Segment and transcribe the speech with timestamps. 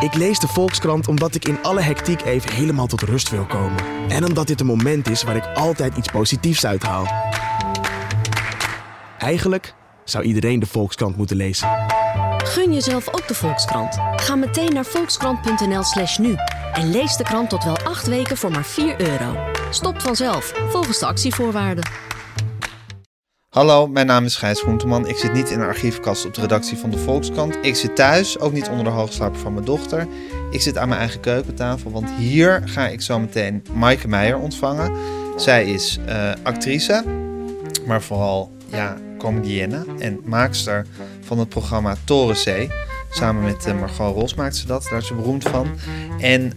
[0.00, 3.84] Ik lees de Volkskrant omdat ik in alle hectiek even helemaal tot rust wil komen.
[4.08, 7.06] En omdat dit een moment is waar ik altijd iets positiefs uithaal.
[9.18, 9.74] Eigenlijk
[10.04, 11.68] zou iedereen de Volkskrant moeten lezen.
[12.44, 13.98] Gun jezelf ook de Volkskrant.
[14.16, 16.34] Ga meteen naar volkskrant.nl/slash nu
[16.72, 19.36] en lees de krant tot wel acht weken voor maar 4 euro.
[19.70, 21.84] Stopt vanzelf, volgens de actievoorwaarden.
[23.50, 25.08] Hallo, mijn naam is Gijs Groenteman.
[25.08, 27.56] Ik zit niet in de archiefkast op de redactie van de Volkskrant.
[27.62, 30.06] Ik zit thuis, ook niet onder de hoogslaper van mijn dochter.
[30.50, 34.92] Ik zit aan mijn eigen keukentafel, want hier ga ik zo meteen Maaike Meijer ontvangen.
[35.36, 37.04] Zij is eh, actrice,
[37.86, 40.86] maar vooral ja, comedienne en maakster
[41.20, 42.70] van het programma Torenzee.
[43.10, 45.66] Samen met uh, Ros maakt ze dat, daar is ze beroemd van.
[46.20, 46.52] En uh,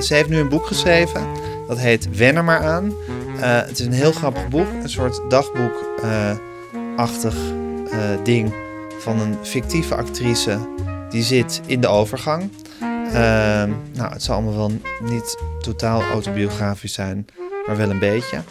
[0.00, 1.26] ze heeft nu een boek geschreven,
[1.68, 2.86] dat heet Wen er maar aan.
[2.86, 2.92] Uh,
[3.40, 7.36] het is een heel grappig boek, een soort dagboekachtig
[8.22, 8.54] ding
[8.98, 10.58] van een fictieve actrice
[11.10, 12.50] die zit in de overgang.
[13.92, 14.72] nou, het zal allemaal wel
[15.10, 17.26] niet totaal autobiografisch zijn,
[17.66, 18.42] maar wel een beetje.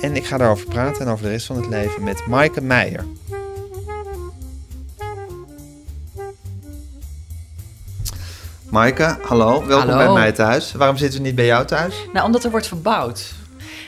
[0.00, 3.04] En ik ga daarover praten en over de rest van het leven met Maaike Meijer.
[8.72, 9.66] Maaike, hallo.
[9.66, 10.04] Welkom Hallo.
[10.04, 10.72] bij mij thuis.
[10.72, 11.94] Waarom zitten we niet bij jou thuis?
[12.12, 13.32] Nou, omdat er wordt verbouwd.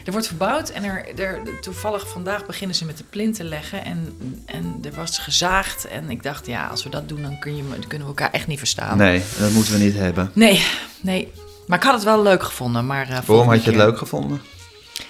[0.04, 3.84] Er wordt verbouwd en er, er, toevallig vandaag beginnen ze met de plinten leggen.
[3.84, 5.86] En, en er was gezaagd.
[5.86, 8.30] En ik dacht, ja, als we dat doen, dan, kun je, dan kunnen we elkaar
[8.30, 8.98] echt niet verstaan.
[8.98, 10.30] Nee, dat moeten we niet hebben.
[10.32, 10.66] nee,
[11.00, 11.32] nee.
[11.66, 12.86] Maar ik had het wel leuk gevonden.
[12.86, 14.40] Maar, uh, Waarom had je het leuk gevonden?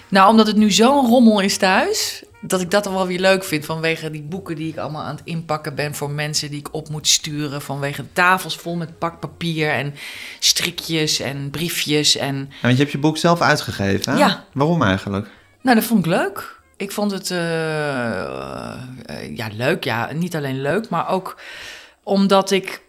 [0.08, 2.22] Nou, omdat het nu zo'n rommel is thuis.
[2.46, 3.64] Dat ik dat al wel weer leuk vind.
[3.64, 5.94] Vanwege die boeken die ik allemaal aan het inpakken ben.
[5.94, 7.62] Voor mensen die ik op moet sturen.
[7.62, 9.70] Vanwege tafels vol met pakpapier.
[9.70, 9.94] En
[10.38, 12.16] strikjes en briefjes.
[12.16, 14.12] En Ja, want je hebt je boek zelf uitgegeven.
[14.12, 14.18] hè?
[14.18, 14.44] Ja.
[14.52, 15.28] Waarom eigenlijk?
[15.62, 16.60] Nou, dat vond ik leuk.
[16.76, 19.84] Ik vond het eh, eh, ja, leuk.
[19.84, 21.40] Ja, niet alleen leuk, maar ook
[22.02, 22.82] omdat ik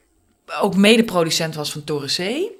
[0.61, 2.51] ook mede-producent was van Torensee.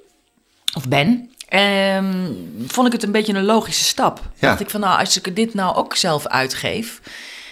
[0.76, 1.30] Of ben.
[1.50, 2.32] Ehm,
[2.68, 4.20] vond ik het een beetje een logische stap.
[4.20, 4.48] Ja.
[4.48, 7.02] Dacht ik van, nou, als ik dit nou ook zelf uitgeef...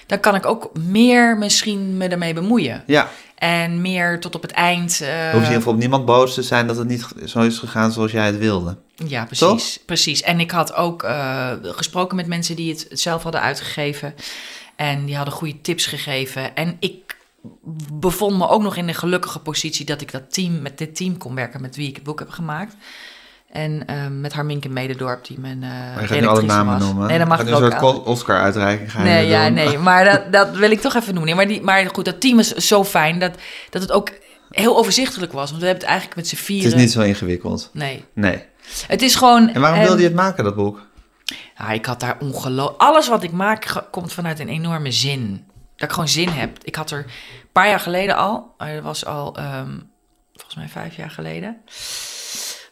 [0.05, 2.83] dan kan ik ook meer misschien me ermee bemoeien.
[2.87, 5.01] Ja, En meer tot op het eind...
[5.01, 7.41] eh, hoef je in ieder geval op niemand boos te zijn dat het niet zo
[7.41, 8.77] is gegaan zoals jij het wilde.
[9.07, 9.79] Ja, precies.
[9.85, 10.21] precies.
[10.21, 14.15] En ik had ook eh, gesproken met mensen die het zelf hadden uitgegeven.
[14.75, 16.55] En die hadden goede tips gegeven.
[16.55, 17.17] En ik
[17.93, 21.17] bevond me ook nog in de gelukkige positie dat ik dat team, met dit team
[21.17, 22.75] kon werken met wie ik het boek heb gemaakt.
[23.53, 26.83] En eh, met Harminke Mededorp, die mijn eh Maar je gaat nu alle namen was.
[26.87, 27.07] noemen.
[27.07, 29.53] Nee, dat mag ik ook een soort Oscar-uitreiking gaan Nee, ja, doen.
[29.53, 31.35] nee, maar dat, dat wil ik toch even noemen.
[31.35, 33.31] Maar, die, maar goed, dat team is zo fijn dat,
[33.69, 34.09] dat het ook
[34.49, 35.49] heel overzichtelijk was.
[35.49, 36.71] Want we hebben het eigenlijk met z'n Het vieren...
[36.71, 37.69] is niet zo ingewikkeld.
[37.73, 38.05] Nee.
[38.13, 38.43] Nee.
[38.87, 39.49] Het is gewoon...
[39.49, 40.81] En waarom ehm, wilde je het maken, dat boek?
[41.57, 42.81] Ja, ik had daar ongelooflijk...
[42.81, 45.45] Alles wat ik maak komt vanuit een enorme zin.
[45.75, 46.57] Dat ik gewoon zin heb.
[46.63, 48.53] Ik had er een paar jaar geleden al...
[48.57, 49.71] eh, Dat was al ehm,
[50.33, 51.57] volgens mij vijf jaar geleden...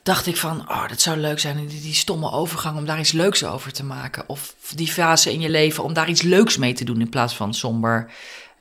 [0.04, 3.12] Dacht ik van, oh, dat zou leuk zijn, die, die stomme overgang om daar iets
[3.12, 4.24] leuks over te maken.
[4.28, 7.36] Of die fase in je leven om daar iets leuks mee te doen in plaats
[7.36, 8.12] van somber,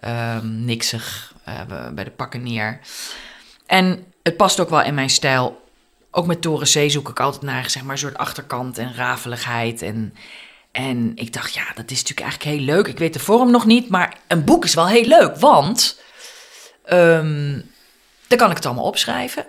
[0.01, 1.61] ehm, niksig, eh,
[1.95, 2.81] bij de pakken neer.
[3.67, 5.69] En het past ook wel in mijn stijl.
[6.11, 9.83] Ook met Toren C zoek ik altijd naar zeg maar, een soort achterkant en rafeligheid.
[9.83, 10.15] En,
[10.73, 12.87] en ik dacht, ja, dat is natuurlijk eigenlijk heel leuk.
[12.87, 15.37] Ik weet de vorm nog niet, maar een boek is wel heel leuk.
[15.37, 16.01] Want
[16.85, 17.61] ehm,
[18.27, 19.47] dan kan ik het allemaal opschrijven.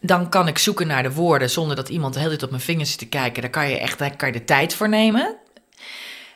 [0.00, 2.62] Dan kan ik zoeken naar de woorden zonder dat iemand de hele tijd op mijn
[2.62, 3.42] vingers zit te kijken.
[3.42, 5.36] Daar kan je echt daar kan je de tijd voor nemen.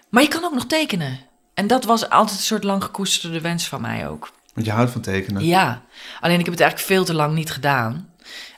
[0.09, 1.19] Maar je kan ook nog tekenen.
[1.55, 4.31] En dat was altijd een soort lang gekoesterde wens van mij ook.
[4.55, 5.45] Want je houdt van tekenen.
[5.45, 5.83] Ja,
[6.21, 8.09] alleen ik heb het eigenlijk veel te lang niet gedaan.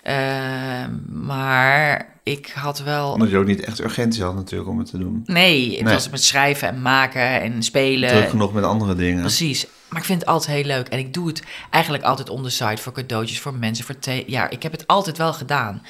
[0.05, 0.91] Ehm,
[1.27, 3.13] maar ik had wel.
[3.13, 5.23] Omdat je ook niet echt urgentie had natuurlijk om het te doen.
[5.27, 5.95] Nee, het Nee.
[5.95, 8.09] was met schrijven en maken en spelen.
[8.09, 9.21] Druk genoeg met andere dingen.
[9.21, 9.67] Precies.
[9.89, 10.89] Maar ik vind het altijd heel leuk.
[10.89, 14.25] En ik doe het eigenlijk altijd on the side voor cadeautjes, voor mensen, voor thee.
[14.27, 15.83] Ja, ik heb het altijd wel gedaan.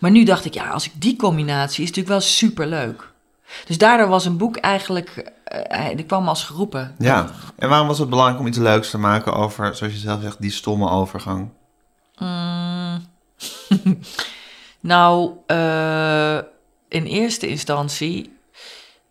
[0.00, 3.12] Maar nu dacht ik, ja, als ik die combinatie is natuurlijk wel super leuk.
[3.66, 6.94] Dus daardoor was een boek eigenlijk, eh, die kwam als geroepen.
[6.98, 7.30] Ja.
[7.56, 10.40] En waarom was het belangrijk om iets leuks te maken over, zoals je zelf zegt,
[10.40, 11.48] die stomme overgang?
[12.18, 13.12] Mm.
[14.80, 16.38] nou, eh,
[16.88, 18.36] in eerste instantie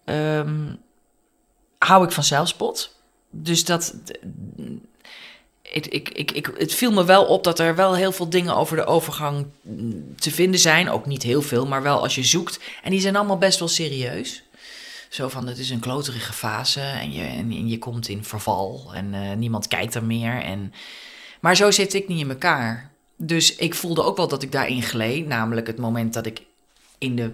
[0.06, 0.75] ehm,
[1.78, 2.96] hou ik van zelfspot.
[3.30, 3.96] Dus dat.
[5.62, 8.56] Ik, ik, ik, ik, het viel me wel op dat er wel heel veel dingen
[8.56, 9.46] over de overgang
[10.16, 10.90] te vinden zijn.
[10.90, 12.60] Ook niet heel veel, maar wel als je zoekt.
[12.84, 14.44] En die zijn allemaal best wel serieus.
[15.10, 18.92] Zo van, het is een kloterige fase en je, en, en je komt in verval
[18.94, 20.42] en eh, niemand kijkt er meer.
[20.42, 20.74] En,
[21.40, 22.93] maar zo zit ik niet in elkaar.
[23.18, 25.27] Dus ik voelde ook wel dat ik daarin gleed.
[25.27, 26.42] Namelijk het moment dat ik
[26.98, 27.31] in de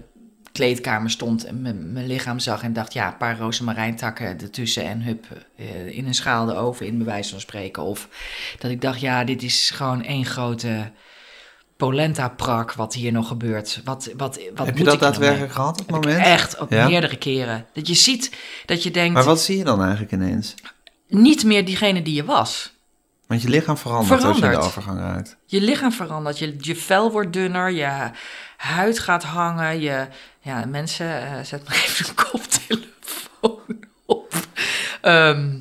[0.52, 1.62] kleedkamer stond en
[1.92, 6.14] mijn lichaam zag en dacht, ja, een paar rozemarijntakken ertussen en hup, eh, in een
[6.14, 7.82] schaal de oven in, bij wijze van spreken.
[7.82, 8.08] Of
[8.58, 10.90] dat ik dacht, ja, dit is gewoon één grote
[11.76, 13.80] polenta-prak wat hier nog gebeurt.
[13.84, 16.24] Wat, wat, wat Heb je dat nog daadwerkelijk gehad op het moment?
[16.24, 16.88] Echt, op Ja?
[16.88, 17.66] meerdere keren.
[17.72, 18.36] Dat je ziet,
[18.66, 20.54] dat je denkt, Maar wat zie je dan eigenlijk ineens?
[21.08, 22.72] niet meer diegene die je was.
[23.30, 25.36] Want je lichaam verandert, als je de overgang raakt.
[25.46, 28.10] Je lichaam verandert, je, je vel wordt dunner, je
[28.56, 29.80] huid gaat hangen.
[29.80, 30.06] Je,
[30.40, 34.34] ja, mensen, eh, zet maar even een koptelefoon op.
[35.00, 35.58] Ehm,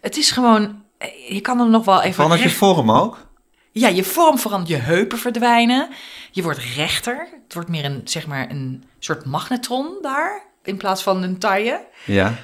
[0.00, 2.14] het is gewoon, eh, je kan hem nog wel even...
[2.14, 3.26] Verandert je vorm ook?
[3.72, 5.88] Ja, je vorm verandert, je heupen verdwijnen.
[6.30, 7.28] Je wordt rechter.
[7.44, 11.86] Het wordt meer een, zeg maar, een soort magnetron daar, in plaats van een taille.
[12.04, 12.34] Ja.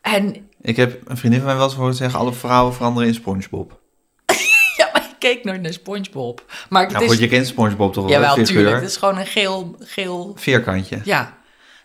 [0.00, 2.18] En Ik heb een vriendin van mij wel eens horen zeggen...
[2.18, 3.82] alle vrouwen veranderen in Spongebob.
[5.28, 6.44] Keek nooit naar Spongebob.
[6.68, 7.10] Maar het Nou is...
[7.10, 8.12] goed, je kent Spongebob toch wel?
[8.12, 8.44] Jawel, hè?
[8.44, 8.58] tuurlijk.
[8.58, 8.74] Figuur.
[8.74, 11.00] Het is gewoon een geel, geel Vierkantje.
[11.04, 11.36] Ja,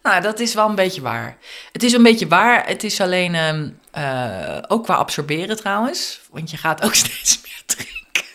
[0.03, 1.37] nou, dat is wel een beetje waar.
[1.71, 2.67] Het is een beetje waar.
[2.67, 6.19] Het is alleen ehm, eh, ook qua absorberen trouwens.
[6.31, 8.29] Want je gaat ook steeds meer drinken.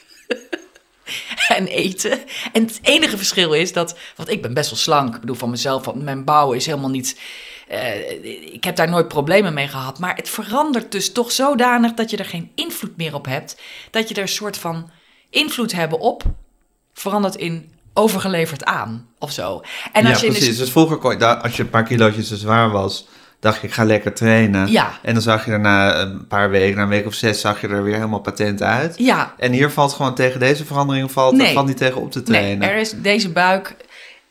[1.59, 2.21] en eten.
[2.53, 3.97] En het enige verschil is dat...
[4.17, 5.15] Want ik ben best wel slank.
[5.15, 7.19] Ik bedoel, van mezelf, want mijn bouw is helemaal niet...
[7.69, 9.99] eh, ik heb daar nooit problemen mee gehad.
[9.99, 13.61] Maar het verandert dus toch zodanig dat je er geen invloed meer op hebt.
[13.91, 14.91] Dat je er een soort van
[15.31, 16.23] invloed hebben op
[16.95, 19.63] verandert in overgeleverd aan of zo.
[19.93, 20.59] En ja, als je precies.
[20.59, 23.09] Dus vroeger, kon je, da- als je een paar kilootjes te zwaar was...
[23.41, 24.71] dacht je, ik ga lekker trainen.
[24.71, 24.99] Ja.
[25.03, 27.41] En dan zag je er na een paar weken, na een week of zes...
[27.41, 28.95] zag je er weer helemaal patent uit.
[28.99, 31.13] Ja, En hier valt gewoon tegen deze verandering...
[31.13, 31.53] valt, Nee.
[31.55, 32.69] valt niet tegen op te nee, trainen.
[32.71, 33.77] er is, deze buik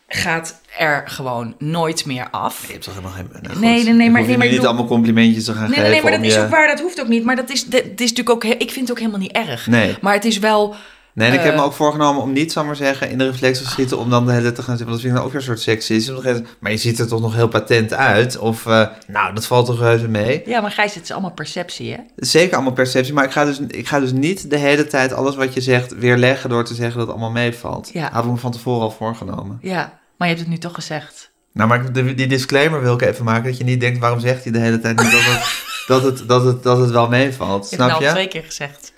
[0.07, 2.65] gaat er gewoon nooit meer af.
[2.65, 3.29] Je hebt toch helemaal geen...
[3.41, 3.59] nou.
[3.59, 5.77] Nee, nee, nee, Ik maar- nee, je maar niet allemaal complimentjes te gaan Nee, nee,
[5.77, 7.23] geven nee, maar dat is ook waar, dat hoeft ook niet.
[7.23, 9.67] Maar dat is, dat, is natuurlijk ook, ik vind het ook helemaal niet erg.
[9.67, 9.95] Nee.
[10.01, 10.75] Maar het is wel,
[11.13, 11.59] Nee, en ik heb Eh.
[11.59, 14.25] me ook voorgenomen om niet, zal maar zeggen, in de reflex te schieten om dan
[14.25, 14.85] de hele tijd te gaan zitten.
[14.87, 16.33] Want dat vind ik dan ook weer een soort seksisme.
[16.33, 18.37] Je- Maar je ziet er toch nog heel patent uit?
[18.37, 20.41] Of, eh, nou, dat valt toch reuze mee?
[20.45, 21.97] ja, maar Gijs, het is allemaal perceptie, hè?
[22.15, 25.35] Zeker allemaal perceptie, maar ik ga, dus, ik ga dus niet de hele tijd alles
[25.35, 27.89] wat je zegt weerleggen door te zeggen dat het allemaal meevalt.
[27.93, 28.09] Ja.
[28.11, 29.57] Had ik me van tevoren al voorgenomen.
[29.61, 31.31] Ja, maar je hebt het nu toch gezegd.
[31.53, 34.51] Nou, maar die disclaimer wil ik even maken, dat je niet denkt, waarom zegt hij
[34.51, 35.43] de hele tijd niet dat het,
[35.87, 37.69] dat het, dat het, dat het wel meevalt?
[37.69, 38.09] Je hebt het Snap nou al je?
[38.09, 38.92] twee keer gezegd.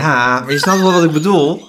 [0.00, 1.54] Ja, maar je snapt wel wat ik bedoel.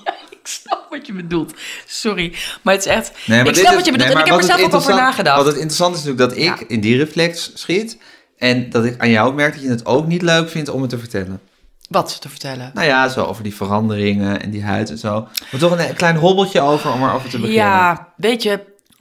[0.44, 1.54] Ik snap wat je bedoelt.
[1.86, 3.12] Sorry, maar het is echt...
[3.26, 4.74] Nee, maar ik snap is- wat je bedoelt nee, en ik heb er zelf ook
[4.74, 5.38] over nagedacht.
[5.38, 6.66] Wat het interessant is natuurlijk dat ik Ja.
[6.68, 7.98] in die reflex schiet.
[8.38, 10.90] En dat ik aan jou merk dat je het ook niet leuk vindt om het
[10.90, 11.42] te vertellen.
[11.90, 12.72] Wat te vertellen?
[12.74, 15.28] Nou ja, zo over die veranderingen en die huid en zo.
[15.52, 17.64] Maar toch een klein hobbeltje over om erover te beginnen.
[17.66, 18.60] Ja, weet je,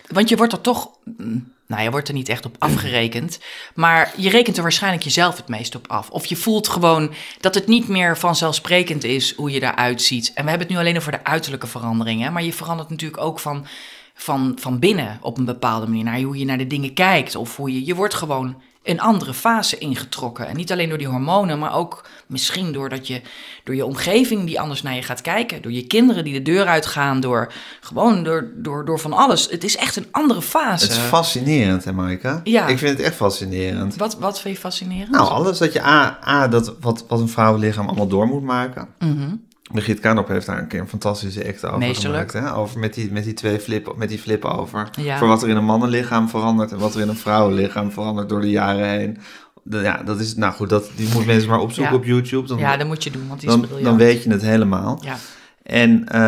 [0.09, 0.89] want je wordt er toch.
[1.17, 3.39] mm, Nou, je wordt er niet echt op afgerekend.
[3.75, 6.11] Maar je rekent er waarschijnlijk jezelf het meest op af.
[6.11, 10.33] Of je voelt gewoon dat het niet meer vanzelfsprekend is hoe je eruit ziet.
[10.35, 12.33] En we hebben het nu alleen over de uiterlijke veranderingen.
[12.33, 13.67] Maar je verandert natuurlijk ook van,
[14.15, 16.05] van, van binnen op een bepaalde manier.
[16.05, 17.37] Naar hoe je naar de dingen kijkt.
[17.37, 17.85] Of hoe je.
[17.85, 20.47] Je wordt gewoon een andere fase ingetrokken.
[20.47, 23.21] En niet alleen door die hormonen, maar ook misschien doordat je
[23.65, 25.63] door je omgeving die anders naar je gaat kijken.
[25.63, 27.21] Door je kinderen die de deur uitgaan.
[27.21, 29.51] Door gewoon door, door, door van alles.
[29.51, 30.85] Het is echt een andere fase.
[30.85, 32.41] Het is fascinerend, hè, Maaike?
[32.45, 32.67] Ja.
[32.67, 33.97] Ik vind het echt fascinerend.
[33.97, 35.11] wat, wat vind je fascinerend?
[35.11, 38.89] Nou, alles dat je A, A dat wat, wat een vrouwenlichaam allemaal door moet maken.
[38.99, 39.35] Mhm.
[39.73, 42.31] Brigitte Kaanop heeft daar een keer een fantastische act over Meesterlijk.
[42.31, 42.51] gemaakt.
[42.55, 42.61] Hè?
[42.61, 44.91] Over met die, met die twee flip, met die flip over.
[45.01, 45.19] Ja.
[45.19, 48.41] Voor wat er in een mannenlichaam verandert en wat er in een vrouwenlichaam verandert door
[48.41, 49.19] de jaren heen.
[49.63, 51.99] De- ja, dat is, nou goed, dat, die moet mensen maar opzoeken Ja.
[51.99, 52.47] op YouTube.
[52.49, 53.85] Dan, ja, dat moet je doen, want die is dan, briljant.
[53.85, 54.99] dan weet je het helemaal.
[55.05, 55.17] Ja.
[55.63, 56.21] En eh,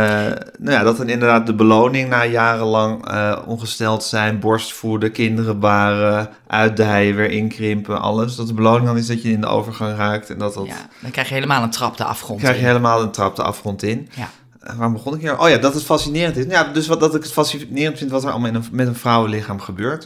[0.59, 6.31] nou ja, dat dan inderdaad de beloning na jarenlang eh, ongesteld zijn, borstvoeden, kinderen baren,
[6.47, 8.37] uitdijen, weer inkrimpen, alles.
[8.37, 10.67] Dat de beloning dan is dat je in de overgang raakt en dat dat...
[10.67, 12.67] ja, dan krijg je helemaal een trap de afgrond krijg je in.
[12.67, 14.09] helemaal een trap de afgrond in.
[14.15, 14.31] Ja.
[14.61, 15.39] Eh, Waarom begon ik hier?
[15.41, 16.45] Oh ja, dat het fascinerend is.
[16.45, 18.95] Ja, dus wat, dat ik het fascinerend vind wat er allemaal in een, met een
[18.95, 20.05] vrouwenlichaam gebeurt.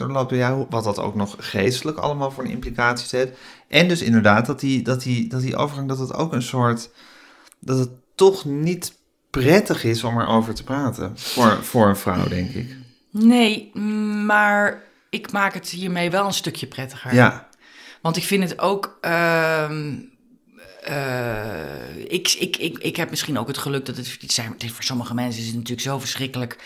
[0.69, 3.31] Wat dat ook nog geestelijk allemaal voor implicaties heeft.
[3.67, 6.89] En dus inderdaad dat die, dat die, dat die overgang, dat het ook een soort...
[7.59, 8.97] Dat het toch niet
[9.29, 11.11] prettig is om erover te praten.
[11.15, 12.75] Voor, voor een vrouw, denk ik.
[13.11, 13.71] Nee,
[14.25, 17.13] maar ik maak het hiermee wel een stukje prettiger.
[17.13, 17.47] Ja,
[18.01, 18.97] Want ik vind het ook.
[19.01, 19.93] ehm,
[20.83, 24.17] eh, ik, ik, ik, ik heb misschien ook het geluk dat het.
[24.27, 26.57] zijn, voor sommige mensen is het natuurlijk zo verschrikkelijk.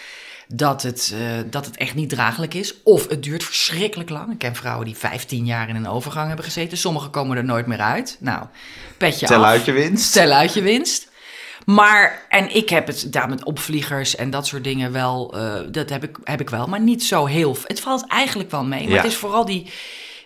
[0.47, 2.83] Dat het, eh, dat het echt niet draaglijk is.
[2.83, 4.31] Of het duurt verschrikkelijk lang.
[4.31, 6.77] Ik ken vrouwen die 15 jaar in een overgang hebben gezeten.
[6.77, 8.17] Sommigen komen er nooit meer uit.
[8.19, 8.45] Nou,
[8.97, 9.45] petje tel af.
[9.45, 10.05] uit je winst.
[10.05, 11.11] Stel uit je winst.
[11.65, 15.89] Maar, en ik heb het daar met opvliegers en dat soort dingen wel, eh, dat
[15.89, 17.57] heb ik, heb ik wel, maar niet zo heel.
[17.63, 18.83] Het valt eigenlijk wel mee.
[18.83, 18.95] Maar Ja.
[19.01, 19.71] het is vooral die,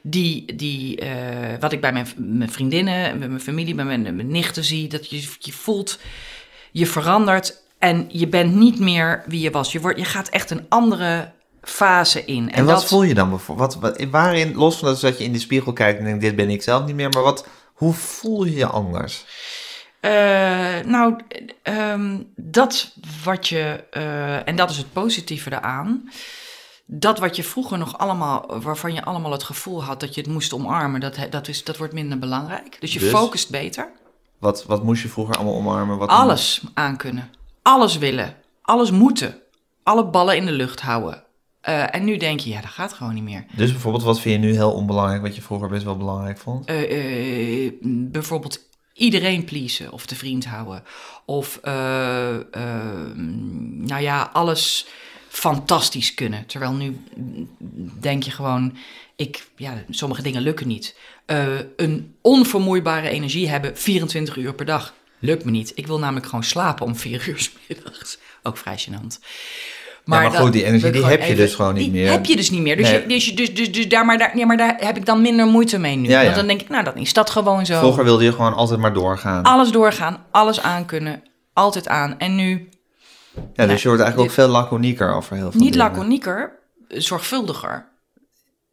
[0.01, 4.31] die, die eh, wat ik bij mijn, mijn vriendinnen, met mijn familie, bij mijn, mijn
[4.31, 5.99] nichten zie, dat je, je voelt,
[6.71, 9.71] je verandert en je bent niet meer wie je was.
[9.71, 12.51] Je, wordt, je gaat echt een andere fase in.
[12.51, 13.73] En, wat dat, voel je dan bijvoorbeeld?
[13.79, 16.35] Wat, wat, waarin, los van dat, dat je in de spiegel kijkt en denkt, dit
[16.35, 17.09] ben ik zelf niet meer.
[17.09, 19.25] Maar wat, hoe voel je je anders?
[19.99, 21.15] Eh, nou,
[21.63, 26.09] ehm, dat wat je, eh, en dat is het positieve eraan.
[26.85, 30.29] Dat wat je vroeger nog allemaal, waarvan je allemaal het gevoel had dat je het
[30.29, 32.77] moest omarmen, dat, dat, is, dat wordt minder belangrijk.
[32.79, 33.09] Dus je Dus?
[33.09, 33.91] focust beter.
[34.39, 35.97] Wat, wat moest je vroeger allemaal omarmen?
[35.97, 37.29] Wat Alles aankunnen.
[37.61, 38.35] Alles willen.
[38.61, 39.41] Alles moeten.
[39.83, 41.23] Alle ballen in de lucht houden.
[41.61, 43.45] Eh, en nu denk je, ja, dat gaat gewoon niet meer.
[43.55, 46.65] Dus bijvoorbeeld, wat vind je nu heel onbelangrijk, wat je vroeger best wel belangrijk vond?
[48.11, 48.59] Bijvoorbeeld
[48.97, 50.83] iedereen pleasen of te vriend houden.
[51.25, 53.15] Of, eh, eh,
[53.71, 54.85] nou ja, alles
[55.27, 56.45] fantastisch kunnen.
[56.45, 56.97] Terwijl nu
[57.99, 58.77] denk je gewoon,
[59.15, 60.95] ik, ja, sommige dingen lukken niet.
[61.25, 64.93] Eh, een onvermoeibare energie hebben 24 uur per dag.
[65.19, 65.71] Lukt me niet.
[65.75, 68.17] Ik wil namelijk gewoon slapen om 4 uur 's middags.
[68.43, 69.25] Ook vrij gênant.
[70.07, 72.11] Maar dat- goed, die energie, die heb je even- dus gewoon niet die meer.
[72.11, 72.75] heb je dus niet meer.
[72.77, 73.01] Dus, Nee.
[73.01, 75.21] je, dus, je- dus, dus, dus daar, maar, daar, ja, maar daar heb ik dan
[75.21, 76.07] minder moeite mee nu.
[76.09, 76.23] Ja.
[76.23, 77.79] Want dan denk ik, nou, dan is dat gewoon zo.
[77.79, 79.43] Vroeger wilde je gewoon altijd maar doorgaan.
[79.43, 81.23] Alles doorgaan, alles aankunnen,
[81.53, 82.15] altijd aan.
[82.19, 82.69] En nu
[83.53, 85.87] ja, dus je wordt eigenlijk ook veel laconieker over heel veel niet dingen.
[85.91, 86.51] laconieker,
[86.87, 87.85] zorgvuldiger.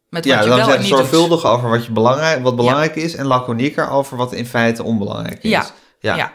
[0.09, 0.87] Met Ja, wat je dan wel je doet.
[0.87, 5.43] zorgvuldig over wat, je belangrijk, wat belangrijk is en laconieker over wat in feite onbelangrijk
[5.43, 5.49] is.
[5.49, 5.65] Ja,
[5.99, 6.33] ja.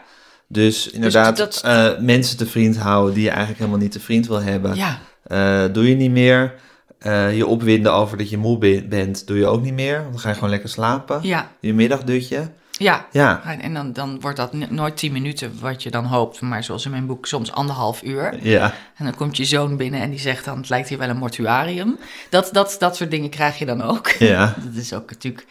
[0.53, 0.61] Ja.
[0.61, 4.27] Dus inderdaad, dat- eh, mensen te vriend houden die je eigenlijk helemaal niet te vriend
[4.27, 6.53] wil hebben, Ja, eh, doe je niet meer.
[6.99, 9.97] Eh, je opwinden over dat je moe be- bent, doe je ook niet meer.
[9.99, 11.19] Want dan ga je gewoon lekker slapen.
[11.21, 12.49] ja, Je middagdutje.
[12.71, 13.05] ja.
[13.11, 16.41] Ja, En dan, dan wordt dat nooit tien minuten wat je dan hoopt.
[16.41, 18.37] Maar zoals in mijn boek, soms anderhalf uur.
[18.41, 18.73] ja.
[18.97, 21.17] En dan komt je zoon binnen en die zegt dan, het lijkt hier wel een
[21.17, 21.97] mortuarium.
[22.29, 24.07] Dat, dat, dat soort dingen krijg je dan ook.
[24.09, 24.45] Ja.
[24.65, 25.45] Dat is ook natuurlijk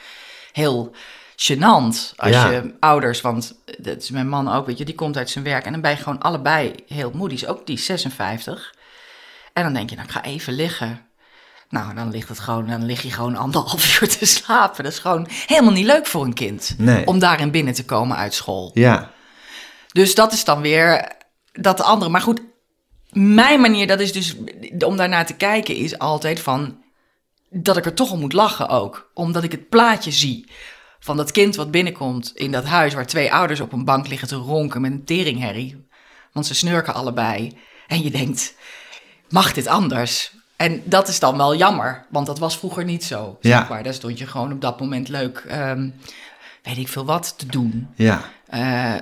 [0.53, 0.93] heel
[1.49, 2.51] gênant als Ja.
[2.51, 5.65] je ouders, want dat is mijn man ook, weet je, die komt uit zijn werk
[5.65, 7.29] en dan ben je gewoon allebei heel moe.
[7.29, 8.75] Die is ook die is 56.
[9.53, 11.07] En dan denk je, nou, ik ga even liggen.
[11.69, 14.85] Nou, dan ligt het gewoon, dan lig je gewoon anderhalf uur te slapen.
[14.85, 16.75] Dat is gewoon helemaal niet leuk voor een kind.
[16.79, 17.07] Nee.
[17.07, 18.71] Om daarin binnen te komen uit school.
[18.75, 19.11] Ja,
[19.93, 21.13] Dus dat is dan weer
[21.53, 22.11] dat andere.
[22.11, 22.41] Maar goed,
[23.11, 24.37] mijn manier, dat is dus
[24.79, 26.83] om daarnaar te kijken, is altijd van
[27.51, 29.11] dat ik er toch om moet lachen ook.
[29.15, 30.51] Omdat ik het plaatje zie
[31.01, 34.29] van dat kind wat binnenkomt in dat huis waar twee ouders op een bank liggen
[34.29, 35.87] te ronken met een teringherrie.
[36.33, 37.59] Want ze snurken allebei.
[37.87, 38.55] En je denkt,
[39.29, 40.33] mag dit anders?
[40.57, 43.39] En dat is dan wel jammer, want dat was vroeger niet zo.
[43.41, 43.67] Ja.
[43.69, 43.83] Maar.
[43.83, 45.91] Daar stond je gewoon op dat moment leuk, ehm,
[46.63, 47.89] weet ik veel wat, te doen.
[47.95, 48.25] ja.
[48.47, 48.95] Eh,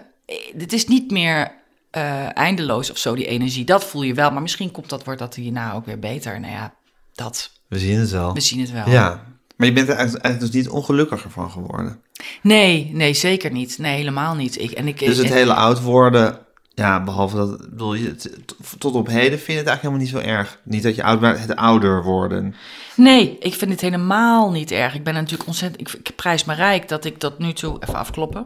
[0.59, 1.53] het is niet meer
[1.91, 3.65] eh, eindeloos of zo, die energie.
[3.65, 4.31] Dat voel je wel.
[4.31, 6.41] Maar misschien komt dat, wordt dat hierna ook weer beter.
[6.41, 6.75] Nou ja,
[7.15, 7.51] dat.
[7.69, 8.35] We zien het wel.
[8.35, 8.91] We zien het wel.
[8.91, 9.25] Ja.
[9.59, 12.03] Maar je bent er eigenlijk, dus niet ongelukkiger van geworden.
[12.43, 13.79] Nee, nee, zeker niet.
[13.79, 14.61] Nee, helemaal niet.
[14.61, 16.39] Ik, en ik, Dus het hele oud worden,
[16.75, 18.17] ja, behalve dat, bedoel je,
[18.79, 20.61] tot op heden vind je het eigenlijk helemaal niet zo erg.
[20.65, 22.55] Niet dat je oud bent, het ouder worden.
[22.97, 24.95] Nee, ik vind het helemaal niet erg.
[24.95, 25.81] Ik ben natuurlijk ontzettend...
[25.81, 27.77] Ik, ik prijs me rijk dat ik tot nu toe...
[27.81, 28.45] Even afkloppen.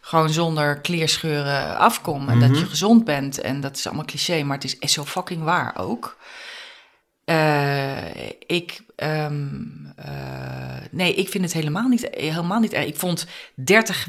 [0.00, 2.28] Gewoon zonder kleerscheuren afkom.
[2.28, 3.40] En dat je gezond bent.
[3.40, 6.16] En dat is allemaal cliché, maar het is, is zo fucking waar ook.
[7.24, 8.14] Eh,
[8.46, 8.80] ik...
[9.00, 9.44] ehm,
[9.96, 10.10] eh,
[10.90, 12.86] nee, ik vind het helemaal niet, helemaal niet erg.
[12.86, 14.08] Ik vond 30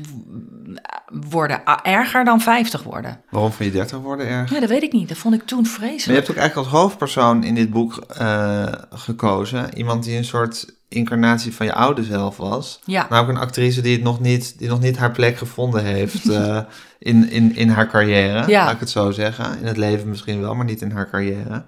[1.30, 3.22] worden erger dan 50 worden.
[3.30, 4.52] Waarom vond je 30 worden erg?
[4.52, 5.08] Ja, dat weet ik niet.
[5.10, 6.18] Dat vond ik toen Maar je vreselijk.
[6.18, 9.78] hebt ook eigenlijk als hoofdpersoon in dit boek eh, gekozen.
[9.78, 12.80] Iemand die een soort incarnatie van je oude zelf was.
[12.86, 13.08] Ja.
[13.10, 16.60] Namelijk een actrice die, het nog, niet, die nog niet haar plek gevonden heeft eh,
[17.00, 18.48] in, in, in haar carrière.
[18.48, 18.64] Ja.
[18.64, 19.60] Laat ik het zo zeggen.
[19.60, 21.64] In het leven misschien wel, maar niet in haar carrière.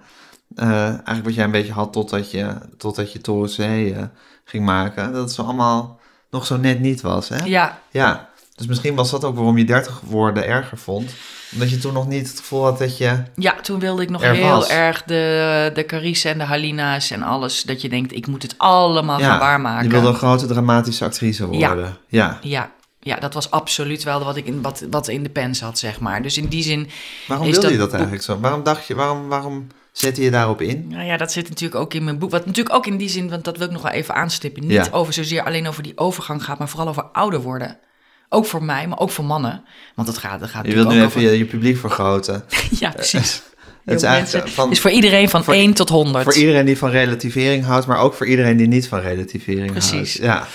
[0.54, 4.02] Eh, eigenlijk wat jij een beetje had totdat je, totdat je Toren Zee eh,
[4.44, 5.12] ging maken.
[5.12, 7.28] Dat het zo allemaal nog zo net niet was.
[7.28, 7.44] Hè?
[7.44, 11.14] Ja, Ja, dus misschien was dat ook waarom je 30 woorden erger vond.
[11.52, 13.22] Omdat je toen nog niet het gevoel had dat je...
[13.34, 14.68] Ja, toen wilde ik nog Er heel was.
[14.68, 17.62] erg de, de Carice en de Halina's en alles.
[17.62, 19.84] Dat je denkt, ik moet het allemaal gaan waarmaken.
[19.84, 21.96] je wilde een grote dramatische actrice worden.
[22.08, 22.38] Ja.
[22.42, 22.70] Ja,
[23.00, 26.00] ja, dat was absoluut wel wat ik in, wat, wat in de pen zat, zeg
[26.00, 26.22] maar.
[26.22, 26.88] Dus in die zin,
[27.28, 28.40] Waarom wilde dat je dat boek- eigenlijk zo?
[28.40, 29.66] Waarom dacht je, waarom, waarom
[29.98, 30.86] zette je daarop in?
[30.88, 32.30] nou ja, dat zit natuurlijk ook in mijn boek.
[32.30, 34.62] Wat natuurlijk ook in die zin, want dat wil ik nog wel even aanstippen.
[34.62, 34.86] Niet Ja.
[34.90, 37.78] over zozeer alleen over die overgang gaat, maar vooral over ouder worden.
[38.28, 39.64] Ook voor mij, maar ook voor mannen.
[39.94, 42.44] Want dat gaat, dat gaat Je wilt nu even je, je publiek vergroten.
[42.80, 43.42] Ja, precies.
[43.84, 44.54] Het is eigenlijk mensen.
[44.54, 46.24] van, Dus voor iedereen van voor- 1 tot 100.
[46.24, 50.18] voor iedereen die van relativering houdt, maar ook voor iedereen die niet van relativering Precies.
[50.20, 50.22] houdt.
[50.22, 50.46] Ja.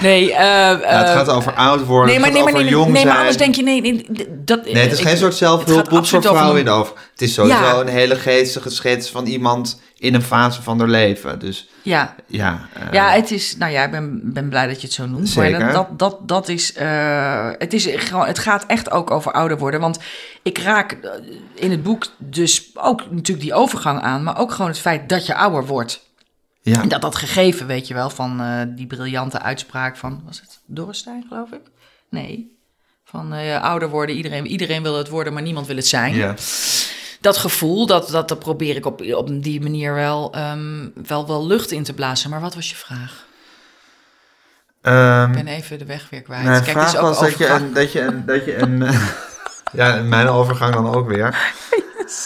[0.00, 2.74] Nee, eh, het eh, gaat over oud worden, Nee, maar, het nee, maar, over nee,
[2.74, 4.06] jong nee, maar anders denk je, nee, nee
[4.44, 6.94] dat, Nee, het is ik- geen soort zelfhulpboek voor vrouwen in de over.
[7.10, 7.80] Het is sowieso Ja.
[7.80, 11.38] een hele geestige schets van iemand in een fase van haar leven.
[11.38, 12.66] Dus Ja, ja.
[12.72, 15.28] eh, ja, het is, nou ja, ik ben, ben blij dat je het zo noemt.
[15.28, 15.58] Zeker.
[15.60, 16.74] Maar dat, dat, dat, is,
[17.58, 19.80] het is gewoon, het gaat echt ook over ouder worden.
[19.80, 19.98] Want
[20.42, 20.98] ik raak
[21.54, 25.26] in het boek dus ook natuurlijk die overgang aan, maar ook gewoon het feit dat
[25.26, 26.10] je ouder wordt.
[26.62, 26.82] Ja.
[26.82, 30.58] En dat dat gegeven, weet je wel, van eh, die briljante uitspraak van, was het
[30.66, 31.60] Dorrestein, geloof ik?
[32.08, 32.56] Nee,
[33.04, 36.14] Van eh, ouder worden, iedereen, iedereen wil het worden, maar niemand wil het zijn.
[36.14, 36.34] Ja.
[37.20, 41.46] Dat gevoel, dat, dat, dat probeer ik op, op die manier wel, ehm, wel, wel
[41.46, 42.30] lucht in te blazen.
[42.30, 43.26] Maar wat was je vraag?
[44.82, 46.44] Ehm, Ik ben even de weg weer kwijt.
[46.44, 48.26] Mijn Kijk, vraag is ook was dat je, een, dat je een...
[48.26, 48.84] Dat je een
[49.72, 51.54] ja, mijn overgang dan ook weer.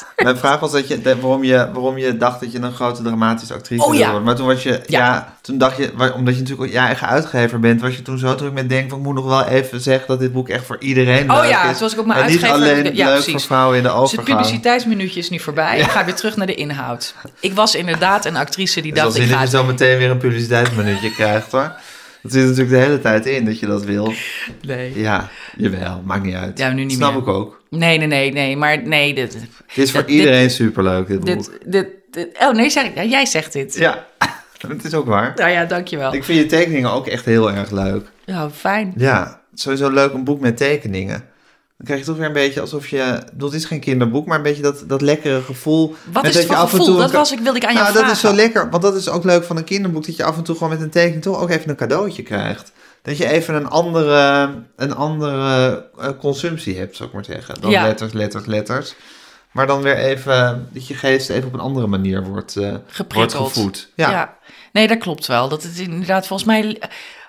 [0.17, 3.55] Mijn vraag was dat je, waarom, je, waarom je dacht dat je een grote dramatische
[3.55, 4.07] actrice Oh, wilde ja.
[4.11, 4.27] worden.
[4.27, 4.81] Maar toen was je, ja.
[4.87, 5.35] Ja.
[5.41, 8.53] toen dacht je, omdat je natuurlijk je eigen uitgever bent, was je toen zo druk
[8.53, 11.31] met denken van, ik moet nog wel even zeggen dat dit boek echt voor iedereen
[11.31, 11.71] Oh leuk ja, is.
[11.71, 13.33] toen was ik ook mijn en niet alleen Ja, leuk precies.
[13.33, 14.39] voor vrouwen in de Dus het overgang.
[14.39, 15.79] publiciteitsminuutje is nu voorbij.
[15.79, 17.15] Ik ga weer terug naar de inhoud.
[17.41, 19.99] Ik was inderdaad een actrice die Dus als dacht, ik ga dat je zo meteen
[19.99, 21.73] weer een publiciteitsminuutje krijgt hoor.
[22.27, 24.13] Dat zit natuurlijk de hele tijd in dat je dat wil.
[24.63, 25.01] Nee.
[25.01, 26.59] Ja, jawel, maakt niet uit.
[26.59, 27.23] Ja, nu niet Snap meer.
[27.23, 27.63] ik ook.
[27.71, 28.57] nee, nee, nee, nee.
[28.57, 29.33] Maar nee, dit...
[29.67, 31.27] Het is voor Dat- dit- iedereen superleuk, dit boek.
[31.27, 33.75] dit, dit, dit- oh nee, zeg jij zegt dit.
[33.77, 34.07] Ja,
[34.69, 35.33] het is ook waar.
[35.37, 36.15] Nou ja, dankjewel.
[36.15, 38.11] Ik vind je tekeningen ook echt heel erg leuk.
[38.25, 38.93] Ja, fijn.
[38.97, 41.25] Ja, sowieso leuk een boek met tekeningen.
[41.77, 43.23] Dan krijg je toch weer een beetje alsof je...
[43.39, 45.95] Het is geen kinderboek, maar een beetje dat, dat lekkere gevoel.
[46.13, 46.87] Wat met is dat je af en gevoel?
[46.87, 48.09] toe Dat was ik, wilde ik aan jou nou, vragen.
[48.15, 48.71] dat is zo lekker.
[48.71, 50.07] Want dat is ook leuk van een kinderboek.
[50.07, 52.73] Dat je af en toe gewoon met een tekening toch ook even een cadeautje krijgt.
[53.03, 57.61] Dat je even een andere, een andere eh, consumptie hebt, zou ik maar zeggen.
[57.61, 57.83] Dan Ja.
[57.83, 58.95] letters, letters, letters.
[59.53, 62.75] Maar dan weer even, dat je geest even op een andere manier wordt, eh
[63.09, 63.91] wordt gevoed.
[63.95, 64.11] Ja.
[64.11, 64.37] Ja.
[64.73, 65.49] nee, dat klopt wel.
[65.49, 66.81] Dat het inderdaad, volgens mij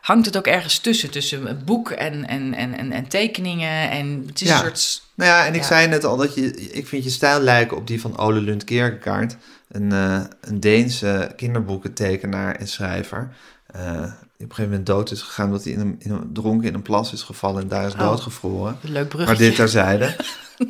[0.08, 1.10] hangt het ook ergens tussen.
[1.12, 3.90] Tussen een boek en, en, en, en, en tekeningen.
[3.90, 4.54] En het is Ja.
[4.56, 5.02] een soort...
[5.16, 5.68] Nou ja, en ik Ja.
[5.68, 8.64] zei net al dat je, ik vind je stijl lijken op die van Ole Lund
[8.64, 9.36] Kierkegaard.
[9.72, 13.30] Een, eh, een Deense kinderboekentekenaar en schrijver.
[13.68, 16.30] Eh, die op een gegeven moment dood is gegaan omdat hij in een, in een,
[16.34, 18.00] dronken in een plas is gevallen en daar is Oh.
[18.00, 18.78] doodgevroren.
[18.82, 19.26] Leuk bruggetje.
[19.26, 20.16] Maar dit terzijde.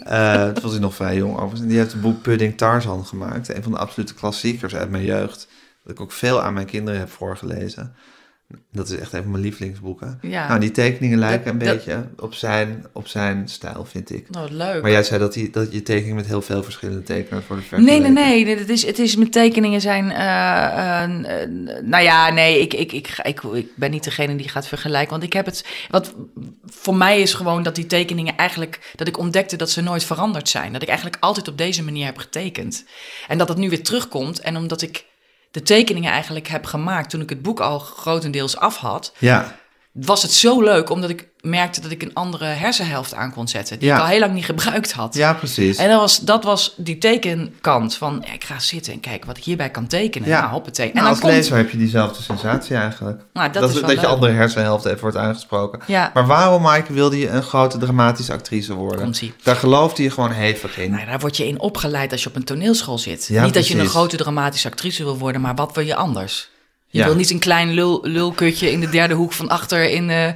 [0.04, 1.62] Eh het was hij nog vrij jong overigens.
[1.62, 3.56] En die heeft het boek Pudding Tarzan gemaakt.
[3.56, 5.48] Een van de absolute klassiekers uit mijn jeugd.
[5.84, 7.96] Dat ik ook veel aan mijn kinderen heb voorgelezen.
[8.72, 10.20] Dat is echt een van mijn lievelingsboeken.
[10.22, 10.48] Ja.
[10.48, 14.30] Nou, die tekeningen lijken een Dat- beetje op zijn, op zijn stijl, vind ik.
[14.30, 14.82] Nou, leuk.
[14.82, 17.84] Maar jij zei dat, die, dat je tekeningen met heel veel verschillende tekenaars worden Nee,
[17.86, 18.14] vergeleken.
[18.14, 18.56] nee, nee.
[18.58, 20.12] Het is, het is mijn tekeningen zijn.
[20.12, 21.08] eh,
[21.82, 25.10] nou ja, nee, ik, ik, ik, ik, ik ben niet degene die gaat vergelijken.
[25.12, 25.66] Want ik heb het.
[25.90, 26.14] Wat
[26.66, 28.92] voor mij is gewoon dat die tekeningen eigenlijk.
[28.96, 30.74] Dat ik ontdekte dat ze nooit veranderd zijn.
[30.74, 32.86] Dat ik eigenlijk altijd op deze manier heb getekend.
[33.28, 34.40] En dat het nu weer terugkomt.
[34.40, 35.06] En omdat ik
[35.52, 39.14] de tekeningen eigenlijk heb gemaakt toen ik het boek al grotendeels af had.
[39.18, 39.56] Ja,
[40.06, 43.80] Was het zo leuk omdat ik merkte dat ik een andere hersenhelft aan kon zetten.
[43.80, 43.96] Die Ja.
[43.96, 45.16] ik al heel lang niet gebruikt had.
[45.16, 45.78] ja precies.
[45.78, 49.38] En dat was, dat was die tekenkant van, ja, ik ga zitten en kijken wat
[49.38, 50.28] ik hierbij kan tekenen.
[50.30, 50.40] Ja.
[50.40, 50.88] Nou, hoppatee.
[50.88, 53.22] En Nou, als komt, lezer heb je diezelfde sensatie eigenlijk.
[53.34, 54.10] nou, dat, Dat, is dat, wel je leuk.
[54.10, 55.80] andere hersenhelft even wordt aangesproken.
[55.88, 59.14] Ja, Maar waarom, Maaike, wilde je een grote dramatische actrice worden?
[59.44, 60.92] Daar geloofde je gewoon hevig in.
[60.92, 63.26] nou, daar word je in opgeleid als je op een toneelschool zit.
[63.28, 66.50] Ja, niet dat je een grote dramatische actrice wil worden, maar wat wil je anders?
[66.90, 67.06] Je Ja.
[67.06, 70.36] wil niet een klein lul, lulkutje in de derde hoek van achter in, eh in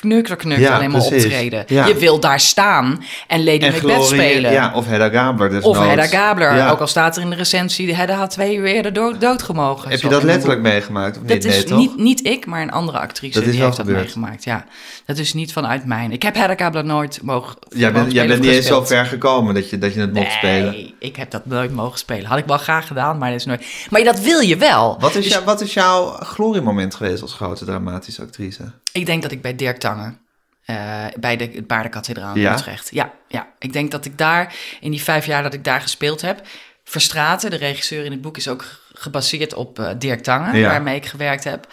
[0.00, 1.24] knukkerknuk Ja, alleen maar precies.
[1.24, 1.64] optreden.
[1.66, 1.86] Ja.
[1.86, 4.52] Je wil daar staan en Lady en Macbeth Glorie- spelen.
[4.52, 6.70] Ja, of Hedda Gabler dus Of Hedda Gabler, Ja.
[6.70, 9.90] ook al staat er in de recensie, Hedda had twee uur eerder dood, doodgemogen.
[9.90, 11.44] Heb je dat letterlijk meegemaakt of Dat niet?
[11.44, 11.78] is nee, toch?
[11.78, 14.44] niet, niet ik, maar een andere actrice Dat die heeft dat meegemaakt.
[14.44, 14.64] Ja,
[15.06, 16.12] dat is niet vanuit mijn.
[16.12, 17.56] Ik heb Hedda Gabler nooit mogen.
[17.68, 20.32] Jij bent, jij bent niet eens zo ver gekomen dat je, dat je het mocht
[20.32, 20.70] spelen.
[20.72, 22.24] Nee, ik heb dat nooit mogen spelen.
[22.26, 23.64] Had ik wel graag gedaan, maar dat is nooit.
[23.90, 24.96] Maar dat wil je wel.
[25.00, 28.72] Wat is, Dus jou- wat is jouw gloriemoment geweest als grote dramatische actrice?
[28.92, 30.20] Ik denk dat ik bij Dirk Tangen.
[30.64, 32.52] eh, bij de Paardenkathedraal in Ja?
[32.52, 32.88] Utrecht.
[32.90, 36.20] Ja, ja, ik denk dat ik daar, in die vijf jaar dat ik daar gespeeld
[36.20, 36.40] heb...
[36.84, 40.58] Verstraten, de regisseur in het boek, is ook gebaseerd op eh, Dirk Tangen...
[40.58, 40.68] Ja.
[40.68, 41.66] waarmee ik gewerkt heb.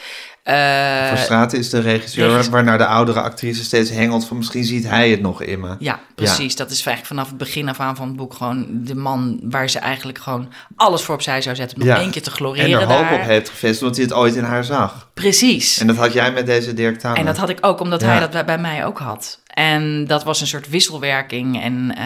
[0.49, 2.51] Eh, Verstraeten is de regisseur regisseur.
[2.53, 5.75] waarnaar de oudere actrice steeds hengelt van misschien ziet hij het nog in me.
[5.79, 6.55] Ja, precies.
[6.55, 9.69] Dat is eigenlijk vanaf het begin af aan van het boek gewoon de man waar
[9.69, 12.69] ze eigenlijk gewoon alles voor opzij zou zetten om nog één keer te En gloreren
[12.81, 13.13] er hoop daar.
[13.13, 15.09] op heeft gevestigd omdat hij het ooit in haar zag.
[15.13, 15.77] Precies.
[15.79, 17.17] En dat had jij met deze Dirk Tamer.
[17.17, 18.07] En dat had ik ook, omdat Ja.
[18.07, 19.39] hij dat bij- mij ook had.
[19.47, 21.61] En dat was een soort wisselwerking.
[21.61, 22.05] En eh,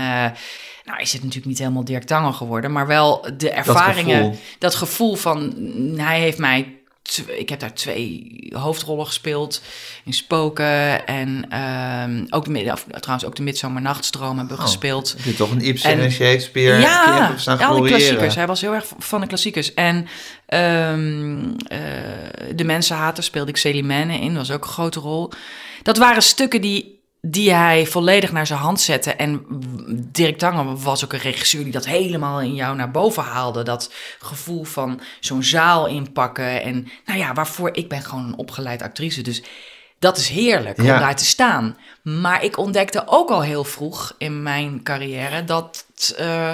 [0.84, 4.16] nou is het natuurlijk niet helemaal Dirk Tanger geworden, maar wel de ervaringen.
[4.18, 4.38] gevoel.
[4.60, 6.78] dat gevoel van, mm, hij heeft mij...
[7.38, 9.62] Ik heb daar twee hoofdrollen gespeeld
[10.06, 15.14] in Spoken en ehm, ook de, of, trouwens ook de Midsomernachtstroom hebben we Oh, gespeeld.
[15.18, 17.88] Heb je toch een Ibsen en, En- Shakespeare Ja, ja, gloriëren.
[17.88, 18.36] klassiekers.
[18.36, 19.74] Hij was heel erg van de klassiekers.
[19.74, 20.08] En
[20.46, 21.80] ehm, eh,
[22.56, 24.28] De Mensenhater speelde ik Celimene in.
[24.34, 25.32] Dat was ook een grote rol.
[25.84, 29.14] Dat waren stukken die, die hij volledig naar zijn hand zette.
[29.14, 29.46] En
[30.12, 33.64] Dirk Tanger was ook een regisseur die dat helemaal in jou naar boven haalde.
[33.64, 36.62] Dat gevoel van zo'n zaal inpakken.
[36.62, 39.22] En nou ja, waarvoor ik ben gewoon een opgeleid actrice.
[39.22, 39.44] Dus
[40.00, 40.94] Dat is heerlijk Ja.
[40.94, 41.78] om daar te staan.
[42.02, 45.86] Maar ik ontdekte ook al heel vroeg in mijn carrière dat
[46.18, 46.52] eh,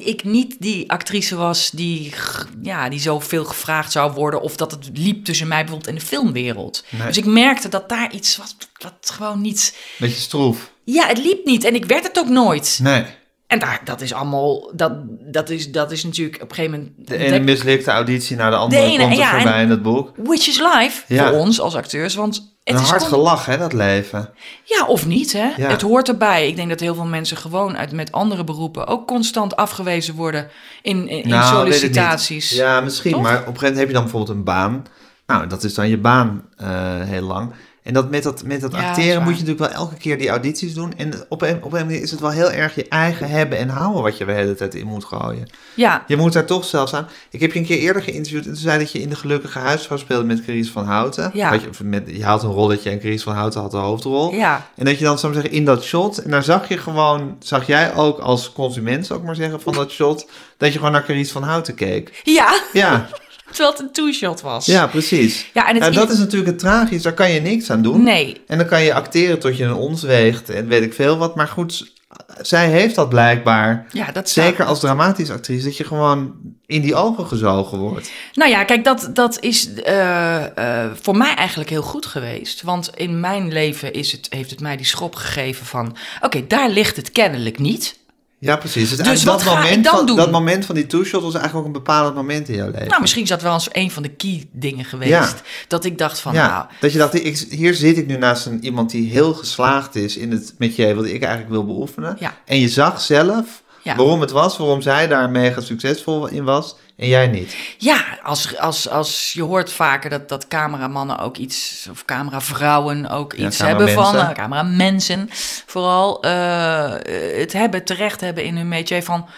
[0.00, 2.14] ik niet die actrice was die,
[2.62, 4.40] ja, die zoveel gevraagd zou worden.
[4.40, 6.84] Of dat het liep tussen mij bijvoorbeeld en de filmwereld.
[6.88, 7.06] Nee.
[7.06, 9.76] Dus ik merkte dat daar iets was wat gewoon niet.
[9.98, 10.70] Beetje stroef.
[10.84, 12.78] Ja, het liep niet en ik werd het ook nooit.
[12.82, 13.04] Nee.
[13.52, 14.70] En daar, dat is allemaal.
[14.74, 14.92] Dat,
[15.32, 17.08] dat, is, dat is natuurlijk op een gegeven moment.
[17.08, 19.70] De ene mislikte auditie naar de andere De ene, komt er ja, en- voorbij in
[19.70, 20.12] het boek.
[20.16, 21.28] Which is life Ja.
[21.28, 22.14] voor ons als acteurs.
[22.14, 22.34] Want
[22.64, 24.30] het Een is hard gelach, hè, dat leven.
[24.64, 25.50] Ja, of niet, hè?
[25.56, 25.68] Ja.
[25.68, 26.48] Het hoort erbij.
[26.48, 30.48] Ik denk dat heel veel mensen gewoon uit, met andere beroepen ook constant afgewezen worden
[30.82, 32.50] in, in, Nou, sollicitaties.
[32.50, 33.12] Ja, misschien.
[33.12, 33.22] Toch?
[33.22, 34.84] Maar op een gegeven moment heb je dan bijvoorbeeld een baan.
[35.26, 36.68] Nou, dat is dan je baan eh,
[37.00, 37.52] heel lang.
[37.82, 40.28] En dat met dat, met dat Ja, acteren moet je natuurlijk wel elke keer die
[40.28, 40.92] audities doen.
[40.96, 43.68] En op een, op een manier is het wel heel erg je eigen hebben en
[43.68, 45.48] houden wat je de hele tijd in moet gooien.
[45.74, 47.08] Ja, Je moet daar toch zelfs aan.
[47.30, 49.58] Ik heb je een keer eerder geïnterviewd en toen zei dat je in de Gelukkige
[49.58, 51.30] Huisvrouw speelde met Carice van Houten.
[51.34, 51.48] Ja.
[51.48, 54.32] Had je, met, je had een rolletje en Carice van Houten had de hoofdrol.
[54.34, 54.66] ja.
[54.76, 57.66] En dat je dan, zou zeggen, in dat shot, en daar zag je gewoon, zag
[57.66, 61.04] jij ook als consument, zou ik maar zeggen, van dat shot, dat je gewoon naar
[61.04, 62.20] Carice van Houten keek.
[62.22, 63.08] Ja, Ja,
[63.52, 64.66] terwijl het een two-shot was.
[64.66, 65.50] ja precies.
[65.54, 68.02] Ja, en Nou, dat is natuurlijk het tragisch, daar kan je niks aan doen.
[68.02, 71.18] Nee, En dan kan je acteren tot je een ons weegt en weet ik veel
[71.18, 71.34] wat.
[71.34, 71.92] Maar goed,
[72.40, 76.34] zij heeft dat blijkbaar, ja, dat zeker als dramatisch actrice, dat je gewoon
[76.66, 78.10] in die ogen gezogen wordt.
[78.34, 82.62] Nou ja, kijk, dat, dat is eh, eh, voor mij eigenlijk heel goed geweest.
[82.62, 85.96] Want in mijn leven is het, heeft het mij die schop gegeven van...
[86.20, 88.00] oké, daar ligt het kennelijk niet.
[88.42, 88.88] Ja, precies.
[88.88, 90.16] Dus, Dus dat, moment dan van, doen?
[90.16, 92.88] dat moment van die two-shot was eigenlijk ook een bepalend moment in jouw leven.
[92.88, 95.10] Nou, misschien is dat wel eens een van de key dingen geweest.
[95.10, 95.34] Ja.
[95.68, 98.46] Dat ik dacht van, ja, nou, dat je dacht, ik, hier zit ik nu naast
[98.46, 102.16] een, iemand die heel geslaagd is in het metier wat ik eigenlijk wil beoefenen.
[102.18, 102.34] Ja.
[102.44, 107.08] En je zag zelf waarom het was, waarom zij daar mega succesvol in was en
[107.08, 107.56] jij niet.
[107.78, 113.32] Ja, als, als, als je hoort vaker dat, dat cameramannen ook iets, of cameravrouwen ook
[113.36, 114.30] Ja, iets hebben van, cameramensen.
[114.30, 115.28] uh, cameramensen
[115.66, 116.92] vooral, eh,
[117.38, 119.28] het hebben, terecht hebben in hun métier van,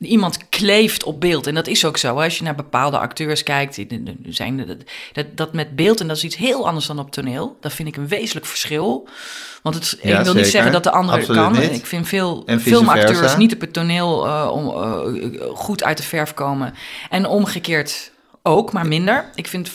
[0.00, 1.46] iemand kleeft op beeld.
[1.46, 2.20] En dat is ook zo.
[2.20, 3.78] Als je naar bepaalde acteurs kijkt,
[4.28, 4.66] zijn
[5.12, 7.56] dat, dat, met beeld, en dat is iets heel anders dan op toneel.
[7.60, 9.08] Dat vind ik een wezenlijk verschil.
[9.62, 11.52] Want het Ja, een wil niet zeggen dat de andere kan.
[11.52, 11.72] niet.
[11.72, 13.36] Ik vind veel filmacteurs versa.
[13.36, 16.74] niet op het toneel eh, om, eh, goed uit de verf komen.
[17.10, 19.30] En omgekeerd ook, maar minder.
[19.34, 19.70] Ik vind,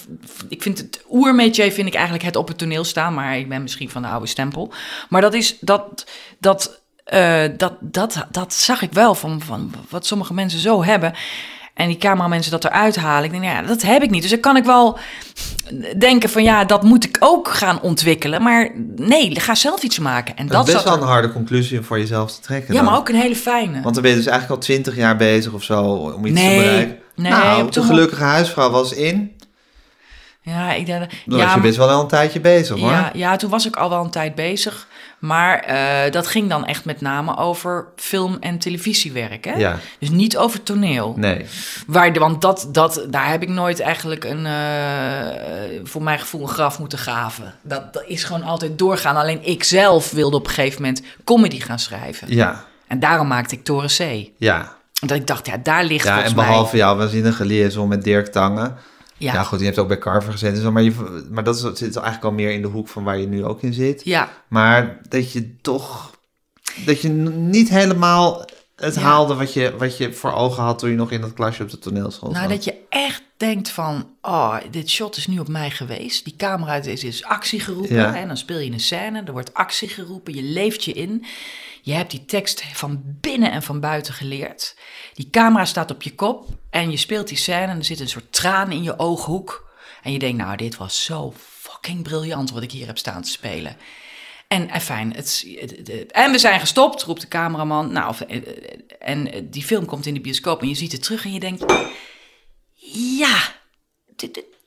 [0.49, 3.61] ik vind het oermetier vind ik eigenlijk het op het toneel staan, maar ik ben
[3.61, 4.73] misschien van de oude stempel.
[5.09, 6.05] Maar dat is dat
[6.39, 11.13] dat eh, dat, dat, dat zag ik wel van, van wat sommige mensen zo hebben.
[11.73, 13.23] En die cameramensen dat eruit halen.
[13.23, 14.21] Ik denk, nou ja, dat heb ik niet.
[14.21, 14.97] Dus dan kan ik wel
[15.97, 18.41] denken van ja, dat moet ik ook gaan ontwikkelen.
[18.41, 20.35] Maar nee, ga zelf iets maken.
[20.37, 22.73] En Dat, dat, is best wel er- een harde conclusie om voor jezelf te trekken.
[22.73, 22.89] Ja, dan.
[22.89, 23.81] maar ook een hele fijne.
[23.81, 26.57] Want dan ben je dus eigenlijk al twintig jaar bezig of zo om iets Nee,
[26.57, 26.97] te bereiken.
[27.15, 29.35] nee, nou, de gelukkige huisvrouw was in.
[30.41, 32.89] ja, ik denk, Dan ja, was je best wel al een tijdje bezig hoor.
[32.89, 34.87] Ja, ja, toen was ik al wel een tijd bezig.
[35.19, 39.45] Maar eh, dat ging dan echt met name over film- en televisiewerk.
[39.45, 39.53] Hè?
[39.53, 39.77] Ja.
[39.99, 41.13] Dus niet over toneel.
[41.17, 41.45] Nee.
[41.87, 46.47] Waar want dat, dat, daar heb ik nooit eigenlijk een, eh, voor mijn gevoel een
[46.47, 47.53] graf moeten graven.
[47.61, 49.15] Dat, dat is gewoon altijd doorgaan.
[49.15, 52.27] Alleen ik zelf wilde op een gegeven moment comedy gaan schrijven.
[52.29, 52.63] Ja.
[52.87, 54.29] En daarom maakte ik Toren C.
[54.37, 54.75] Ja.
[54.93, 58.27] Dat ik dacht, ja, daar ligt Ja, volgens en behalve jouw waanzinnige liaison met Dirk
[58.27, 58.77] Tangen.
[59.17, 59.33] Ja.
[59.33, 60.61] Ja, goed, je hebt ook bij Carver gezeten.
[60.61, 63.17] zo, Maar, je, maar dat is, zit eigenlijk al meer in de hoek van waar
[63.17, 64.01] je nu ook in zit.
[64.03, 66.13] ja, Maar dat je toch...
[66.85, 68.45] Dat je niet helemaal
[68.75, 69.01] het Ja.
[69.01, 70.79] haalde wat je, wat je voor ogen had...
[70.79, 72.49] toen je nog in dat klasje op de toneelschool Nou, zat.
[72.55, 76.23] dat je echt denkt van, oh, dit shot is nu op mij geweest.
[76.23, 77.95] Die camera is, is actie geroepen.
[77.95, 78.15] Ja.
[78.15, 80.35] En dan speel je een scène, er wordt actie geroepen.
[80.35, 81.25] Je leeft je in.
[81.81, 84.75] Je hebt die tekst van binnen en van buiten geleerd.
[85.13, 88.09] Die camera staat op je kop en je speelt die scène en er zit een
[88.09, 89.73] soort traan in je ooghoek.
[90.03, 93.29] En je denkt, nou, dit was zo fucking briljant wat ik hier heb staan te
[93.29, 93.77] spelen.
[94.47, 97.91] En, en fijn, het, het- en we zijn gestopt, roept de cameraman.
[97.91, 98.43] Nou, of- eh, eh,
[98.99, 101.39] en eh, die film komt in de bioscoop en je ziet het terug en je
[101.39, 101.65] denkt...
[103.17, 103.37] Ja,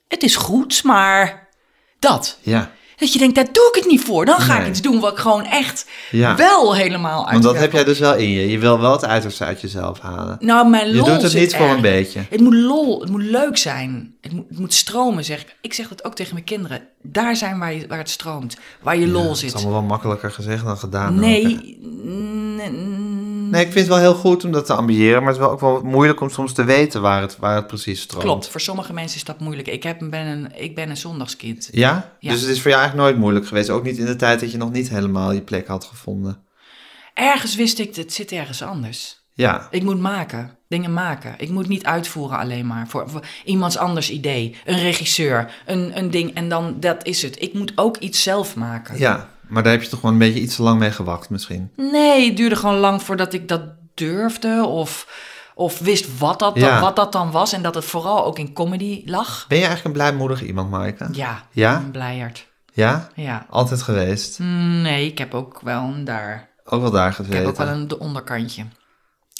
[0.08, 1.48] het is goed, maar
[1.98, 2.38] dat.
[2.42, 4.24] Ja, Dat je denkt, daar doe ik het niet voor.
[4.24, 4.62] Dan ga Nee.
[4.62, 6.36] ik iets doen wat ik gewoon echt Ja.
[6.36, 8.48] wel helemaal uit want dat heb jij dus wel in je.
[8.50, 10.36] Je wil wel het uiterste uit jezelf halen.
[10.40, 11.74] Nou, mijn Je lol doet het niet voor er.
[11.74, 12.20] een beetje.
[12.30, 14.16] Het moet lol, het moet leuk zijn.
[14.28, 15.56] Het moet, het moet stromen, zeg ik.
[15.60, 16.88] Ik zeg dat ook tegen mijn kinderen.
[17.02, 18.56] Daar zijn waar, je, waar het stroomt.
[18.82, 19.54] Waar je lol Het is zit.
[19.54, 21.14] allemaal wel makkelijker gezegd dan gedaan.
[21.20, 21.76] Nee,
[23.50, 25.50] Nee, ik vind het wel heel goed om dat te ambiëren, maar het is wel
[25.52, 28.24] ook wel moeilijk om soms te weten waar het, waar het precies stroomt.
[28.24, 28.48] klopt.
[28.48, 29.68] Voor sommige mensen is dat moeilijk.
[29.68, 31.68] Ik, heb, ben, een, ik ben een zondagskind.
[31.70, 32.12] Ja?
[32.20, 32.30] Ja.
[32.30, 34.52] Dus het is voor jou eigenlijk nooit moeilijk geweest, ook niet in de tijd dat
[34.52, 36.42] je nog niet helemaal je plek had gevonden.
[37.14, 39.20] Ergens wist ik, het zit ergens anders.
[39.32, 41.34] Ja, Ik moet maken, dingen maken.
[41.38, 44.56] Ik moet niet uitvoeren alleen maar voor, voor iemands anders idee.
[44.64, 47.42] Een regisseur, een, een ding en dan dat is het.
[47.42, 48.98] Ik moet ook iets zelf maken.
[48.98, 51.70] ja, maar daar heb je toch gewoon een beetje iets te lang mee gewacht misschien.
[51.76, 53.62] Nee, het duurde gewoon lang voordat ik dat
[53.94, 55.06] durfde of,
[55.54, 56.80] of wist wat dat, Ja.
[56.80, 57.52] wat dat dan was.
[57.52, 59.44] En dat het vooral ook in comedy lag.
[59.48, 61.08] Ben je eigenlijk een blijmoedig iemand, Maaike?
[61.12, 61.76] Ja, Ja?
[61.76, 62.46] een blijert.
[62.72, 63.08] Ja?
[63.14, 63.46] Ja.
[63.50, 64.38] Altijd geweest.
[64.82, 66.48] Nee, ik heb ook wel een daar.
[66.64, 67.36] Ook wel daar Ik gezeten.
[67.38, 68.64] heb ook wel een de onderkantje.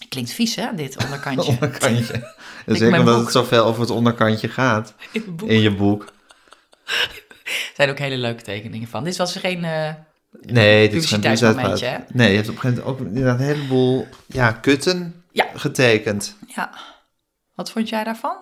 [0.09, 1.51] Klinkt vies, hè, dit onderkantje.
[1.51, 2.35] onderkantje.
[2.67, 3.23] Zeker omdat boek.
[3.25, 6.13] het zoveel over het onderkantje gaat In het je boek.
[7.75, 9.05] zijn ook hele leuke tekeningen van.
[9.05, 9.65] Dit was geen...
[9.65, 9.95] eh,
[10.41, 12.05] Nee, dit is geen Publiciteitsmomentje.
[12.13, 15.47] Nee, je hebt op een gegeven moment ook inderdaad een heleboel ja, kutten Ja.
[15.55, 16.37] getekend.
[16.55, 16.71] Ja.
[17.55, 18.37] Wat vond jij daarvan?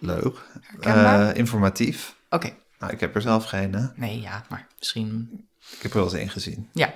[0.00, 0.36] Leuk.
[0.80, 2.14] Eh, informatief.
[2.30, 2.50] Oké.
[2.78, 3.86] Nou, ik heb er zelf geen, hè.
[3.96, 5.28] Nee, ja, maar misschien...
[5.70, 6.68] Ik heb er wel eens één gezien.
[6.72, 6.92] Ja.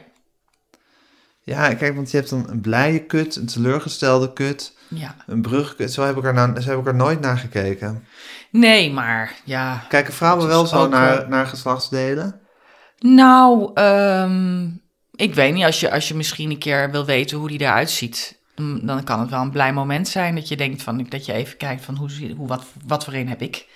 [1.49, 5.15] Ja, kijk, want je hebt dan een blije kut, een teleurgestelde kut, Ja.
[5.27, 5.93] een brugkut.
[5.93, 8.05] Zo heb ik er, nou, zo heb ik er nooit naar gekeken.
[8.51, 9.85] Nee, maar ja...
[9.89, 12.41] Kijken vrouwen wel zo ook, naar, eh, naar geslachtsdelen?
[12.99, 14.67] Nou, ehm,
[15.15, 15.65] ik weet niet.
[15.65, 18.39] Als je, als je misschien een keer wil weten hoe die eruit ziet...
[18.57, 21.07] mm, dan kan het wel een blij moment zijn dat je denkt van...
[21.09, 23.67] dat je even kijkt van hoe, hoe, wat, wat voor een heb ik...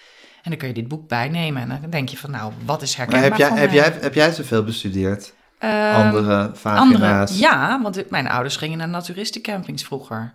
[0.43, 1.63] En dan kun je dit boek bijnemen.
[1.63, 4.15] En dan denk je van, nou, wat is Maar herkenbaar heb jij, heb, jij, heb
[4.15, 5.33] jij zoveel bestudeerd?
[5.63, 7.31] Ehm, Andere vagina's?
[7.31, 10.33] Andere, ja, want mijn ouders gingen naar naturistencampings vroeger.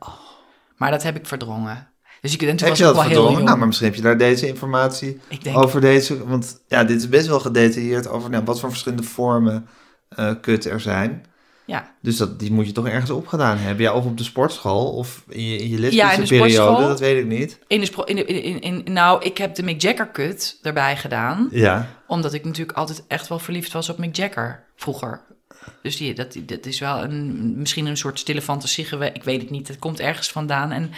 [0.78, 1.88] Maar dat heb ik verdrongen.
[2.22, 3.32] Dus ik, en toen Heb was je ik ook dat wel heel verdrongen?
[3.34, 3.46] jong.
[3.46, 6.28] Nou, maar misschien heb je daar deze informatie Ik denk, over deze...
[6.28, 9.68] Want ja, dit is best wel gedetailleerd over nou, wat voor verschillende vormen
[10.10, 11.26] eh, kut er zijn.
[11.68, 11.92] Ja.
[12.02, 13.84] Dus dat, die moet je toch ergens opgedaan hebben.
[13.84, 17.00] Ja, of op de sportschool of in je, in je Ja, in de periode, dat
[17.00, 17.60] weet ik niet.
[17.68, 21.48] In de in, de- in, in, nou, ik heb de Mick Jagger kut erbij gedaan.
[21.52, 25.22] Ja, Omdat ik natuurlijk altijd echt wel verliefd was op Mick Jagger vroeger.
[25.82, 29.16] Dus die, dat, dat is wel een, misschien een soort stille fantasie geweest.
[29.16, 30.72] Ik weet het niet, het komt ergens vandaan.
[30.72, 30.92] En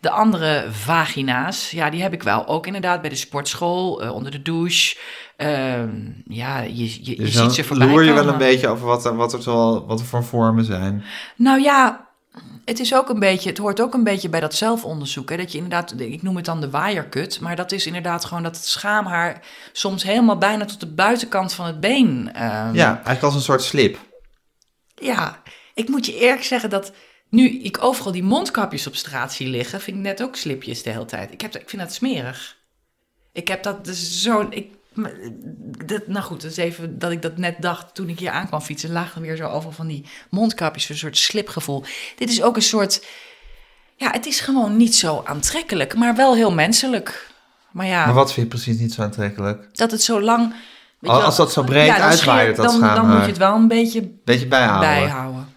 [0.00, 4.30] de andere vagina's, ja, die heb ik wel ook inderdaad bij de sportschool, eh, onder
[4.30, 4.96] de douche.
[5.36, 5.90] Ehm,
[6.24, 9.04] ja, je, je, je dus ziet ze voorbij loer je wel een beetje over wat
[9.04, 11.04] er, wat er, zoal, wat er voor vormen zijn.
[11.36, 12.08] Nou ja,
[12.64, 15.30] het is ook een beetje, het hoort ook een beetje bij dat zelfonderzoek.
[15.30, 18.42] Hè, dat je inderdaad, ik noem het dan de waaierkut, maar dat is inderdaad gewoon
[18.42, 22.30] dat het schaamhaar soms helemaal bijna tot de buitenkant van het been.
[22.34, 23.98] ehm, Ja, eigenlijk als een soort slip.
[24.94, 25.42] ja,
[25.74, 26.92] ik moet je eerlijk zeggen dat
[27.30, 30.90] nu ik overal die mondkapjes op straat zie liggen, vind ik net ook slipjes de
[30.90, 31.32] hele tijd.
[31.32, 32.56] Ik, heb, ik vind dat smerig.
[33.32, 34.46] Ik heb dat dus zo.
[34.50, 35.12] Ik, maar,
[35.86, 38.60] dat, nou goed, dat is even dat ik dat net dacht toen ik hier aankwam
[38.60, 38.92] fietsen.
[38.92, 41.84] Lagen weer zo overal van die mondkapjes, een soort slipgevoel.
[42.16, 43.06] Dit is ook een soort.
[43.96, 47.28] Ja, het is gewoon niet zo aantrekkelijk, maar wel heel menselijk.
[47.70, 49.76] Maar ja, Maar wat vind je precies niet zo aantrekkelijk?
[49.76, 50.50] dat het zo lang.
[50.98, 53.54] weet je Als- dat zo breed dan uitwaait, dat dan, dan moet je het wel
[53.54, 54.88] een beetje Beetje bijhouden.
[54.88, 55.54] bijhouden.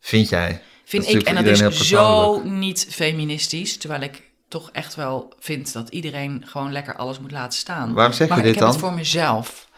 [0.00, 0.62] Vind jij?
[0.86, 1.22] Vind ik.
[1.22, 3.76] En dat is zo niet feministisch.
[3.76, 7.92] Terwijl ik toch echt wel vind dat iedereen gewoon lekker alles moet laten staan.
[7.92, 8.72] Waarom zeg je maar dit ik heb dan?
[8.72, 9.68] het voor mezelf.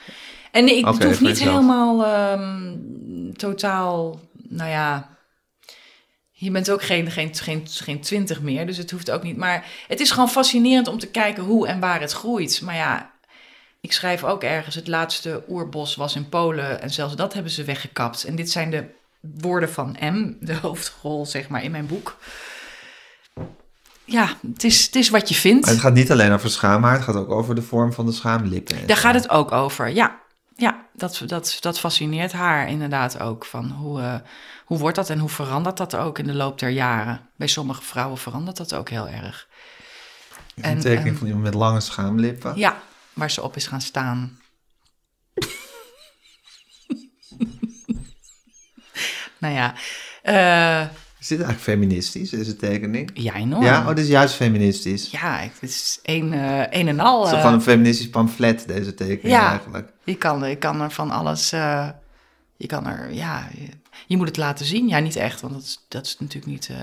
[0.51, 1.51] En nee, ik, hoeft voor niet jezelf.
[1.51, 5.17] helemaal ehm, totaal, nou ja...
[6.31, 9.37] Je bent ook geen, geen, geen, geen twintig meer, dus het hoeft ook niet.
[9.37, 12.61] Maar het is gewoon fascinerend om te kijken hoe en waar het groeit.
[12.63, 13.11] Maar ja,
[13.81, 17.65] ik schrijf ook ergens, het laatste oerbos was in Polen en zelfs dat hebben ze
[17.65, 18.25] weggekapt.
[18.25, 18.85] En dit zijn de
[19.21, 22.17] woorden van M, de hoofdrol zeg maar in mijn boek.
[24.05, 25.65] Ja, het is, het is wat je vindt.
[25.65, 28.13] Maar het gaat niet alleen over schaamhaar, het gaat ook over de vorm van de
[28.13, 28.77] schaamlippen.
[28.77, 30.21] en Daar gaat het ook over, ja.
[30.57, 33.45] Ja, dat, dat, dat fascineert haar inderdaad ook.
[33.45, 34.15] Van hoe, eh,
[34.65, 37.21] hoe wordt dat en hoe verandert dat ook in de loop der jaren?
[37.37, 39.49] Bij sommige vrouwen verandert dat ook heel erg.
[40.55, 42.53] Een en, tekening ehm, van iemand met lange schaamlippen.
[42.57, 42.77] Ja,
[43.13, 44.38] waar ze op is gaan staan.
[49.39, 49.75] Nou ja,
[50.23, 50.89] eh,
[51.21, 53.11] Is dit eigenlijk feministisch, deze tekening?
[53.15, 53.65] ja, enorm.
[53.65, 55.11] Ja, oh, dit is juist feministisch.
[55.11, 57.17] Ja, het is een, eh, een en al.
[57.19, 59.51] Het is toch eh, gewoon een feministisch pamflet, deze tekening Ja.
[59.51, 59.89] eigenlijk.
[60.05, 61.51] Je kan, je kan er van alles.
[62.57, 63.49] je kan er, ja.
[63.55, 63.69] Je,
[64.07, 64.89] je moet het laten zien.
[64.89, 66.69] Ja, niet echt, want dat is, dat is natuurlijk niet.
[66.71, 66.77] eh,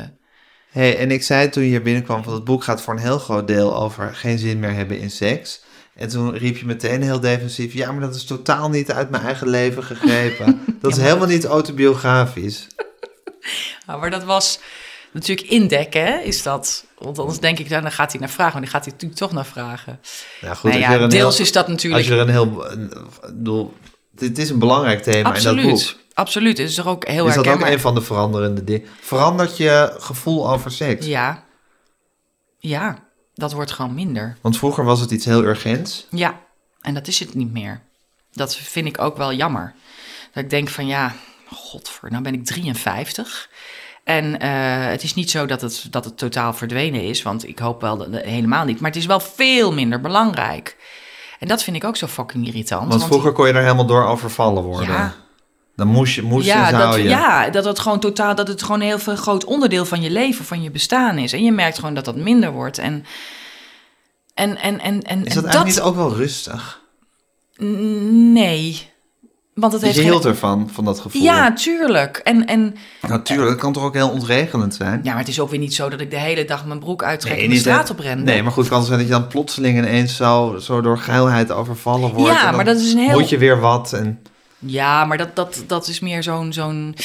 [0.71, 3.19] hey, en ik zei toen je hier binnenkwam van het boek gaat voor een heel
[3.19, 5.61] groot deel over geen zin meer hebben in seks.
[5.95, 9.23] En toen riep je meteen heel defensief, ja, maar dat is totaal niet uit mijn
[9.23, 10.61] eigen leven gegrepen.
[10.81, 12.67] Dat is helemaal niet autobiografisch.
[13.85, 14.59] maar dat was
[15.11, 16.85] natuurlijk indekken, hè, is dat.
[16.97, 18.53] Want anders denk ik, nou, dan gaat hij naar vragen.
[18.53, 19.99] Maar dan gaat hij natuurlijk toch naar vragen.
[20.41, 22.05] Nou goed, nou als ja, er deels heel, is dat als natuurlijk.
[22.05, 23.71] je er een heel, een,
[24.11, 25.71] dit is een belangrijk thema in dat boek.
[25.71, 26.03] absoluut.
[26.13, 26.57] Absoluut.
[26.57, 28.87] Het is toch ook heel is dat ook een van de veranderende dingen?
[29.01, 31.05] Verandert je gevoel over seks?
[31.05, 31.43] Ja.
[32.59, 33.04] Ja,
[33.35, 34.37] dat wordt gewoon minder.
[34.41, 36.07] Want vroeger was het iets heel urgents.
[36.09, 36.39] Ja,
[36.81, 37.81] en dat is het niet meer.
[38.31, 39.73] Dat vind ik ook wel jammer.
[40.33, 41.13] Dat ik denk van ja,
[41.49, 43.49] godver, nou ben ik 53.
[44.03, 47.59] En eh, het is niet zo dat het, dat het totaal verdwenen is, want ik
[47.59, 48.79] hoop wel dat, helemaal niet.
[48.79, 50.77] Maar het is wel veel minder belangrijk.
[51.39, 52.89] En dat vind ik ook zo fucking irritant.
[52.89, 54.93] Want vroeger kon je er helemaal door overvallen worden.
[54.93, 55.15] Ja.
[55.75, 57.03] Dan moest je, moest ja, en dat, je.
[57.03, 60.09] ja, dat het gewoon totaal, dat het gewoon een heel veel groot onderdeel van je
[60.09, 61.33] leven, van je bestaan is.
[61.33, 62.77] En je merkt gewoon dat dat minder wordt.
[62.77, 63.05] En,
[64.33, 66.81] en, en, en, en Is dat en eigenlijk niet ook wel rustig?
[67.57, 68.93] Nee.
[69.53, 71.21] Want het heeft je geen- ervan, van dat gevoel?
[71.21, 72.17] Ja, tuurlijk.
[72.17, 72.75] En, en
[73.07, 74.99] Natuurlijk, dat kan toch ook heel ontregelend zijn?
[75.03, 77.03] ja, maar het is ook weer niet zo dat ik de hele dag mijn broek
[77.03, 78.23] uittrek Nee, en de straat op ren.
[78.23, 81.51] Nee, maar goed, het kan zijn dat je dan plotseling ineens zo, zo door geilheid
[81.51, 82.31] overvallen wordt.
[82.33, 84.21] Ja, en dan maar dat is een heel- Moet je weer wat en...
[84.65, 86.95] Ja, maar dat, dat, dat is meer zo'n, zo'n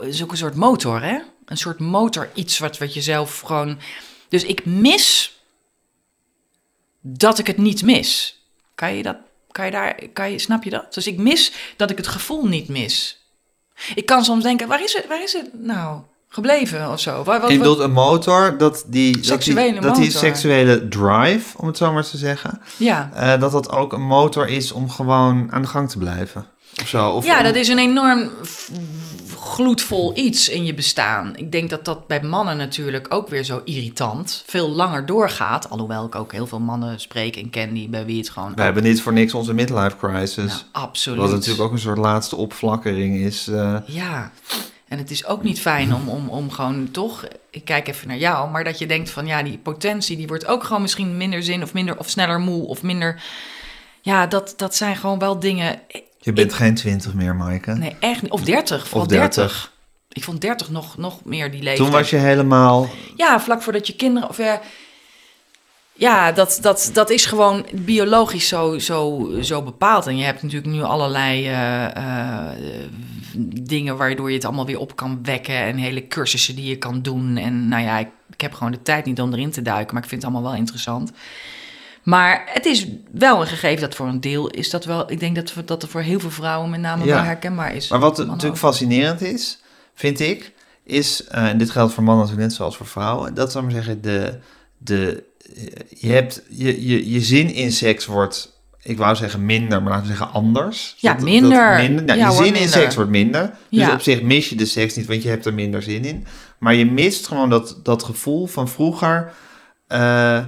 [0.00, 1.18] is ook een soort motor, hè?
[1.44, 3.78] Een soort motor, iets wat, wat je zelf gewoon...
[4.28, 5.36] Dus ik mis
[7.00, 8.40] dat ik het niet mis.
[8.74, 9.16] Kan je dat,
[9.50, 10.94] kan je daar, kan je, snap je dat?
[10.94, 13.24] Dus ik mis dat ik het gevoel niet mis.
[13.94, 16.02] Ik kan soms denken, waar is het, waar is het nou
[16.32, 17.22] gebleven of zo?
[17.24, 21.66] Wat, Je bedoelt een motor, dat die, dat Seksuele die, dat die seksuele drive, om
[21.66, 23.10] het zo maar te zeggen, ja.
[23.14, 26.46] eh, dat dat ook een motor is om gewoon aan de gang te blijven.
[26.82, 27.08] Of zo.
[27.10, 28.30] Of Ja, om- dat is een enorm
[29.40, 31.32] gloedvol iets in je bestaan.
[31.36, 35.70] Ik denk dat dat bij mannen natuurlijk ook weer zo irritant, veel langer doorgaat.
[35.70, 38.52] Alhoewel ik ook heel veel mannen spreek en ken die bij wie het gewoon.
[38.54, 40.36] Wij hebben niet voor niks onze midlife crisis.
[40.46, 41.18] Nou, absoluut.
[41.20, 43.48] wat natuurlijk ook een soort laatste opflakkering is.
[43.48, 44.30] eh, Ja,
[44.92, 48.16] en het is ook niet fijn om, om, om gewoon toch, ik kijk even naar
[48.16, 51.42] jou, maar dat je denkt van ja, die potentie die wordt ook gewoon misschien minder
[51.42, 53.22] zin of minder of sneller moe of minder.
[54.00, 55.80] Ja, dat, dat zijn gewoon wel dingen.
[56.18, 57.72] je bent geen twintig meer, Maaike.
[57.72, 58.30] Nee, echt niet.
[58.30, 59.34] Of 30, vooral Of 30.
[59.34, 59.72] 30.
[60.08, 61.88] Ik vond 30 nog, nog meer die leeftijd.
[61.88, 62.90] Toen was je helemaal...
[63.16, 64.28] Ja, vlak voordat je kinderen.
[64.28, 64.60] Of, ja,
[65.92, 70.06] ja, dat, dat, dat is gewoon biologisch zo, zo, zo bepaald.
[70.06, 72.52] En je hebt natuurlijk nu allerlei eh, eh,
[73.62, 75.54] dingen waardoor je het allemaal weer op kan wekken.
[75.56, 77.36] En hele cursussen die je kan doen.
[77.36, 79.94] En nou ja, ik, ik heb gewoon de tijd niet om erin te duiken.
[79.94, 81.12] Maar ik vind het allemaal wel interessant.
[82.02, 85.10] Maar het is wel een gegeven dat voor een deel is dat wel.
[85.10, 87.14] Ik denk dat, dat er voor heel veel vrouwen met name Ja.
[87.14, 87.88] wel herkenbaar is.
[87.88, 89.62] Maar wat natuurlijk fascinerend is,
[89.94, 90.52] vind ik,
[90.84, 93.72] is, eh, en dit geldt voor mannen natuurlijk net zoals voor vrouwen, dat zou maar
[93.72, 94.38] zeggen, de,
[94.78, 95.24] de,
[95.88, 100.06] je, hebt, je, je, je zin in seks wordt, ik wou zeggen minder, maar laten
[100.10, 100.94] we zeggen anders.
[100.98, 101.90] Ja, Dat- dat minder.
[102.04, 103.42] Nou, Ja, je zin in seks wordt minder.
[103.70, 103.92] Dus Ja.
[103.92, 106.26] op zich mis je de seks niet, want je hebt er minder zin in.
[106.58, 109.32] Maar je mist gewoon dat, dat gevoel van vroeger.
[109.88, 110.38] eh,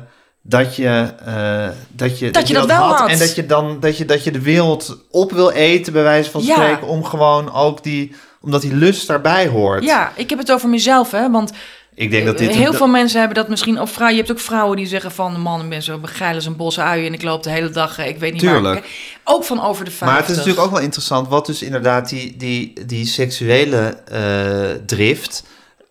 [0.47, 3.09] dat je, eh, dat je Dat je dat wel had.
[3.11, 6.31] En dat je dan dat je, dat je de wereld op wil eten, bij wijze
[6.31, 6.55] van Ja.
[6.55, 9.85] spreken, om gewoon ook die, omdat die lust daarbij hoort.
[9.85, 11.31] Ja, ik heb het over mezelf, hè?
[11.31, 11.53] Want
[11.95, 13.81] Ik denk dat dit heel een- veel mensen hebben dat misschien.
[13.81, 15.41] Of vrouw, je hebt ook vrouwen die zeggen van...
[15.41, 17.07] man, ik ben zo geil als een bos uien...
[17.07, 18.65] en ik loop de hele dag, eh, ik weet niet Tuurlijk.
[18.65, 18.77] waar.
[18.77, 20.09] ik- Ook van over de 50.
[20.09, 23.79] Maar het is natuurlijk ook wel interessant wat dus inderdaad die, die, die seksuele
[24.11, 25.45] eh, drift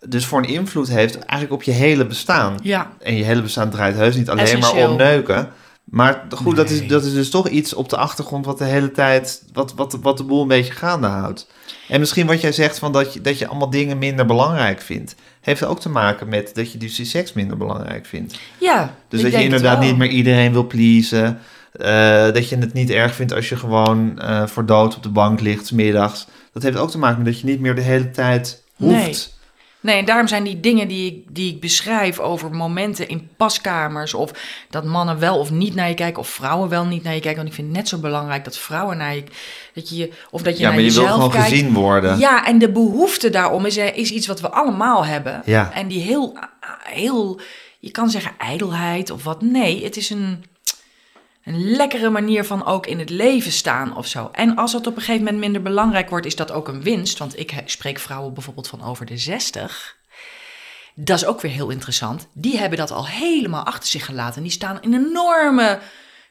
[0.07, 2.57] dus voor een invloed heeft eigenlijk op je hele bestaan.
[2.61, 5.49] Ja, En je hele bestaan draait heus niet alleen maar om neuken.
[5.83, 8.91] Maar goed, dat, is, dat is dus toch iets op de achtergrond wat de hele
[8.91, 11.47] tijd, wat, wat, wat de boel een beetje gaande houdt.
[11.87, 15.15] En misschien wat jij zegt van dat je, dat je allemaal dingen minder belangrijk vindt,
[15.43, 18.39] heeft ook te maken met dat je dus die seks minder belangrijk vindt.
[18.57, 18.95] ja.
[19.07, 21.39] Dus dat je inderdaad niet meer iedereen wil pleasen.
[21.73, 25.09] eh, dat je het niet erg vindt als je gewoon eh, voor dood op de
[25.09, 26.27] bank ligt, middags.
[26.53, 28.91] Dat heeft ook te maken met dat je niet meer de hele tijd hoeft.
[28.93, 29.17] Nee.
[29.83, 34.13] Nee, en daarom zijn die dingen die ik, die ik beschrijf over momenten in paskamers...
[34.13, 34.31] of
[34.69, 36.19] dat mannen wel of niet naar je kijken...
[36.21, 37.37] of vrouwen wel niet naar je kijken.
[37.37, 39.23] Want ik vind het net zo belangrijk dat vrouwen naar je...
[39.73, 41.47] Dat je of dat je Ja, naar maar je wil gewoon kijkt.
[41.47, 42.19] gezien worden.
[42.19, 45.41] Ja, en de behoefte daarom is, is iets wat we allemaal hebben.
[45.45, 45.73] Ja.
[45.73, 46.37] En die heel,
[46.83, 47.39] heel,
[47.79, 49.41] je kan zeggen ijdelheid of wat.
[49.41, 50.43] Nee, het is een,
[51.43, 54.29] een lekkere manier van ook in het leven staan of zo.
[54.31, 57.17] En als het op een gegeven moment minder belangrijk wordt, is dat ook een winst.
[57.17, 59.95] Want ik he- spreek vrouwen bijvoorbeeld van over de 60.
[60.95, 62.27] Dat is ook weer heel interessant.
[62.33, 64.41] Die hebben dat al helemaal achter zich gelaten.
[64.41, 65.79] Die staan in een enorme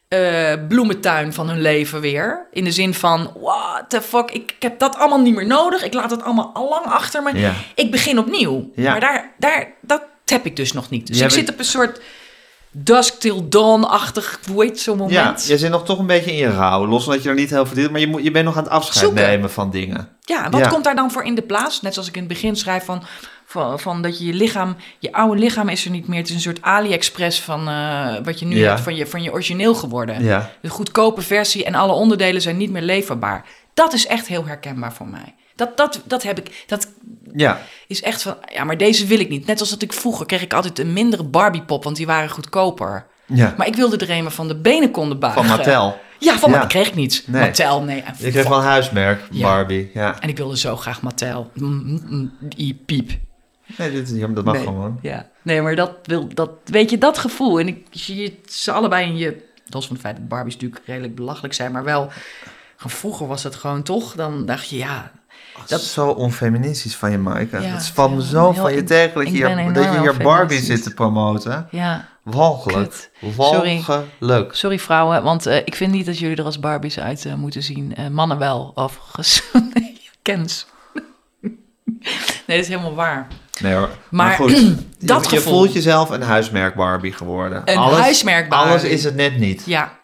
[0.08, 2.46] eh, bloementuin van hun leven weer.
[2.52, 5.82] In de zin van, what the fuck, ik, ik heb dat allemaal niet meer nodig.
[5.84, 7.38] Ik laat het allemaal al lang achter me.
[7.38, 7.54] Ja.
[7.74, 8.70] Ik begin opnieuw.
[8.74, 8.90] Ja.
[8.90, 11.06] Maar daar, daar, dat heb ik dus nog niet.
[11.06, 12.00] Dus Jij ik bent- zit op een soort
[12.74, 15.46] dusk till dawn-achtig, hoe heet zo'n Ja, moment?
[15.46, 16.86] je zit nog toch een beetje in je rouw.
[16.86, 18.62] Los van dat je er niet heel veel maar je, moet, je bent nog aan
[18.62, 19.22] het afscheid Zoeken.
[19.26, 20.08] nemen van dingen.
[20.20, 20.68] Ja, wat Ja.
[20.68, 21.80] komt daar dan voor in de plaats?
[21.82, 23.02] Net zoals ik in het begin schrijf van,
[23.46, 26.18] van, van dat je je lichaam, je oude lichaam is er niet meer.
[26.18, 28.68] Het is een soort AliExpress van eh, wat je nu Ja.
[28.68, 30.24] hebt van je, van je origineel geworden.
[30.24, 30.50] Ja.
[30.60, 33.44] De goedkope versie en alle onderdelen zijn niet meer leverbaar.
[33.74, 35.34] Dat is echt heel herkenbaar voor mij.
[35.64, 36.88] Dat, dat, dat heb ik, dat
[37.34, 39.46] Ja, is echt van, ja, maar deze wil ik niet.
[39.46, 43.06] Net als dat ik vroeger kreeg ik altijd een mindere Barbiepop, want die waren goedkoper.
[43.26, 43.54] Ja.
[43.56, 45.44] Maar ik wilde er een van de benen konden buigen.
[45.44, 45.98] Van Mattel.
[46.18, 46.58] Ja, van Ja.
[46.58, 47.24] maar kreeg ik niet.
[47.26, 47.42] Nee.
[47.42, 48.04] Mattel, nee.
[48.18, 49.42] Je kreeg wel een huismerk, Ja.
[49.42, 49.90] Barbie.
[49.94, 50.20] Ja.
[50.20, 51.50] En ik wilde zo graag Mattel.
[51.54, 53.10] Mm, mm, mm, die piep.
[53.76, 54.62] Nee, dit, ja, dat mag nee.
[54.64, 54.98] gewoon.
[55.02, 55.28] Ja.
[55.42, 57.60] Nee, maar dat wil, dat, weet je, dat gevoel.
[57.60, 59.50] En ik zie ze allebei in je...
[59.68, 62.10] Los van het feit dat Barbies natuurlijk redelijk belachelijk zijn, maar wel...
[62.76, 65.12] Vroeger was het gewoon toch, dan dacht je, ja...
[65.66, 67.60] Dat is zo onfeministisch van je, Maaike.
[67.60, 70.60] Ja, het valt me zo van je tegen dat je hier, dat je hier Barbie
[70.60, 71.68] zit te promoten.
[71.70, 73.10] Ja, Walgelijk.
[73.20, 73.34] Kut.
[73.36, 73.84] Sorry.
[73.86, 74.54] Walgelijk.
[74.54, 77.62] sorry vrouwen, want eh, ik vind niet dat jullie er als Barbies uit eh, moeten
[77.62, 77.94] zien.
[77.94, 79.42] Eh, mannen wel, overigens.
[79.74, 80.66] nee, kens.
[81.42, 81.56] nee,
[82.46, 83.26] dat is helemaal waar.
[83.60, 83.88] Nee hoor.
[83.88, 87.62] Maar, Maar goed, dat je, voelt jezelf een huismerk Barbie geworden.
[87.64, 88.70] Een huismerk Barbie.
[88.70, 89.62] Alles is het net niet.
[89.66, 89.98] Ja,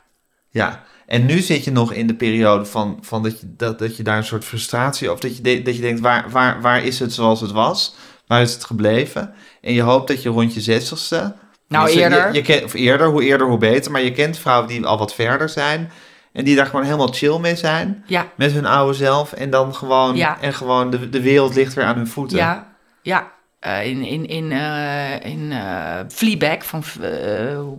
[0.51, 0.87] Ja.
[1.09, 4.03] En nu zit je nog in de periode van, van dat, je, dat, dat je
[4.03, 5.13] daar een soort frustratie...
[5.13, 7.95] of dat je, de- dat je denkt, waar, waar, waar is het zoals het was?
[8.27, 9.33] Waar is het gebleven?
[9.61, 11.35] En je hoopt dat je rond je zestigste...
[11.69, 12.27] Nou, je- eerder.
[12.29, 13.91] Je, je kent, of eerder, hoe eerder hoe beter.
[13.93, 15.91] Maar je kent vrouwen die al wat verder zijn...
[16.33, 18.05] en die daar gewoon helemaal chill mee zijn...
[18.07, 19.33] ja, met hun oude zelf...
[19.33, 20.39] en dan gewoon, Ja.
[20.41, 22.39] en gewoon de, de wereld ligt weer aan hun voeten.
[22.39, 22.69] ja,
[23.03, 23.31] ja.
[23.61, 26.83] Eh, in in, in, eh, in eh, Fleabag van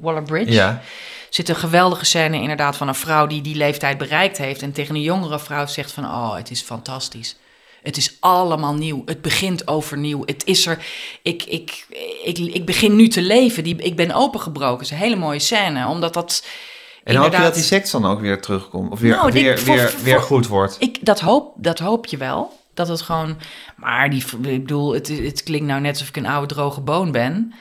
[0.02, 0.82] Waller-Bridge Ja.
[1.30, 4.96] Zit een geweldige scène inderdaad van een vrouw die die leeftijd bereikt heeft en tegen
[4.96, 7.36] een jongere vrouw zegt van oh het is fantastisch.
[7.84, 9.02] Het is allemaal nieuw.
[9.06, 10.22] Het begint overnieuw.
[10.26, 10.86] Het is er.
[11.22, 11.86] Ik, ik,
[12.24, 13.64] ik, ik begin nu te leven.
[13.64, 14.76] Die, ik ben opengebroken.
[14.78, 15.88] Het is een hele mooie scène.
[15.88, 16.44] Omdat dat.
[16.46, 18.92] En hoop je inderdaad- dat die seks dan ook weer terugkomt?
[18.92, 20.76] Of weer, Nou, ik- weer, voor- weer, voor- weer goed wordt?
[20.80, 22.58] Ik, dat, hoop, dat hoop je wel.
[22.74, 23.38] Dat het gewoon.
[23.76, 27.12] Maar die, ik bedoel, het, het klinkt nou net alsof ik een oude droge boon
[27.12, 27.54] ben.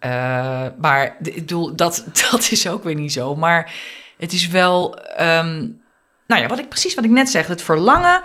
[0.00, 3.36] Eh, maar ik bedoel, dat, dat is ook weer niet zo.
[3.36, 3.72] Maar
[4.18, 4.98] het is wel.
[4.98, 5.58] ehm,
[6.26, 7.46] nou ja, wat ik precies wat ik net zeg.
[7.46, 8.22] Het verlangen.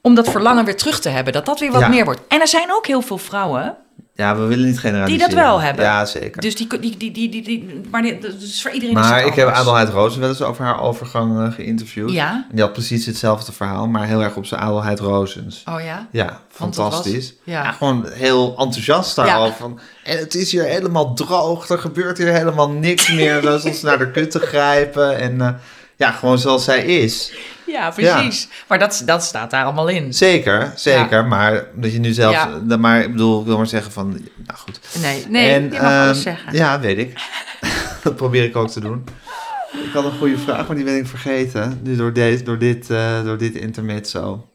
[0.00, 1.32] Om dat verlangen weer terug te hebben.
[1.32, 1.88] Dat dat weer wat Ja.
[1.88, 2.20] meer wordt.
[2.28, 3.76] En er zijn ook heel veel vrouwen.
[4.14, 5.28] Ja, we willen niet generaliseren.
[5.28, 5.84] Die dat wel hebben.
[5.84, 6.40] Ja, zeker.
[6.42, 8.96] Dus die, die, die, die, die, die- maar die, dat is voor iedereen.
[8.96, 9.48] is maar ik heb.
[9.48, 12.10] Adelheid Rozen wel eens over haar overgang geïnterviewd.
[12.10, 12.30] Ja.
[12.32, 15.62] En die had precies hetzelfde verhaal, maar heel erg op zijn Adelheid Rozens.
[15.68, 16.08] Oh ja.
[16.10, 16.40] Ja, dat was-
[16.76, 17.34] fantastisch.
[17.44, 17.62] ja.
[17.62, 19.56] Ja, gewoon heel enthousiast daarover.
[19.56, 23.40] Van, en het is hier helemaal droog, er gebeurt hier helemaal niks meer.
[23.40, 25.18] Dan stond ze naar de kut te grijpen.
[25.18, 25.48] En eh,
[25.96, 27.32] ja, gewoon zoals zij is.
[27.72, 28.48] Ja, precies.
[28.68, 30.14] Maar dat, dat staat daar allemaal in.
[30.14, 31.26] Zeker, zeker.
[31.26, 32.32] Maar dat je nu zelf...
[32.32, 32.76] Ja.
[32.76, 34.08] Maar ik bedoel, ik wil maar zeggen van...
[34.46, 34.80] Nou goed.
[35.00, 36.54] Nee, nee, En, je mag alles ehm, zeggen.
[36.54, 37.20] Ja, weet ik.
[38.02, 39.04] dat probeer ik ook te doen.
[39.72, 41.80] Ik had een goede vraag, maar die ben ik vergeten.
[41.82, 44.46] Nu door, deze, door, dit, eh door dit intermezzo.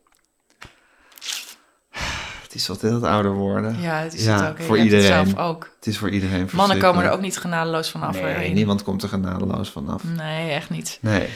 [2.44, 3.82] Het is wat heel ouder worden.
[3.82, 4.58] Ja, het is Ja, het ook.
[4.62, 5.28] voor hebt het iedereen.
[5.28, 5.72] zelf ook.
[5.76, 8.22] Het is voor iedereen Mannen komen er ook niet genadeloos vanaf.
[8.22, 10.04] Nee, niemand komt er genadeloos vanaf.
[10.04, 10.98] Nee, echt niet.
[11.02, 11.30] Nee,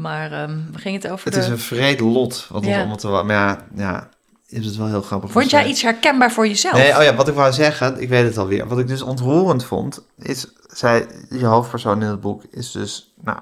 [0.00, 1.40] Maar ehm we gingen het over het de...
[1.40, 2.78] is een vreed lot wat ons Ja.
[2.78, 3.08] allemaal te...
[3.08, 4.08] Maar ja, ja,
[4.48, 5.30] is het wel heel grappig.
[5.30, 6.74] Vond jij iets herkenbaar voor jezelf?
[6.74, 8.68] Nee, oh ja, wat ik wou zeggen, ik weet het alweer.
[8.68, 13.38] Wat ik dus ontroerend vond, is, zij, die hoofdpersoon in het boek is dus, nou,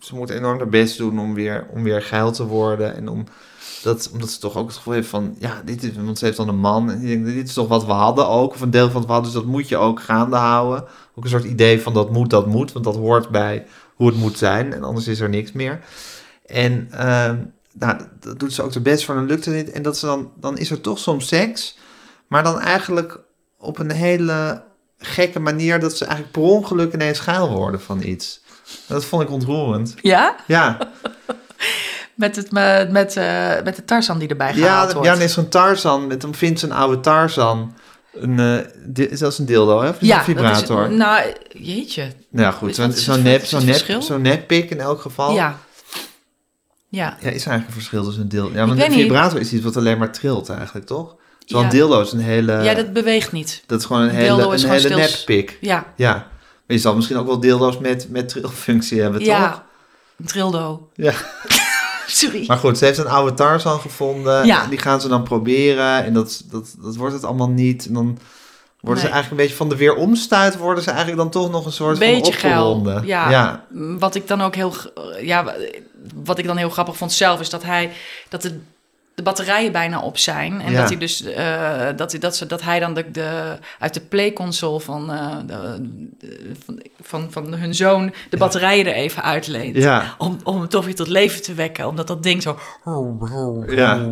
[0.00, 2.96] ze moet enorm haar best doen om weer, om weer geil te worden.
[2.96, 3.24] En om,
[3.82, 6.36] dat, omdat ze toch ook het gevoel heeft van, ja, dit is, want ze heeft
[6.36, 6.90] dan een man.
[6.90, 9.06] En die denkt, dit is toch wat we hadden ook, of een deel van wat
[9.06, 10.84] we hadden, dus dat moet je ook gaande houden.
[11.14, 13.66] Ook een soort idee van dat moet, dat moet, want dat hoort bij
[13.98, 14.72] hoe het moet zijn.
[14.72, 15.80] En anders is er niks meer.
[16.46, 17.36] En ehm,
[17.72, 19.70] nou, dat doet ze ook de best voor, dan lukt het niet.
[19.70, 21.78] En dat ze dan, dan is er toch soms seks,
[22.26, 23.18] maar dan eigenlijk
[23.58, 24.62] op een hele
[24.98, 28.40] gekke manier dat ze eigenlijk per ongeluk ineens geil worden van iets.
[28.86, 29.94] Dat vond ik ontroerend.
[30.00, 30.36] Ja?
[30.46, 30.78] Ja,
[32.14, 35.08] Met, het, met, met, eh, met de Tarzan die erbij ja, gehaald ja wordt.
[35.08, 37.74] dan is zo'n Tarzan, met, dan vindt ze een oude Tarzan.
[38.12, 38.38] Een,
[38.96, 39.88] eh, is dat een dildo, hè?
[39.88, 40.90] Of dat een dat is- vibrator?
[40.92, 42.12] nou, jeetje.
[42.30, 45.34] nou goed, zo'n het- nep, zo'n nep, zo'n neppik in elk geval.
[45.34, 45.58] Ja.
[46.90, 47.16] Ja.
[47.20, 48.54] Ja, is eigenlijk een verschil tussen een dildo?
[48.54, 49.00] Ja, want een niet.
[49.00, 51.16] vibrator is iets wat alleen maar trilt eigenlijk, toch?
[51.44, 51.68] Zo'n Ja.
[51.68, 52.52] dildo is een hele...
[52.62, 53.62] ja, dat beweegt niet.
[53.66, 55.58] dat is gewoon een hele, een hele neppik.
[55.60, 55.92] Ja.
[55.96, 56.12] Ja.
[56.12, 59.28] Maar je zal misschien ook wel dildo's met, met trilfunctie hebben, toch?
[59.28, 59.64] Ja.
[60.18, 60.88] Een trildo.
[60.94, 61.12] Ja.
[62.10, 62.44] Sorry.
[62.46, 64.46] Maar goed, ze heeft een oude Tarzan gevonden.
[64.46, 64.62] Ja.
[64.62, 66.04] En die gaan ze dan proberen.
[66.04, 67.86] En dat, dat, dat wordt het allemaal niet.
[67.86, 68.18] En dan
[68.80, 70.56] worden ze eigenlijk een beetje van de weeromstuit...
[70.56, 73.06] worden ze eigenlijk dan toch nog een soort Beetje van opgewonden.
[73.06, 73.30] Ja.
[73.30, 73.64] ja.
[73.98, 74.74] Wat ik dan ook heel,
[75.20, 75.54] ja,
[76.14, 77.92] wat ik dan heel grappig vond zelf is dat hij
[78.28, 78.60] dat de,
[79.18, 80.80] de batterijen bijna op zijn en Ja.
[80.80, 84.00] dat hij dus eh, dat, hij- dat, ze, dat hij dan de, de uit de
[84.00, 85.80] playconsole van, eh, de,
[86.62, 89.76] van, van, van hun zoon de batterijen er even uitleent.
[89.76, 90.14] Ja.
[90.18, 92.58] Om, om hem toch weer tot leven te wekken, omdat dat ding zo.
[93.68, 94.10] Ja.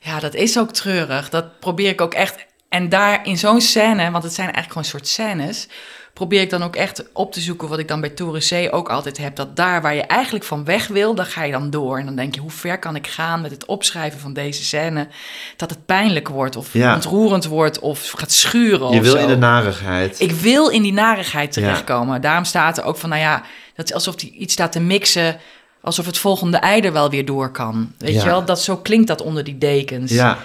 [0.00, 1.28] Ja, dat is ook treurig.
[1.30, 2.46] Dat probeer ik ook echt.
[2.68, 5.68] En daar in zo'n scène, want het zijn eigenlijk gewoon soort scènes,
[6.14, 8.88] probeer ik dan ook echt op te zoeken wat ik dan bij Toren C ook
[8.88, 9.36] altijd heb.
[9.36, 11.98] Dat daar waar je eigenlijk van weg wil, dan ga je dan door.
[11.98, 15.08] En dan denk je, hoe ver kan ik gaan met het opschrijven van deze scène?
[15.56, 16.94] Dat het pijnlijk wordt of Ja.
[16.94, 19.18] ontroerend wordt of gaat schuren Je of wil zo.
[19.18, 20.20] in de narigheid.
[20.20, 22.20] Ik wil in die narigheid terechtkomen.
[22.20, 23.42] Daarom staat er ook van, nou ja,
[23.74, 25.36] dat is alsof hij iets staat te mixen...
[25.80, 27.92] alsof het volgende ei er wel weer door kan.
[27.98, 28.20] Weet Ja.
[28.20, 30.10] je wel, dat, zo klinkt dat onder die dekens.
[30.12, 30.38] Ja,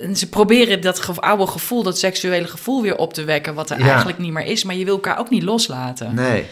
[0.00, 3.54] En ze proberen dat ge- oude gevoel, dat seksuele gevoel weer op te wekken...
[3.54, 3.86] wat er Ja.
[3.88, 6.14] eigenlijk niet meer is, maar je wil elkaar ook niet loslaten.
[6.14, 6.46] nee.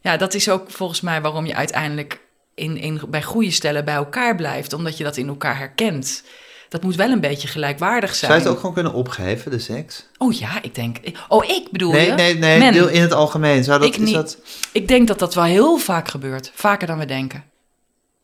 [0.00, 2.20] Ja, dat is ook volgens mij waarom je uiteindelijk
[2.54, 4.72] in, in, bij goede stellen bij elkaar blijft.
[4.72, 6.22] Omdat je dat in elkaar herkent.
[6.68, 8.30] Dat moet wel een beetje gelijkwaardig zijn.
[8.30, 10.06] Zou je het ook gewoon kunnen opgeven, de seks?
[10.18, 10.96] Oh ja, ik denk...
[11.28, 12.12] Oh, ik bedoel Nee, je?
[12.12, 12.58] nee, nee.
[12.58, 12.72] Men.
[12.72, 13.64] Deel in het algemeen.
[13.64, 14.14] Zou dat, Ik niet.
[14.14, 14.38] dat...
[14.72, 16.50] Ik denk dat dat wel heel vaak gebeurt.
[16.54, 17.44] Vaker dan we denken.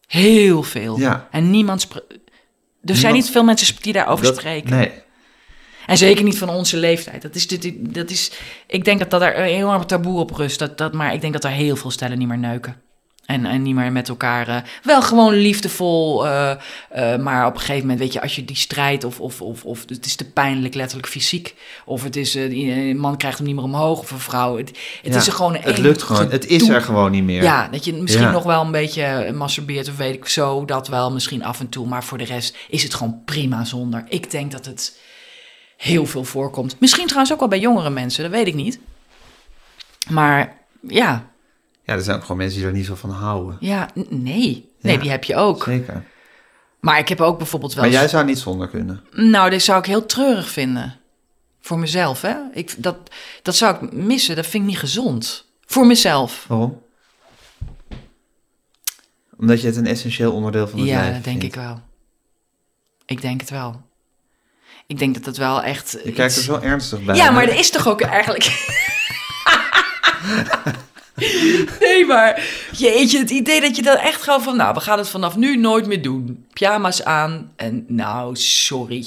[0.07, 0.99] Heel veel.
[0.99, 1.29] Ja.
[1.31, 1.89] En niemand...
[2.85, 4.71] Er zijn niet veel mensen die daarover dat- spreken.
[4.77, 4.91] Nee.
[5.87, 7.23] En zeker niet van onze leeftijd.
[7.23, 8.31] Dat is, dit, dat is,
[8.67, 10.59] ik denk dat, dat er een enorm taboe op rust.
[10.59, 12.83] Dat, dat, maar ik denk dat er heel veel stellen niet meer neuken.
[13.27, 14.49] En, en niet meer met elkaar.
[14.49, 16.27] eh, wel gewoon liefdevol.
[16.27, 16.51] eh,
[16.91, 19.05] eh, maar op een gegeven moment, weet je, als je die strijd.
[19.05, 21.55] Of, of, of, of het is te pijnlijk, letterlijk fysiek.
[21.85, 22.35] Of het is.
[22.35, 23.99] een man krijgt hem niet meer omhoog.
[24.01, 24.57] Of een vrouw.
[24.57, 24.69] Het,
[25.03, 25.57] het Ja, is er gewoon.
[25.57, 26.31] Het lukt gewoon.
[26.31, 27.43] Het is er gewoon niet meer.
[27.43, 28.31] Ja, dat je misschien Ja.
[28.31, 30.65] nog wel een beetje masturbeert of weet ik zo.
[30.65, 31.87] Dat wel misschien af en toe.
[31.87, 34.05] Maar voor de rest is het gewoon prima zonder.
[34.09, 34.99] Ik denk dat het
[35.77, 36.77] heel veel voorkomt.
[36.81, 38.79] Misschien trouwens ook wel bij jongere mensen, dat weet ik niet.
[40.11, 40.57] Maar
[40.89, 41.25] ja,
[41.85, 43.57] Ja, er zijn ook gewoon mensen die er niet zo van houden.
[43.61, 44.71] ja, nee.
[44.81, 45.01] Nee, Ja.
[45.01, 45.63] die heb je ook.
[45.63, 46.05] Zeker.
[46.81, 47.85] Maar ik heb ook bijvoorbeeld wel...
[47.85, 49.05] Maar jij zou niet zonder kunnen.
[49.13, 50.97] Nou, dit zou ik heel treurig vinden.
[51.61, 52.35] Voor mezelf, hè.
[52.53, 52.97] Ik, dat,
[53.43, 54.37] dat zou ik missen.
[54.37, 55.47] Dat vind ik niet gezond.
[55.67, 56.45] Voor mezelf.
[56.49, 56.83] Waarom?
[59.39, 61.57] Omdat je het een essentieel onderdeel van het Ja, leven dat denk vindt.
[61.57, 61.81] ik wel.
[63.07, 63.83] Ik denk het wel.
[64.87, 65.99] Ik denk dat het wel echt...
[66.05, 67.17] Je kijkt er zo ernstig bij.
[67.17, 68.45] Ja, maar er is toch ook eigenlijk...
[71.81, 72.43] nee, maar
[72.73, 74.57] jeetje, het idee dat je dan echt gewoon van...
[74.57, 76.45] Nou, we gaan het vanaf nu nooit meer doen.
[76.53, 79.07] Pyjama's aan en nou, sorry.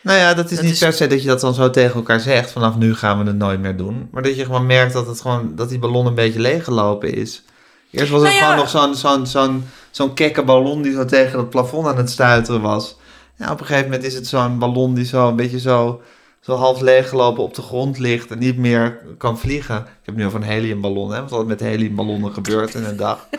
[0.00, 1.94] Nou ja, dat is Dat niet is- per se dat je dat dan zo tegen
[1.94, 2.52] elkaar zegt.
[2.52, 4.08] Vanaf nu gaan we het nooit meer doen.
[4.10, 7.42] Maar dat je gewoon merkt dat, het gewoon, dat die ballon een beetje leeggelopen is.
[7.90, 8.44] Eerst was het Nou ja.
[8.44, 12.10] gewoon nog zo'n zo'n zo'n zo'n kekke ballon die zo tegen het plafond aan het
[12.10, 12.96] stuiteren was.
[13.36, 16.02] Ja, op een gegeven moment is het zo'n ballon die zo een beetje zo,
[16.44, 19.76] zo half leeggelopen op de grond ligt en niet meer kan vliegen.
[19.76, 23.26] Ik heb nu over een heliumballon, hè, wat er met heliumballonnen gebeurt in een dag.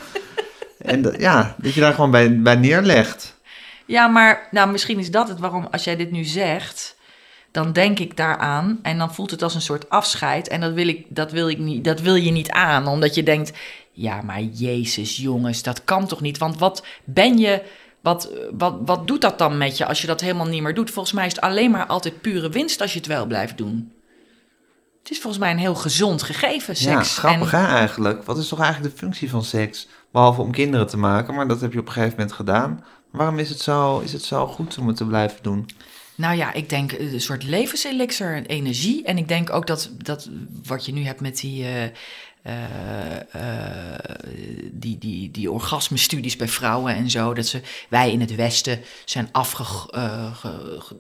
[0.78, 3.36] En dat- ja, dat je daar gewoon bij, bij neerlegt.
[3.86, 6.96] Ja, maar nou, misschien is dat het waarom als jij dit nu zegt...
[7.52, 10.48] dan denk ik daaraan en dan voelt het als een soort afscheid.
[10.48, 13.24] En dat wil, ik, dat, wil ik niet, dat wil je niet aan, omdat je
[13.24, 13.52] denkt...
[13.92, 16.38] ja, maar jezus jongens, dat kan toch niet?
[16.38, 17.62] Want wat ben je...
[18.06, 20.92] Wat, wat, wat doet dat dan met je als je dat helemaal niet meer doet?
[20.92, 23.92] Volgens mij is het alleen maar altijd pure winst als je het wel blijft doen.
[25.00, 27.18] Het is volgens mij een heel gezond gegeven, Ja, seks.
[27.18, 28.24] grappig En- hè eigenlijk.
[28.24, 29.88] Wat is toch eigenlijk de functie van seks?
[30.12, 32.84] Behalve om kinderen te maken, maar dat heb je op een gegeven moment gedaan.
[33.12, 35.66] Waarom is het zo, is het zo goed om het te blijven doen?
[36.16, 39.04] Nou ja, ik denk een soort levenselixer, energie.
[39.04, 40.30] En ik denk ook dat, dat
[40.68, 41.92] wat je nu hebt met die, eh, eh, eh,
[44.72, 47.34] die, die, die orgasmestudies bij vrouwen en zo.
[47.34, 50.96] Dat ze, wij in het Westen zijn afge, eh, ge- ge-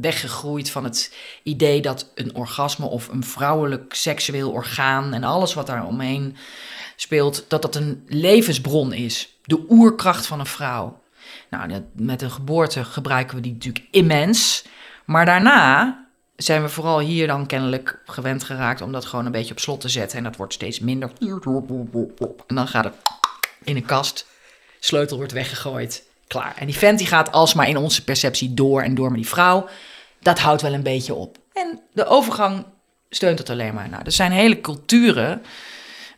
[0.00, 5.66] weggegroeid van het idee dat een orgasme of een vrouwelijk seksueel orgaan en alles wat
[5.66, 6.36] daar omheen
[6.96, 9.36] speelt, dat dat een levensbron is.
[9.44, 11.00] De oerkracht van een vrouw.
[11.50, 14.64] Nou, met een geboorte gebruiken we die natuurlijk immens.
[15.04, 16.07] Maar daarna
[16.38, 19.80] zijn we vooral hier dan kennelijk gewend geraakt om dat gewoon een beetje op slot
[19.80, 20.18] te zetten.
[20.18, 21.10] En dat wordt steeds minder.
[22.46, 22.94] En dan gaat het
[23.64, 24.26] in een kast.
[24.78, 26.02] Sleutel wordt weggegooid.
[26.26, 26.54] Klaar.
[26.56, 29.68] En die vent die gaat alsmaar in onze perceptie door en door met die vrouw.
[30.20, 31.38] Dat houdt wel een beetje op.
[31.52, 32.64] En de overgang
[33.10, 33.88] steunt het alleen maar.
[33.88, 35.42] Nou, er zijn hele culturen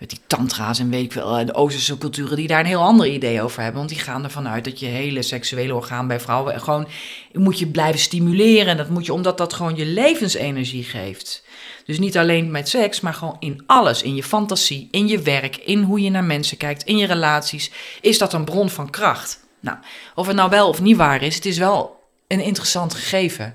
[0.00, 2.82] met die tantra's en weet ik wel, en de Oosterse culturen die daar een heel
[2.82, 3.78] ander idee over hebben.
[3.78, 6.88] Want die gaan ervan uit dat je hele seksuele orgaan bij vrouwen gewoon
[7.32, 8.66] moet je blijven stimuleren.
[8.66, 11.44] En dat moet je omdat dat gewoon je levensenergie geeft.
[11.84, 14.02] Dus niet alleen met seks, maar gewoon in alles.
[14.02, 17.70] In je fantasie, in je werk, in hoe je naar mensen kijkt, in je relaties.
[18.00, 19.40] Is dat een bron van kracht?
[19.60, 19.78] Nou,
[20.14, 23.54] of het nou wel of niet waar is, het is wel een interessant gegeven.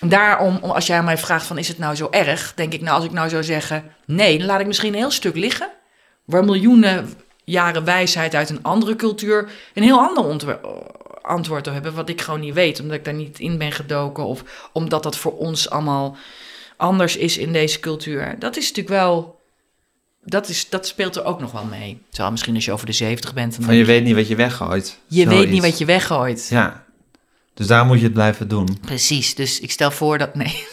[0.00, 2.96] Daarom, om- als jij mij vraagt van is het nou zo erg, denk ik nou
[2.96, 5.68] als ik nou zou zeggen nee, dan laat ik misschien een heel stuk liggen.
[6.24, 7.14] Waar miljoenen
[7.44, 10.58] jaren wijsheid uit een andere cultuur een heel ander
[11.22, 14.24] antwoord op hebben, wat ik gewoon niet weet, omdat ik daar niet in ben gedoken
[14.24, 16.16] of omdat dat voor ons allemaal
[16.76, 18.36] anders is in deze cultuur.
[18.38, 19.40] Dat is natuurlijk wel,
[20.24, 22.02] dat, is, dat speelt er ook nog wel mee.
[22.08, 24.36] Terwijl misschien als je over de 70 bent, dan Van je weet niet wat je
[24.36, 24.98] weggooit.
[25.06, 26.46] je weet niet wat je weggooit.
[26.50, 26.83] Ja,
[27.54, 28.78] dus daar moet je het blijven doen.
[28.80, 30.64] Precies, dus ik stel voor dat, nee.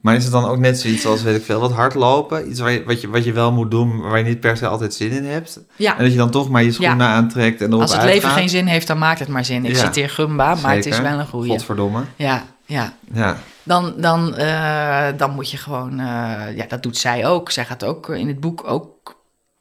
[0.00, 2.50] Maar is het dan ook net zoiets als, weet ik veel, wat hardlopen?
[2.50, 4.66] Iets waar je, wat, je, wat je wel moet doen, waar je niet per se
[4.66, 5.60] altijd zin in hebt?
[5.76, 5.96] Ja.
[5.96, 8.14] En dat je dan toch maar je schoenen aantrekt en erop Als het uitgaat?
[8.22, 9.64] leven geen zin heeft, dan maakt het maar zin.
[9.64, 9.84] Ik Ja.
[9.84, 11.50] citeer Gumba, maar het is wel een goeie.
[11.50, 12.02] Godverdomme.
[12.16, 12.92] Ja, ja.
[13.12, 13.36] Ja.
[13.62, 15.90] Dan, dan, eh, dan moet je gewoon...
[15.90, 17.50] eh, ja, dat doet zij ook.
[17.50, 19.16] Zij gaat ook in het boek ook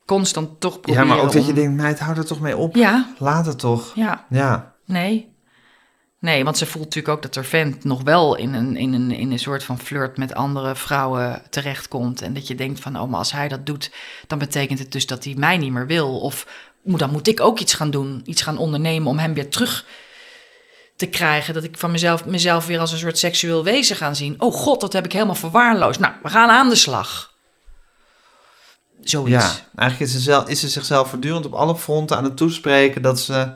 [0.05, 2.75] constant toch ja, proberen maar ook dat je denkt, meid, hou er toch mee op.
[2.75, 3.91] Ja, Laat het toch.
[3.95, 4.25] ja.
[4.29, 4.73] Ja.
[4.85, 5.35] Nee.
[6.27, 9.11] Nee, want ze voelt natuurlijk ook dat er vent nog wel in een, in, een,
[9.11, 12.21] in een soort van flirt met andere vrouwen terechtkomt.
[12.21, 13.91] En dat je denkt van, oh, maar als hij dat doet,
[14.27, 16.19] dan betekent het dus dat hij mij niet meer wil.
[16.19, 16.47] Of
[16.83, 19.85] moet- dan moet ik ook iets gaan doen, iets gaan ondernemen om hem weer terug
[20.95, 21.53] te krijgen.
[21.53, 24.41] Dat ik van mezelf, mezelf weer als een soort seksueel wezen gaan zien.
[24.41, 25.99] Oh god, dat heb ik helemaal verwaarloosd.
[25.99, 27.33] Nou, we gaan aan de slag.
[29.01, 29.45] Zoiets.
[29.45, 33.01] Ja, eigenlijk is ze, zelf, is ze zichzelf voortdurend op alle fronten aan het toespreken
[33.01, 33.51] dat ze,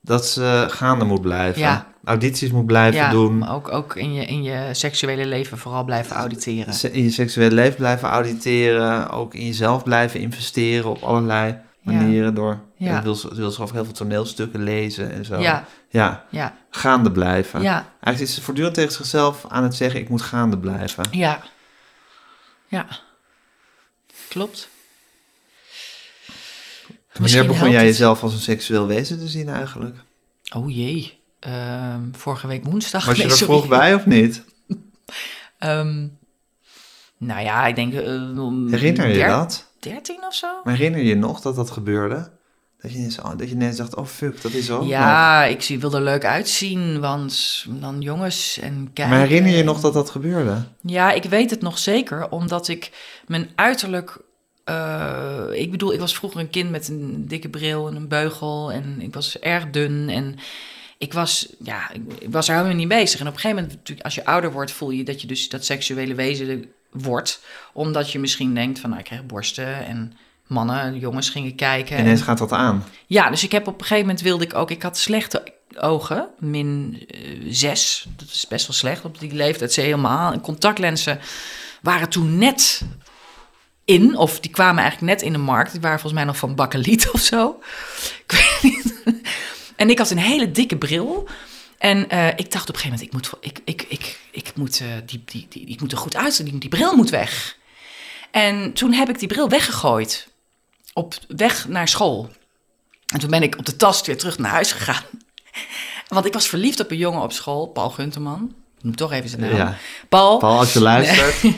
[0.00, 1.60] dat ze gaande moet blijven.
[1.60, 1.94] Ja.
[2.06, 3.38] Audities moet blijven Ja, doen.
[3.38, 6.74] maar ook, ook in, je, in je seksuele leven vooral blijven auditeren.
[6.74, 9.10] se- In je seksuele leven blijven auditeren.
[9.10, 12.34] Ook in jezelf blijven investeren op allerlei manieren.
[12.34, 12.90] Door, Ja.
[12.90, 13.02] ja.
[13.02, 15.40] wil, wil ze ook heel veel toneelstukken lezen en zo.
[15.40, 17.62] Ja, ja, ja, gaande blijven.
[17.62, 17.74] ja.
[18.00, 21.04] Eigenlijk is ze voortdurend tegen zichzelf aan het zeggen, ik moet gaande blijven.
[21.10, 21.40] Ja.
[22.68, 22.86] Ja.
[24.28, 24.68] Klopt.
[27.12, 29.96] Wanneer begon jij jezelf als een seksueel wezen te zien eigenlijk?
[30.54, 31.18] Oh jee.
[31.46, 33.04] Ehm, vorige week woensdag.
[33.06, 33.44] Was je er sorry.
[33.54, 34.42] vroeg bij of niet?
[35.58, 36.06] Ehm,
[37.18, 37.92] nou ja, ik denk...
[37.92, 38.00] eh,
[38.70, 39.70] Herinner je dat?
[39.78, 40.46] 13 of zo?
[40.64, 42.30] Maar herinner je nog dat dat gebeurde?
[42.80, 44.88] Dat je ineens, oh, dat je ineens dacht, oh fuck, dat is ook nog.
[44.88, 49.08] Ja, ik zie, wil er leuk uitzien, want dan jongens en kijken.
[49.16, 50.64] Maar herinner je je nog dat dat gebeurde?
[50.80, 52.90] Ja, ik weet het nog zeker, omdat ik
[53.26, 54.18] mijn uiterlijk.
[54.64, 58.72] eh, ik bedoel, ik was vroeger een kind met een dikke bril en een beugel.
[58.72, 60.08] En ik was erg dun.
[60.08, 60.36] En
[60.98, 63.20] ik was, ja, ik, was er helemaal niet bezig.
[63.20, 65.48] En op een gegeven moment, natuurlijk, als je ouder wordt, voel je dat je dus
[65.48, 67.40] dat seksuele wezen wordt.
[67.72, 70.12] Omdat je misschien denkt van, nou, ik krijg borsten en
[70.46, 71.98] mannen, jongens gingen kijken.
[71.98, 72.84] Ineens En- gaat dat aan.
[73.06, 74.70] ja, dus ik heb op een gegeven moment wilde ik ook...
[74.70, 78.06] Ik had slechte ogen, min eh, zes.
[78.16, 79.72] Dat is best wel slecht op die leeftijd.
[79.72, 80.32] Ze helemaal.
[80.32, 81.18] En contactlenzen
[81.82, 82.82] waren toen net
[83.84, 84.16] in.
[84.16, 85.72] Of die kwamen eigenlijk net in de markt.
[85.72, 87.60] Die waren volgens mij nog van Bakkeliet of zo.
[88.26, 88.94] Ik weet niet.
[89.76, 91.28] En ik had een hele dikke bril.
[91.78, 93.02] En eh, ik dacht op een gegeven moment...
[93.02, 96.16] Ik moet, ik, ik, ik, ik moet, eh, die, die, die, ik moet er goed
[96.16, 96.44] uitzien.
[96.46, 97.56] Die, die bril moet weg.
[98.30, 100.28] En toen heb ik die bril weggegooid.
[100.92, 102.30] Op weg naar school.
[103.06, 105.02] En toen ben ik op de tast weer terug naar huis gegaan.
[106.08, 108.54] Want ik was verliefd op een jongen op school, Paul Gunterman.
[108.78, 109.54] Ik moet toch even zijn naam.
[109.56, 109.76] Ja.
[110.08, 110.38] Paul.
[110.38, 111.34] Paul, als je luistert.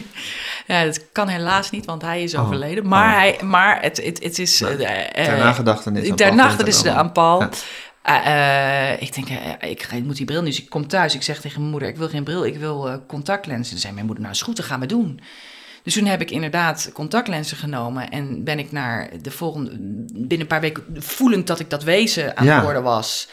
[0.66, 2.41] Ja, dat kan helaas niet, want hij is Oh.
[2.45, 2.89] overleden.
[2.89, 3.19] Maar, Oh.
[3.19, 4.61] hij, maar het, het, het is...
[4.61, 7.01] Nou, eh, ter nagedachtenis aan Ter Paul nagedachtenis Gunterman.
[7.05, 7.41] aan Paul.
[7.41, 7.49] Ja.
[8.09, 10.46] Eh, eh, ik denk, eh, ik, ik moet die bril nu.
[10.46, 11.14] Dus ik kom thuis.
[11.14, 13.70] Ik zeg tegen mijn moeder, ik wil geen bril, ik wil eh, contactlenzen.
[13.72, 15.20] Dan zei mijn moeder, nou is goed, dat gaan we doen.
[15.82, 18.11] Dus toen heb ik inderdaad contactlenzen genomen.
[18.11, 19.70] En ben ik naar de volgende...
[20.12, 22.54] Binnen een paar weken, voelend dat ik dat wezen aan Ja.
[22.54, 23.28] het worden was...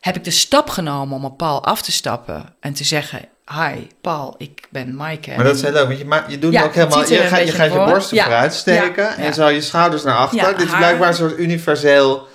[0.00, 2.54] heb ik de stap genomen om op Paul af te stappen.
[2.60, 5.32] En te zeggen, hi Paul, ik ben Maaike.
[5.36, 6.98] Maar dat is heel leuk, want je, ma- je doet Ja, ook helemaal...
[6.98, 8.22] Je gaat een je, gaat je borsten Ja.
[8.24, 9.32] vooruit steken Ja, en ja.
[9.32, 10.46] zo je schouders naar achter.
[10.56, 12.26] Dit is haar- blijkbaar een soort universeel,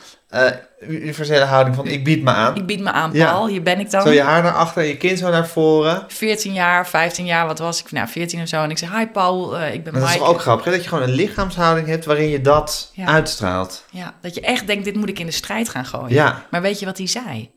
[0.80, 2.55] universele houding van ik bied me aan.
[2.55, 3.32] Ik bied me aan, Ja.
[3.32, 3.47] Paul.
[3.47, 4.01] Hier ben ik dan.
[4.01, 6.03] Zo je haar naar achter en je kin zo naar voren.
[6.07, 7.91] 14 jaar, 15 jaar, wat was ik?
[7.91, 8.63] Nou, 14 of zo.
[8.63, 10.71] En ik zei, hi Paul, eh, ik ben Maar dat is ook grappig, hè?
[10.71, 13.05] dat je gewoon een lichaamshouding hebt waarin je dat Ja.
[13.05, 13.86] uitstraalt.
[13.91, 16.13] Ja, dat je echt denkt, dit moet ik in de strijd gaan gooien.
[16.13, 16.45] Ja.
[16.51, 17.51] Maar weet je wat hij zei?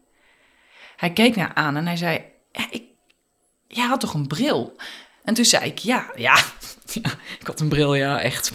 [0.96, 2.20] Hij keek naar aan en hij zei,
[2.52, 2.82] ja, ik,
[3.68, 4.76] jij had toch een bril?
[5.24, 6.34] En toen zei ik, ja, ja,
[6.84, 7.00] ja,
[7.40, 8.52] ik had een bril, ja, echt.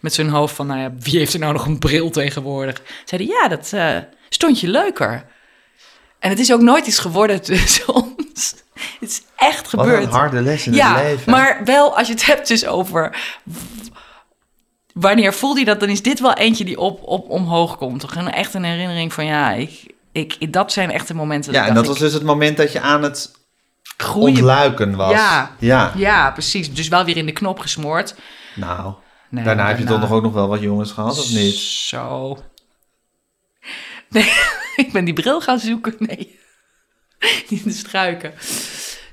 [0.00, 2.82] Met zijn hoofd van, nou ja, wie heeft er nou nog een bril tegenwoordig?
[3.04, 3.96] Zei hij, ja, dat eh,
[4.28, 5.24] stond je leuker.
[6.18, 8.54] En het is ook nooit iets geworden tussen ons.
[9.00, 10.04] Het is echt Wat gebeurd.
[10.04, 11.30] een harde les in ja, het leven.
[11.32, 13.16] maar wel als je het hebt dus over...
[14.92, 18.00] Wanneer voelde je dat, dan is dit wel eentje die op, op omhoog komt.
[18.00, 21.52] Toch een, echt een herinnering van ja, ik, ik, dat zijn echte momenten.
[21.52, 23.32] ja, en dat was dus het moment dat je aan het
[23.96, 24.28] groeien.
[24.36, 25.12] ontluiken was.
[25.12, 25.50] Ja.
[25.58, 25.92] ja.
[25.96, 26.74] Ja, precies.
[26.74, 28.14] Dus wel weer in de knop gesmoord.
[28.54, 28.94] Nou,
[29.28, 31.54] Nee, daarna heb je toch nog ook nog wel wat jongens gehad, of niet?
[31.54, 32.38] Zo.
[34.08, 34.32] Nee,
[34.76, 35.94] ik ben die bril gaan zoeken.
[35.98, 36.38] Nee,
[37.48, 38.32] niet in de struiken.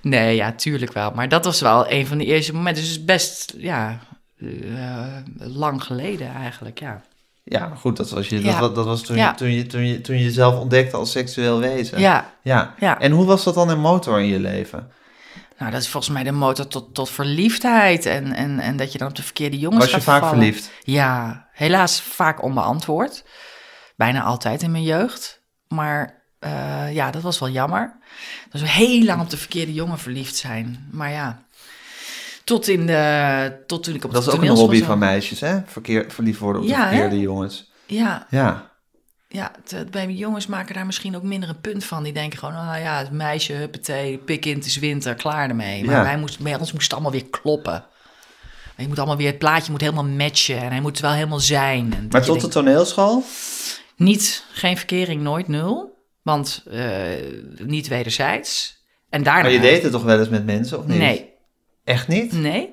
[0.02, 1.12] Nee, ja, tuurlijk wel.
[1.12, 2.84] Maar dat was wel een van de eerste momenten.
[2.84, 4.00] Dus best, ja,
[4.38, 7.02] eh, lang geleden eigenlijk, ja.
[7.44, 8.60] Ja, goed, dat was, je, Ja.
[8.60, 9.30] dat, dat was toen, Ja.
[9.30, 12.00] je, toen, je, toen, je, toen je jezelf ontdekte als seksueel wezen.
[12.00, 12.74] Ja, ja.
[12.80, 13.00] ja.
[13.00, 14.92] En hoe was dat dan een motor in je leven?
[15.58, 18.06] Nou, dat is volgens mij de motor tot, tot verliefdheid.
[18.06, 20.38] En, en, en dat je dan op de verkeerde jongens Was je vaak vallen.
[20.38, 20.72] verliefd?
[20.84, 23.24] Ja, helaas vaak onbeantwoord.
[23.96, 25.42] Bijna altijd in mijn jeugd.
[25.68, 27.96] Maar eh, ja, dat was wel jammer.
[28.50, 30.88] Dat we heel lang op de verkeerde jongen verliefd zijn.
[30.92, 31.42] Maar ja,
[32.44, 35.40] Tot, in de, tot toen ik op Dat de is ook een hobby van meisjes,
[35.40, 35.60] hè?
[35.66, 36.90] Verkeer, verliefd worden op Ja, de hè?
[36.90, 37.72] verkeerde jongens.
[37.86, 38.72] Ja, Ja.
[39.34, 42.04] Ja het- bij jongens maken daar misschien ook minder een punt van.
[42.04, 45.84] Die denken gewoon, ah ja, het meisje, huppatee, pik in, het is winter, klaar ermee.
[45.86, 46.04] Maar Ja.
[46.04, 47.86] wij moesten, bij ons moest het allemaal weer kloppen.
[48.78, 51.94] Je moet allemaal weer, het plaatje moet helemaal matchen en hij moet wel helemaal zijn.
[51.94, 53.24] En Maar tot de toneelschool?
[53.96, 55.92] Niet, geen verkering, nooit nul.
[56.22, 56.84] Want eh,
[57.66, 58.82] niet wederzijds.
[59.10, 59.42] En daarna...
[59.42, 60.98] Maar je deed het toch wel eens met mensen, of niet?
[60.98, 61.30] Nee,
[61.84, 62.32] Echt niet?
[62.32, 62.70] nee.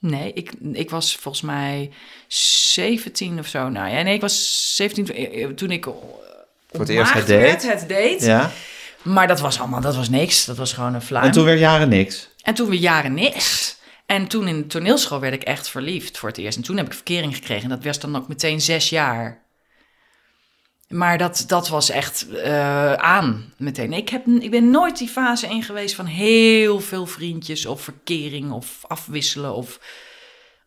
[0.00, 1.90] Nee, ik, ik was volgens mij
[2.28, 3.68] 17 of zo.
[3.68, 5.84] Nou ja, nee, ik was 17 toen- eh, toen ik...
[5.84, 7.62] Voor het eerst het deed?
[7.62, 8.22] Het deed.
[8.24, 8.50] Ja.
[9.02, 10.44] Maar dat was allemaal, dat was niks.
[10.44, 11.24] Dat was gewoon een fluim.
[11.24, 12.28] En toen weer jaren niks.
[12.42, 13.76] En toen weer jaren niks.
[14.06, 16.56] En toen in de toneelschool werd ik echt verliefd voor het eerst.
[16.56, 17.62] En toen heb ik verkering gekregen.
[17.62, 19.42] En dat was dan ook meteen zes jaar.
[20.90, 23.92] Maar dat, dat was echt eh, aan meteen.
[23.92, 28.52] Ik, heb, ik ben nooit die fase in geweest van heel veel vriendjes of verkering
[28.52, 29.80] of afwisselen of,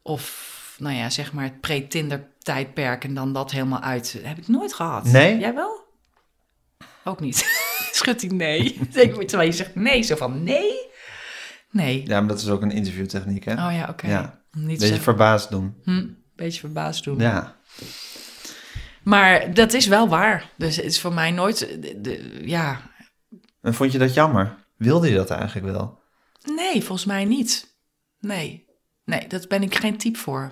[0.01, 4.19] of nou ja, zeg maar het pre-Tinder tijdperk en dan dat helemaal uit.
[4.24, 5.03] heb ik nooit gehad.
[5.03, 5.38] Nee?
[5.38, 5.84] Jij wel?
[7.03, 7.38] Ook niet.
[7.91, 8.80] Schudt hij nee.
[9.26, 10.74] Terwijl je zegt nee, zo van nee?
[11.71, 12.03] Nee.
[12.05, 13.53] Ja, maar dat is ook een interviewtechniek, hè?
[13.53, 14.07] Oh ja, oké.
[14.07, 14.41] Ja.
[14.51, 15.03] Niet Beetje zeggen.
[15.03, 15.76] verbaasd doen.
[15.84, 17.19] Hm, beetje verbaasd doen.
[17.19, 17.55] Ja.
[19.04, 20.49] Maar dat is wel waar.
[20.58, 21.58] Dus het is voor mij nooit...
[21.60, 22.82] de- de- ja,
[23.62, 24.56] En vond je dat jammer?
[24.78, 26.01] Wilde je dat eigenlijk wel?
[26.56, 27.76] nee, volgens mij niet.
[28.20, 28.66] Nee.
[29.06, 30.51] Nee, dat ben ik geen type voor.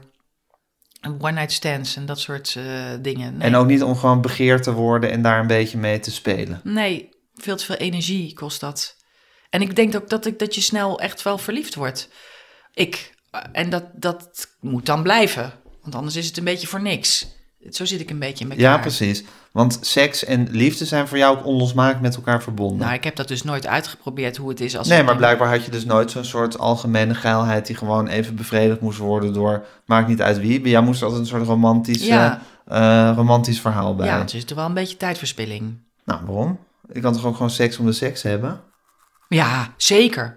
[1.20, 2.66] One night stands en dat soort eh,
[3.02, 3.38] dingen.
[3.38, 3.48] Nee.
[3.48, 6.62] En ook niet om gewoon begeerd te worden en daar een beetje mee te spelen.
[6.64, 8.96] Nee, veel te veel energie kost dat.
[9.50, 12.10] En ik denk ook dat, ik, dat je snel echt wel verliefd wordt.
[12.74, 13.14] Ik.
[13.52, 15.54] En dat, dat moet dan blijven.
[15.82, 17.28] Want anders is het een beetje voor niks.
[17.70, 18.66] Zo zit ik een beetje in elkaar.
[18.66, 19.24] Ja, precies.
[19.52, 22.78] Want seks en liefde zijn voor jou ook onlosmakelijk met elkaar verbonden.
[22.78, 24.88] Nou, ik heb dat dus nooit uitgeprobeerd hoe het is als...
[24.88, 28.82] nee, maar blijkbaar had je dus nooit zo'n soort algemene geilheid die gewoon even bevredigd
[28.82, 30.62] moest worden door, maakt niet uit wie.
[30.62, 32.42] Bij jou moest altijd een soort romantisch, Ja.
[32.66, 34.08] eh, romantisch verhaal bij.
[34.08, 35.78] Ja, het is toch wel een beetje tijdverspilling.
[36.06, 36.60] Nou, waarom?
[36.92, 38.62] Ik kan toch ook gewoon seks om de seks hebben?
[39.28, 40.36] Ja, zeker.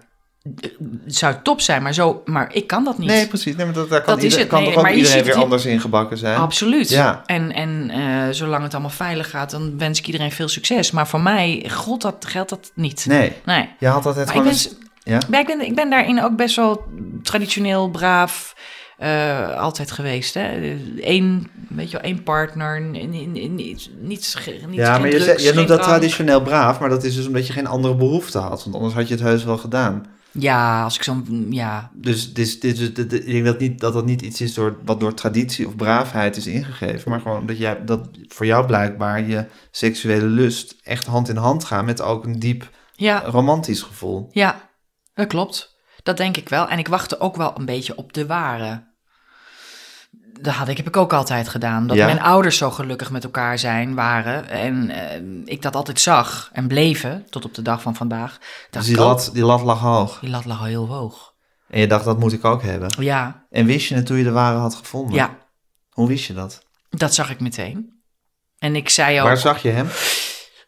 [1.05, 3.07] Het zou top zijn, maar, zo, maar ik kan dat niet.
[3.07, 3.55] Nee, precies.
[3.55, 5.65] Nee, maar dat, daar kan, Dat is ieder- kan Nee, toch ook iedereen weer anders
[5.65, 6.37] ingebakken zijn?
[6.37, 6.89] Absoluut.
[6.89, 7.21] Ja.
[7.25, 10.91] En, en eh, zolang het allemaal veilig gaat, dan wens ik iedereen veel succes.
[10.91, 13.05] Maar voor mij, god, dat geldt dat niet.
[13.07, 13.69] Nee, Nee.
[13.79, 14.43] je had altijd Maar ik gewoon...
[14.43, 15.39] ben, eens- Ja?
[15.39, 16.83] ik, ben, ik ben daarin ook best wel
[17.23, 18.55] traditioneel, braaf,
[18.97, 20.33] eh, altijd geweest.
[20.33, 20.77] Hè?
[20.99, 23.33] Eén, weet je wel, één partner, niet,
[24.01, 27.15] niet, ge- niet Ja, maar je, zegt- je noemt dat traditioneel braaf, maar dat is
[27.15, 28.63] dus omdat je geen andere behoefte had.
[28.63, 30.05] Want anders had je het heus wel gedaan.
[30.39, 33.93] Ja, als ik zo'n, ja, Dus dit, dit, dit, dit- ik denk dat, niet, dat
[33.93, 37.11] dat niet iets is door, wat door traditie of braafheid is ingegeven.
[37.11, 41.63] Maar gewoon dat, jij, dat voor jou blijkbaar je seksuele lust echt hand in hand
[41.63, 44.29] gaat met ook een diep ja, romantisch gevoel.
[44.31, 44.69] ja,
[45.13, 45.73] dat klopt.
[46.03, 46.67] Dat denk ik wel.
[46.67, 48.93] En ik wachtte ook wel een beetje op de ware.
[50.41, 51.87] Dat had ik, heb ik ook altijd gedaan.
[51.87, 52.05] Dat Ja?
[52.05, 54.49] mijn ouders zo gelukkig met elkaar zijn, waren.
[54.49, 58.37] En eh, ik dat altijd zag en bleven, tot op de dag van vandaag.
[58.69, 60.19] Dus die lat, die lat lag hoog.
[60.19, 61.33] die lat lag al heel hoog.
[61.69, 62.89] En je dacht, dat moet ik ook hebben.
[62.99, 65.15] Ja, En wist je het toen je de ware had gevonden?
[65.15, 65.37] ja,
[65.89, 66.63] Hoe wist je dat?
[66.89, 67.93] dat zag ik meteen.
[68.57, 69.25] En ik zei ook...
[69.25, 69.87] Waar zag je hem?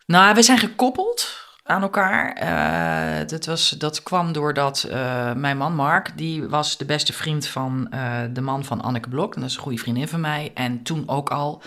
[0.06, 2.34] Nou, we zijn gekoppeld aan elkaar.
[2.34, 7.48] Eh, dat, was, dat kwam doordat eh, mijn man Mark, die was de beste vriend
[7.48, 9.36] van eh, de man van Anneke Blok.
[9.36, 10.52] En dat is een goede vriendin van mij.
[10.54, 11.62] En toen ook al.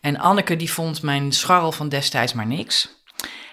[0.00, 3.02] En Anneke die vond mijn scharrel van destijds maar niks.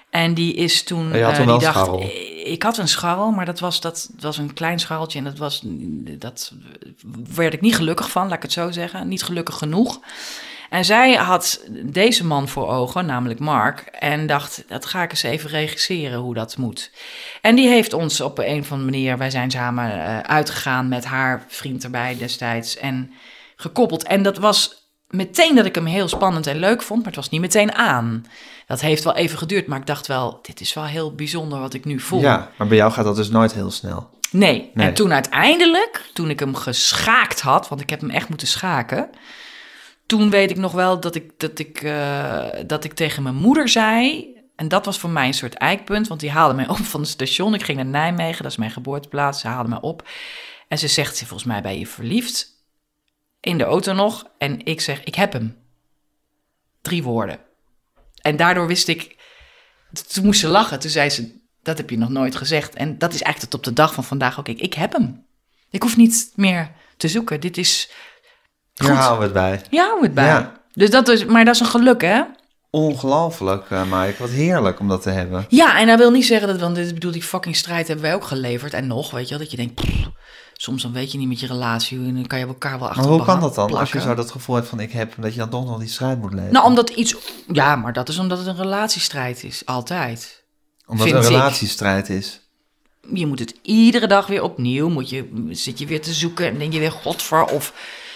[0.09, 1.13] En die is toen.
[1.13, 2.01] Je had toen die dacht, scharrel.
[2.43, 5.17] Ik had een scharrel, maar dat was, dat was een klein scharreltje.
[5.17, 5.61] En dat was.
[6.17, 6.53] Dat
[7.35, 9.07] werd ik niet gelukkig van, laat ik het zo zeggen.
[9.07, 9.99] Niet gelukkig genoeg.
[10.71, 15.23] En zij had deze man voor ogen, namelijk Mark, en dacht, dat ga ik eens
[15.23, 16.91] even regisseren hoe dat moet.
[17.41, 21.05] En die heeft ons op een of andere manier, wij zijn samen eh, uitgegaan met
[21.05, 23.11] haar vriend erbij destijds en
[23.55, 24.03] gekoppeld.
[24.03, 27.29] En dat was meteen dat ik hem heel spannend en leuk vond, maar het was
[27.29, 28.25] niet meteen aan.
[28.67, 31.73] Dat heeft wel even geduurd, maar ik dacht wel, dit is wel heel bijzonder wat
[31.73, 32.21] ik nu voel.
[32.21, 34.09] Ja, maar bij jou gaat dat dus nooit heel snel.
[34.29, 34.71] Nee.
[34.73, 34.87] Nee.
[34.87, 39.09] En toen uiteindelijk, toen ik hem geschaakt had, want ik heb hem echt moeten schaken.
[40.11, 43.69] Toen weet ik nog wel dat ik, dat ik, eh, dat ik tegen mijn moeder
[43.69, 44.27] zei.
[44.55, 47.09] En dat was voor mij een soort eikpunt, want die haalde mij op van het
[47.09, 47.53] station.
[47.53, 49.39] Ik ging naar Nijmegen, dat is mijn geboorteplaats.
[49.39, 50.07] Ze haalde mij op.
[50.67, 52.65] En ze zegt, volgens mij ben je verliefd.
[53.39, 54.25] In de auto nog.
[54.37, 55.57] En ik zeg, ik heb hem.
[56.81, 57.39] Drie woorden.
[58.21, 59.17] En daardoor wist ik,
[60.07, 60.79] toen moest ze lachen.
[60.79, 62.75] Toen zei ze, dat heb je nog nooit gezegd.
[62.75, 64.47] En dat is eigenlijk tot op de dag van vandaag ook.
[64.47, 65.25] Ik, ik heb hem.
[65.69, 67.39] Ik hoef niet meer te zoeken.
[67.39, 67.91] Dit is
[68.73, 68.97] Hier goed.
[68.97, 69.61] houden we het bij.
[69.69, 70.25] Ja, hou het bij.
[70.25, 70.51] Ja.
[70.73, 72.21] Dus dat is, maar dat is een geluk, hè?
[72.69, 74.15] Ongelooflijk, eh Mike.
[74.19, 75.45] Wat heerlijk om dat te hebben.
[75.49, 78.15] Ja, en dat wil niet zeggen dat, want dit bedoel, die fucking strijd hebben wij
[78.15, 78.73] ook geleverd.
[78.73, 80.09] En nog, weet je wel, dat je denkt, pff,
[80.61, 83.03] Soms dan weet je niet met je relatie en dan kan je elkaar wel achter
[83.03, 83.73] Maar hoe kan dat dan?
[83.73, 85.87] Als je zo dat gevoel hebt van ik heb, dat je dan toch nog die
[85.87, 86.53] strijd moet leven.
[86.53, 87.15] Nou, omdat iets...
[87.51, 89.65] Ja, maar dat is omdat het een relatiestrijd is.
[89.65, 90.43] Altijd.
[90.85, 91.27] Omdat het een ik.
[91.27, 92.41] relatiestrijd is.
[93.13, 94.89] Je moet het iedere dag weer opnieuw.
[94.89, 97.45] Moet je, zit je weer te zoeken en denk je weer, godver.
[97.45, 97.73] Of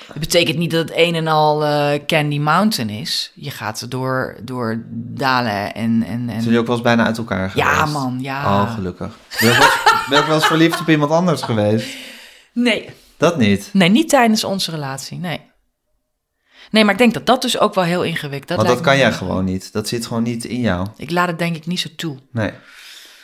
[0.07, 3.31] het betekent niet dat het een en al eh, Candy Mountain is.
[3.35, 6.03] Je gaat door, door dalen en...
[6.03, 7.69] en, en Zijn jullie ook wel eens bijna uit elkaar geweest?
[7.69, 8.61] Ja, man, ja.
[8.61, 9.17] Oh, gelukkig.
[9.39, 11.95] Ben je wel eens, ben wel eens verliefd op iemand anders geweest?
[12.53, 13.69] Nee, Dat niet.
[13.73, 15.41] nee, niet tijdens onze relatie, nee.
[16.71, 18.55] Nee, maar ik denk dat dat dus ook wel heel ingewikkeld is.
[18.55, 19.73] Want dat kan me- jij gewoon niet.
[19.73, 20.87] Dat zit gewoon niet in jou.
[20.97, 22.17] Ik laat het denk ik niet zo toe.
[22.31, 22.51] Nee.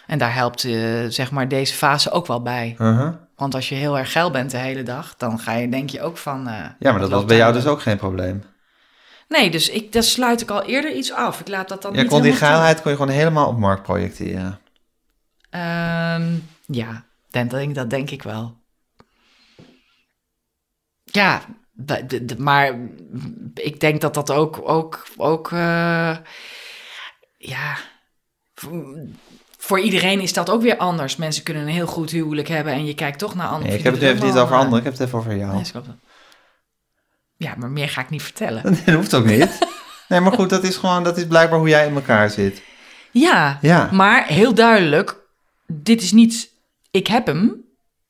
[0.08, 0.74] En daar helpt eh,
[1.08, 2.76] zeg maar deze fase ook wel bij.
[2.78, 3.14] Uh-huh.
[3.42, 6.02] Want als je heel erg geil bent de hele dag, dan ga je denk je
[6.02, 6.48] ook van...
[6.48, 8.44] eh, Ja, maar dat was bij jou dus ook geen probleem.
[9.28, 11.40] Nee, dus ik, daar sluit ik al eerder iets af.
[11.40, 12.40] Ik laat dat dan niet kon die toe.
[12.40, 14.60] geilheid kon je gewoon helemaal op Mark projecteren.
[15.50, 16.36] Ehm,
[16.66, 18.58] ja, dat denk, dat denk ik wel.
[21.04, 21.42] Ja,
[22.38, 22.80] maar
[23.54, 26.18] ik denk dat dat ook, ook, ook eh,
[27.38, 27.78] ja,
[29.64, 31.16] voor- iedereen is dat ook weer anders.
[31.16, 33.68] Mensen kunnen een heel goed huwelijk hebben en je kijkt toch naar anderen.
[33.68, 34.78] Nee, ik heb het nu even niet over eh, anderen.
[34.78, 35.54] Ik heb het even over jou.
[35.54, 35.66] nee.
[37.38, 38.64] Ja, maar meer ga ik niet vertellen.
[38.86, 39.50] Dat hoeft ook niet.
[40.08, 42.62] Nee, maar goed, dat is gewoon, dat is blijkbaar hoe jij in elkaar zit.
[43.12, 43.90] Ja, Ja.
[43.92, 45.16] maar heel duidelijk,
[45.68, 46.50] dit is niet,
[46.92, 47.56] ik heb hem,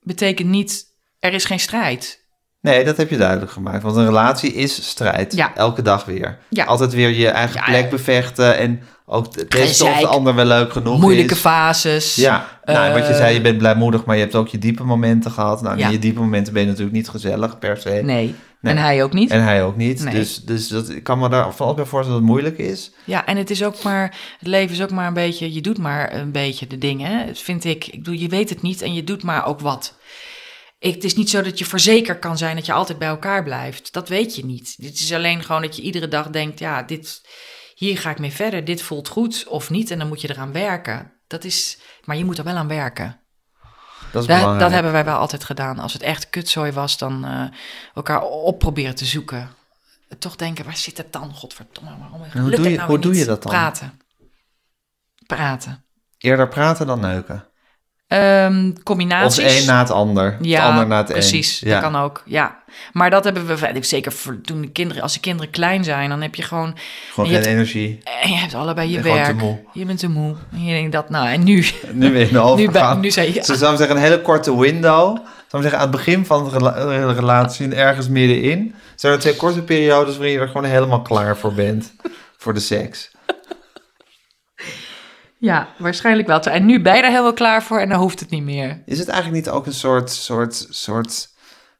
[0.01, 0.85] betekent niet,
[1.19, 2.23] er is geen strijd.
[2.61, 3.83] Nee, dat heb je duidelijk gemaakt.
[3.83, 5.33] Want een relatie is strijd.
[5.33, 5.55] Ja.
[5.55, 6.37] Elke dag weer.
[6.49, 6.65] Ja.
[6.65, 7.89] Altijd weer je eigen Ja, plek ja.
[7.89, 8.57] bevechten.
[8.57, 8.81] En
[9.11, 11.39] ook te- testen of de ander wel leuk genoeg Moeilijke is.
[11.39, 12.15] fases.
[12.15, 14.83] Ja, nou, wat je Eh, zei, je bent blijmoedig, maar je hebt ook je diepe
[14.83, 15.61] momenten gehad.
[15.61, 15.85] Nou, Ja.
[15.85, 17.89] in je diepe momenten ben je natuurlijk niet gezellig per se.
[17.89, 18.35] Nee.
[18.61, 18.73] Nee.
[18.73, 19.29] en hij ook niet.
[19.31, 20.03] En hij ook niet.
[20.03, 20.13] Nee.
[20.13, 22.91] Dus, dus dat, ik kan me daar alles bij voorstellen dat het moeilijk is.
[23.03, 25.77] Ja, en het is ook maar, het leven is ook maar een beetje, je doet
[25.77, 27.87] maar een beetje de dingen, vind ik.
[27.87, 29.93] Ik bedoel, je weet het niet en je doet maar ook wat.
[30.79, 33.43] Ik, het is niet zo dat je verzekerd kan zijn dat je altijd bij elkaar
[33.43, 33.93] blijft.
[33.93, 34.73] Dat weet je niet.
[34.77, 37.21] Dit is alleen gewoon dat je iedere dag denkt, ja, dit,
[37.85, 38.65] hier ga ik mee verder.
[38.65, 41.11] Dit voelt goed of niet en dan moet je eraan werken.
[41.27, 43.19] Dat is, maar je moet er wel aan werken.
[44.59, 45.79] Dat hebben wij wel altijd gedaan.
[45.79, 47.43] Als het echt kutzooi was, dan eh,
[47.93, 49.49] elkaar op proberen te zoeken.
[50.19, 51.33] Toch denken, waar zit het dan?
[51.33, 53.51] Godverdomme, waarom En hoe lukt doe het je- nou hoe doe je dat dan?
[53.51, 53.99] Praten.
[55.27, 55.85] Praten.
[56.17, 57.47] Eerder praten dan neuken.
[58.11, 59.43] Of combinaties.
[59.43, 60.37] het een na het ander.
[60.41, 61.61] ja, het ander na het precies.
[61.61, 61.69] een.
[61.69, 61.81] Ja.
[61.81, 62.59] Dat kan ook, ja.
[62.93, 66.21] Maar dat hebben we, zeker voor toen de kinderen, als de kinderen klein zijn, dan
[66.21, 66.75] heb je gewoon,
[67.13, 67.99] Gewoon En je geen energie.
[68.21, 69.35] en je hebt allebei je werk.
[69.73, 70.35] Je bent te moe.
[70.53, 71.65] En je denkt dat, nou, en nu?
[71.91, 74.57] Nu weer in de Nu, bij, nu zei je, Ze zou zeggen een hele korte
[74.59, 75.17] window.
[75.47, 78.75] Zou zeggen aan het begin van de rela- de relatie en ergens middenin.
[78.95, 81.93] Zijn er twee korte periodes waarin je er gewoon helemaal klaar voor bent.
[82.37, 83.11] voor de seks.
[85.41, 86.39] Ja, waarschijnlijk wel.
[86.39, 88.81] En nu ben je er helemaal klaar voor en dan hoeft het niet meer.
[88.85, 91.29] Is het eigenlijk niet ook een soort, soort, soort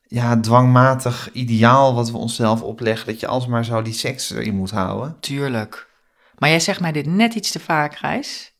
[0.07, 3.07] ja, dwangmatig ideaal wat we onszelf opleggen?
[3.07, 5.17] Dat je alsmaar zo die seks erin moet houden?
[5.19, 5.87] Tuurlijk.
[6.37, 8.53] Maar jij zegt mij dit net iets te vaak, Gijs.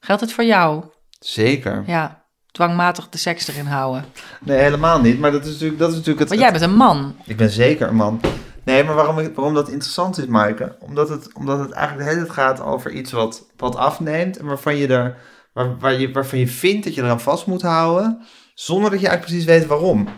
[0.00, 0.84] Geldt het voor jou?
[1.18, 1.82] Zeker.
[1.86, 4.04] Ja, dwangmatig de seks erin houden.
[4.40, 5.18] Nee, helemaal niet.
[5.18, 6.28] Maar dat is natuurlijk, dat is natuurlijk het...
[6.28, 7.16] Want jij bent een man.
[7.24, 8.20] Ik ben zeker een man.
[8.64, 10.76] Nee, maar waarom, waarom dat interessant is, Maaike?
[10.80, 14.46] Omdat het, omdat het eigenlijk de hele tijd gaat over iets wat, wat afneemt en
[14.46, 15.16] waarvan je, er,
[15.52, 18.22] waar, waar je, waarvan je vindt dat je eraan vast moet houden,
[18.54, 20.08] zonder dat je eigenlijk precies weet waarom.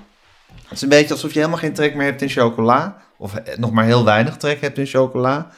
[0.63, 3.73] Het is een beetje alsof je helemaal geen trek meer hebt in chocola, of nog
[3.73, 5.51] maar heel weinig trek hebt in chocola.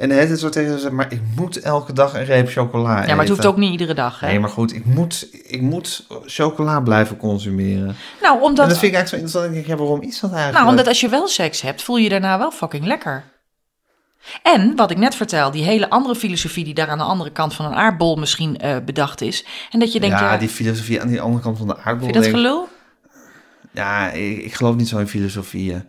[0.00, 2.90] En de hele tijd zo tegen zeggen, maar ik moet elke dag een reep chocola
[2.90, 3.50] Ja, maar het hoeft eten.
[3.50, 4.26] ook niet iedere dag, hè?
[4.26, 7.96] Nee, maar goed, ik moet, ik moet chocola blijven consumeren.
[8.22, 9.44] Nou, En omdat, dat vind ik eigenlijk zo interessant.
[9.44, 10.58] Ik denk, ja, waarom is dat eigenlijk?
[10.58, 13.24] nou, omdat als je wel seks hebt, voel je je daarna wel fucking lekker.
[14.42, 17.54] En wat ik net vertel, die hele andere filosofie die daar aan de andere kant
[17.54, 19.44] van een aardbol misschien eh, bedacht is.
[19.70, 21.94] En dat je denkt, ja, ja, die filosofie aan die andere kant van de aardbol.
[21.98, 22.68] vind je dat denk gelul?
[23.72, 25.84] Ja, ik, ik geloof niet zo in filosofieën.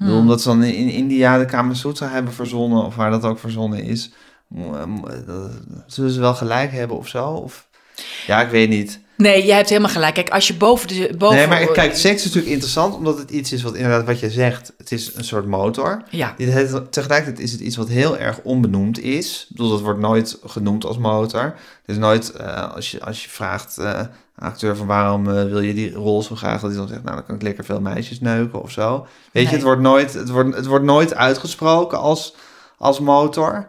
[0.00, 0.06] Hmm.
[0.06, 3.38] bedoel, omdat ze dan in India de Kama Sutra hebben verzonnen, of waar dat ook
[3.38, 4.10] verzonnen is,
[5.86, 7.26] zullen ze wel gelijk hebben of zo?
[7.26, 7.68] Of...
[8.26, 9.00] Ja, ik weet niet.
[9.16, 10.14] Nee, jij hebt helemaal gelijk.
[10.14, 11.14] Kijk, als je boven de...
[11.18, 14.20] Boven, Nee, maar kijk, seks is natuurlijk interessant, omdat het iets is wat inderdaad, wat
[14.20, 16.02] je zegt, het is een soort motor.
[16.10, 16.34] Ja,
[16.90, 19.46] Tegelijkertijd is het iets wat heel erg onbenoemd is.
[19.50, 21.42] Ik bedoel, dat wordt nooit genoemd als motor.
[21.42, 24.00] Het is nooit, eh, als, je, als je vraagt eh,
[24.40, 27.16] acteur van waarom eh, wil je die rol zo graag, dat hij dan zegt, nou
[27.16, 29.06] dan kan ik lekker veel meisjes neuken of zo.
[29.32, 32.34] Weet je, het wordt, nooit, het, wordt, het wordt nooit uitgesproken als,
[32.78, 33.68] als motor.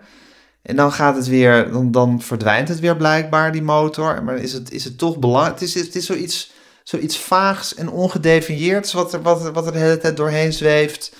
[0.61, 4.23] En dan gaat het weer, dan, dan verdwijnt het weer blijkbaar, die motor.
[4.23, 5.59] Maar is het, is het toch belangrijk?
[5.59, 6.51] Het is, het is zoiets,
[6.83, 11.15] zoiets vaags en ongedefinieerds wat er, wat, wat er de hele tijd doorheen zweeft.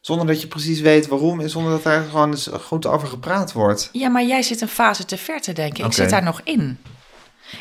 [0.00, 3.52] Zonder dat je precies weet waarom en zonder dat daar gewoon eens goed over gepraat
[3.52, 3.88] wordt.
[3.92, 5.84] ja, maar jij zit een fase te ver te denken.
[5.84, 6.78] Ik zit daar nog in.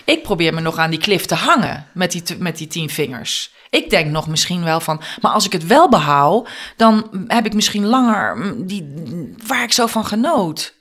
[0.05, 3.53] Ik probeer me nog aan die klif te hangen met die, met die tien vingers.
[3.69, 7.53] Ik denk nog misschien wel van, maar als ik het wel behoud, dan heb ik
[7.53, 8.93] misschien langer mm, die,
[9.47, 10.73] waar ik zo van genoot.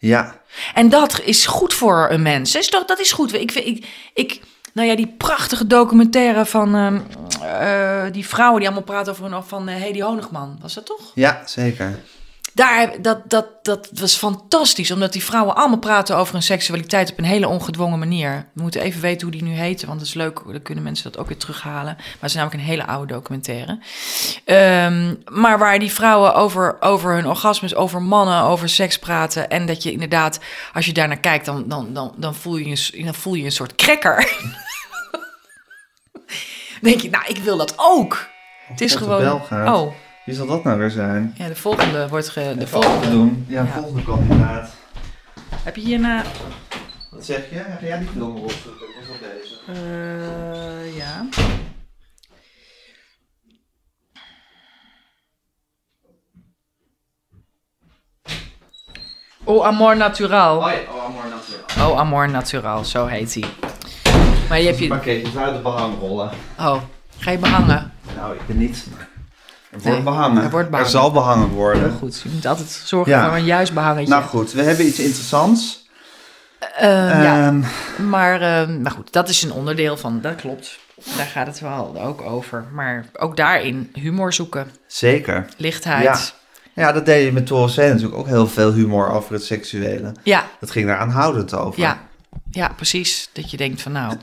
[0.00, 0.40] Ja,
[0.74, 2.54] En dat is goed voor een mens.
[2.54, 3.34] Is toch, dat is goed.
[3.34, 4.40] Ik, ik, ik,
[4.72, 7.00] nou ja, die prachtige documentaire van ehm,
[7.42, 10.58] eh, die vrouwen die allemaal praten over hun van uh, Hedy Honigman.
[10.60, 11.12] Was dat toch?
[11.14, 11.98] ja, zeker.
[12.58, 17.18] Daar, dat, dat, dat was fantastisch, omdat die vrouwen allemaal praten over hun seksualiteit op
[17.18, 18.46] een hele ongedwongen manier.
[18.52, 21.12] We moeten even weten hoe die nu heten, want dat is leuk, dan kunnen mensen
[21.12, 21.94] dat ook weer terughalen.
[21.96, 23.78] Maar het is namelijk een hele oude documentaire.
[24.44, 29.50] Ehm, maar waar die vrouwen over, over hun orgasmes, over mannen, over seks praten.
[29.50, 30.40] En dat je inderdaad,
[30.72, 33.44] als je daar naar kijkt, dan, dan, dan, dan, voel, je een, dan voel je
[33.44, 34.26] een soort krekker.
[36.80, 38.28] Denk je, nou, ik wil dat ook.
[38.68, 39.42] het is gewoon.
[39.50, 39.92] Oh,
[40.28, 41.34] Wie zal dat nou weer zijn?
[41.38, 43.10] ja, de volgende wordt ge, de volgende.
[43.10, 43.44] doen.
[43.48, 43.72] Ja, Ja.
[43.72, 44.70] volgende kandidaat.
[45.54, 46.22] Heb je hierna.
[47.10, 47.56] Wat zeg je?
[47.56, 48.44] Ga jij die film erop?
[48.44, 48.64] Of
[49.06, 49.54] wel deze?
[49.72, 51.26] Eh, ja.
[59.44, 60.56] Oh, Amor Natural.
[60.58, 61.90] Oh ja, oh, Amor Natural.
[61.90, 63.44] Oh, Amor Natural, zo heet hij.
[64.48, 64.88] Maar je hebt je...
[64.88, 66.30] pakketje uit de behangrollen.
[66.58, 66.76] Oh,
[67.18, 67.92] ga je behangen?
[68.16, 68.86] Nou, ik ben niet.
[68.96, 69.07] maar
[69.78, 70.42] Er wordt Nee, behangen.
[70.42, 70.90] er wordt behangen.
[70.90, 71.96] zal behangen worden.
[71.98, 73.28] Goed, je moet altijd zorgen Ja.
[73.28, 74.08] voor een juist behangetje.
[74.08, 75.86] Nou goed, we hebben iets interessants.
[76.76, 76.88] Eh,
[77.22, 77.62] ja, Ehm,
[78.08, 80.78] maar, eh, maar goed, dat is een onderdeel van, dat klopt.
[81.16, 82.64] Daar gaat het wel ook over.
[82.72, 85.46] Maar ook daarin humor zoeken, zeker.
[85.56, 86.02] lichtheid.
[86.02, 86.18] Ja.
[86.84, 90.12] Ja, dat deed je met Torres natuurlijk ook heel veel humor over het seksuele.
[90.22, 91.80] ja, Dat ging daar aanhoudend over.
[91.80, 91.98] Ja,
[92.50, 93.28] ja, precies.
[93.32, 94.14] Dat je denkt van nou,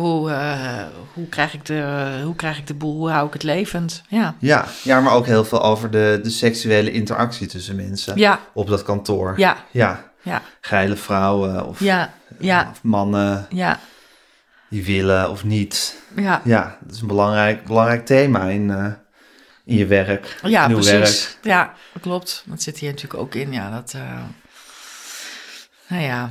[0.00, 0.84] hoe, eh,
[1.14, 4.02] hoe, krijg ik de, hoe krijg ik de boel, hoe hou ik het levend?
[4.08, 8.40] Ja, Ja, ja maar ook heel veel over de, de seksuele interactie tussen mensen ja,
[8.52, 9.34] op dat kantoor.
[9.36, 13.80] ja, Ja, ja, geile vrouwen of, ja, ja, of mannen ja,
[14.68, 16.02] die willen of niet.
[16.16, 16.40] ja.
[16.44, 18.92] Ja, dat is een belangrijk, belangrijk thema in, eh,
[19.64, 20.40] in je werk.
[20.42, 20.90] Ja, in precies.
[20.90, 21.38] werk.
[21.42, 22.44] Ja, klopt.
[22.46, 23.52] Dat zit hier natuurlijk ook in.
[23.52, 24.22] Ja, dat, eh,
[25.88, 26.30] nou ja,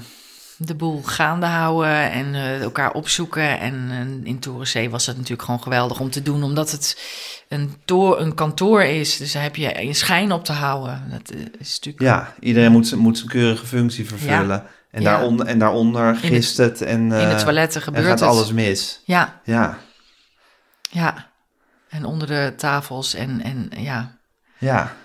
[0.61, 3.59] de boel gaande houden en eh, elkaar opzoeken.
[3.59, 7.01] En eh, in Torensee was dat natuurlijk gewoon geweldig om te doen, omdat het
[7.47, 9.17] een, toor, een kantoor is.
[9.17, 11.03] Dus daar heb je een schijn op te houden.
[11.09, 12.03] Dat eh, is natuurlijk...
[12.03, 14.63] Ja, iedereen moet, zijn- moet zijn keurige functie vervullen.
[14.91, 15.11] En, Ja.
[15.11, 18.29] daaronder, en daaronder gist het en, in de toiletten en gebeurt gaat het.
[18.29, 19.01] alles mis.
[19.05, 19.77] Ja, Ja,
[20.89, 21.27] ja.
[21.89, 24.17] En onder de tafels en, en ja.
[24.57, 24.95] ja.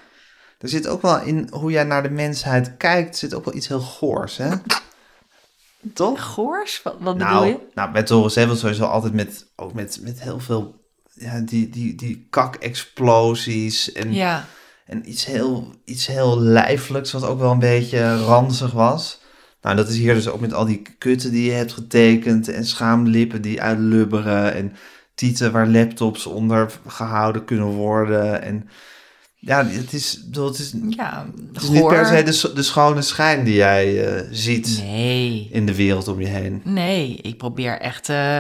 [0.58, 3.68] Er zit ook wel in hoe jij naar de mensheid kijkt, zit ook wel iets
[3.68, 4.50] heel goors, hè?
[5.92, 6.22] Toch?
[6.22, 6.82] Goors?
[6.82, 7.50] Wat, wat bedoel je?
[7.50, 10.74] Nou, nou met Torres Evans sowieso altijd met, ook met, met heel veel,
[11.12, 14.46] ja, die, die, die kak-explosies en, Ja,
[14.86, 19.22] en iets, heel, iets heel lijfelijks, wat ook wel een beetje ranzig was.
[19.62, 22.64] Nou, dat is hier dus ook met al die kutten die je hebt getekend en
[22.66, 24.72] schaamlippen die uitlubberen en
[25.14, 28.42] tieten waar laptops onder gehouden kunnen worden.
[28.42, 28.68] En
[29.44, 31.26] ja, het is, het is, ja.
[31.52, 35.48] het is niet per se de, de schone schijn die jij eh, ziet Nee.
[35.52, 36.60] in de wereld om je heen.
[36.64, 38.36] Nee, ik probeer echt eh,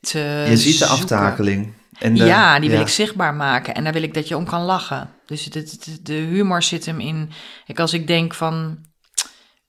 [0.00, 0.44] te.
[0.48, 1.72] Je ziet de aftakeling.
[1.98, 3.74] En de, ja, die wil ik zichtbaar maken.
[3.74, 5.10] En daar wil ik dat je om kan lachen.
[5.26, 7.30] Dus de, de, de humor zit hem in.
[7.66, 8.78] Ik, als ik denk van.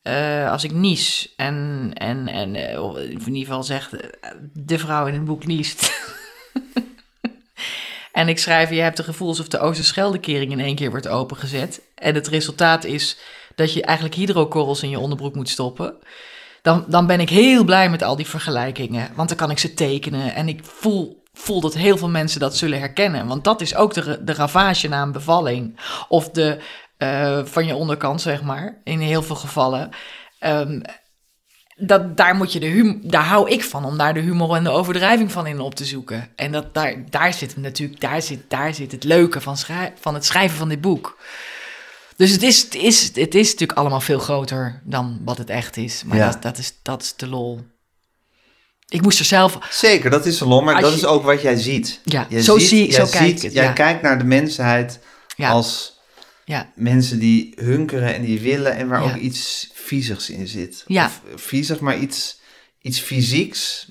[0.01, 5.13] eh, als ik nies en, en, en in ieder geval zeg eh, de vrouw in
[5.13, 5.91] het boek niest.
[8.11, 11.81] en ik schrijf, je hebt het gevoel alsof de Oosterscheldekering in één keer wordt opengezet.
[11.95, 13.17] En het resultaat is
[13.55, 15.95] dat je eigenlijk hydrokorrels in je onderbroek moet stoppen.
[16.61, 19.11] Dan, dan ben ik heel blij met al die vergelijkingen.
[19.15, 20.35] Want dan kan ik ze tekenen.
[20.35, 23.27] En ik voel, voel dat heel veel mensen dat zullen herkennen.
[23.27, 25.79] Want dat is ook de, de ravage na een bevalling.
[26.07, 26.59] Of de
[26.97, 28.81] eh, van je onderkant, zeg maar.
[28.83, 29.89] In heel veel gevallen.
[30.39, 30.81] Ehm,
[31.79, 34.63] dat, daar, moet je de hum daar hou ik van, om daar de humor en
[34.63, 36.29] de overdrijving van in op te zoeken.
[36.35, 39.57] En dat, daar, daar zit natuurlijk, daar zit, daar zit het leuke van,
[39.99, 41.17] van het schrijven van dit boek.
[42.15, 45.77] Dus het is, het, is, het is natuurlijk allemaal veel groter dan wat het echt
[45.77, 46.03] is.
[46.05, 46.25] Maar Ja.
[46.31, 47.61] dat, dat, is, dat is de lol.
[48.87, 49.57] Ik moest er zelf...
[49.71, 51.99] Zeker, dat is salon, maar Als dat je- is ook wat jij ziet.
[52.03, 53.71] Ja, Jij zo ziet- zie jij zo kijk ik ziet- het, Jij ja.
[53.71, 54.99] kijkt naar de mensheid
[55.35, 55.98] Ja, als
[56.49, 59.09] ja, mensen die hunkeren en die willen en waar Ja.
[59.09, 60.83] ook iets viezigs in zit.
[60.87, 61.05] Ja.
[61.05, 62.39] Of viezig, maar iets,
[62.81, 63.87] iets fysieks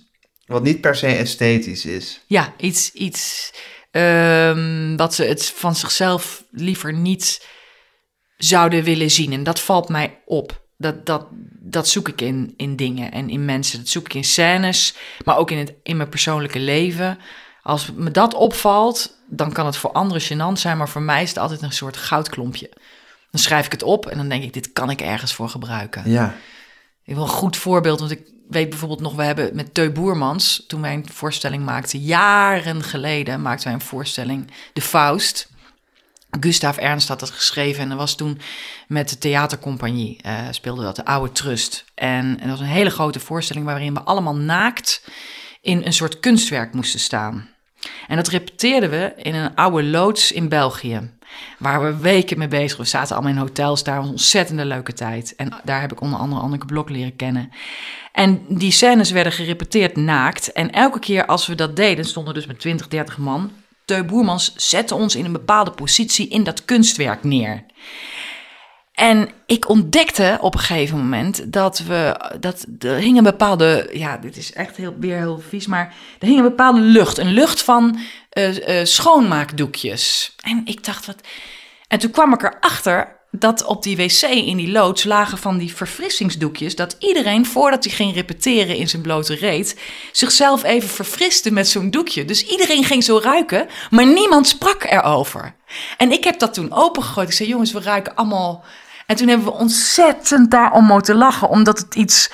[0.46, 2.20] wat niet per se esthetisch is.
[2.26, 3.52] ja, iets, iets
[3.90, 7.46] ehm, wat ze het van zichzelf liever niet
[8.36, 9.32] zouden willen zien.
[9.32, 10.66] En dat valt mij op.
[10.76, 11.26] Dat, dat,
[11.60, 13.78] dat zoek ik in, in dingen en in mensen.
[13.78, 14.94] Dat zoek ik in scènes,
[15.24, 17.18] maar ook in, het, in mijn persoonlijke leven.
[17.68, 21.28] Als me dat opvalt, dan kan het voor anderen gênant zijn, maar voor mij is
[21.28, 22.70] het altijd een soort goudklompje.
[23.30, 26.10] Dan schrijf ik het op en dan denk ik, dit kan ik ergens voor gebruiken.
[26.10, 26.34] Ja.
[27.04, 30.64] Ik wil een goed voorbeeld, want ik, weet bijvoorbeeld nog, we hebben met Teu Boermans,
[30.66, 35.48] toen wij een voorstelling maakten, jaren geleden maakten wij een voorstelling, De Faust.
[36.40, 38.40] Gustav Ernst had dat geschreven en dat was toen
[38.86, 41.84] met de theatercompagnie, eh, speelde dat, de Oude Trust.
[41.94, 45.02] En, en dat was een hele grote voorstelling waarin we allemaal naakt
[45.60, 47.56] in een soort kunstwerk moesten staan.
[48.08, 51.10] En dat repeteerden we in een oude loods in België.
[51.58, 52.78] Waar we weken mee bezig.
[52.78, 53.96] We zaten allemaal in hotels daar.
[53.96, 55.34] was een ontzettende leuke tijd.
[55.36, 57.50] En daar heb ik onder andere Anneke Blok leren kennen.
[58.12, 60.52] En die scènes werden gerepeteerd naakt.
[60.52, 63.50] En elke keer als we dat deden, stonden dus met 20, 30 man.
[63.84, 67.64] Teu Boermans zette ons in een bepaalde positie in dat kunstwerk neer.
[68.98, 74.16] En ik ontdekte op een gegeven moment dat we, dat er hing een bepaalde, ja,
[74.16, 77.62] dit is echt heel, weer heel vies, maar er hing een bepaalde lucht, een lucht
[77.62, 77.98] van
[78.38, 80.34] uh, uh, schoonmaakdoekjes.
[80.40, 81.16] En ik dacht, wat.
[81.88, 85.74] En toen kwam ik erachter dat op die wc in die loods lagen van die
[85.74, 86.76] verfrissingsdoekjes.
[86.76, 89.80] Dat iedereen, voordat hij ging repeteren in zijn blote reet,
[90.12, 92.24] zichzelf even verfriste met zo'n doekje.
[92.24, 95.54] Dus iedereen ging zo ruiken, maar niemand sprak erover.
[95.96, 97.28] En ik heb dat toen opengegooid.
[97.28, 98.64] Ik zei, jongens, we ruiken allemaal
[99.08, 102.30] en toen hebben we ontzettend daarom moeten lachen, omdat het iets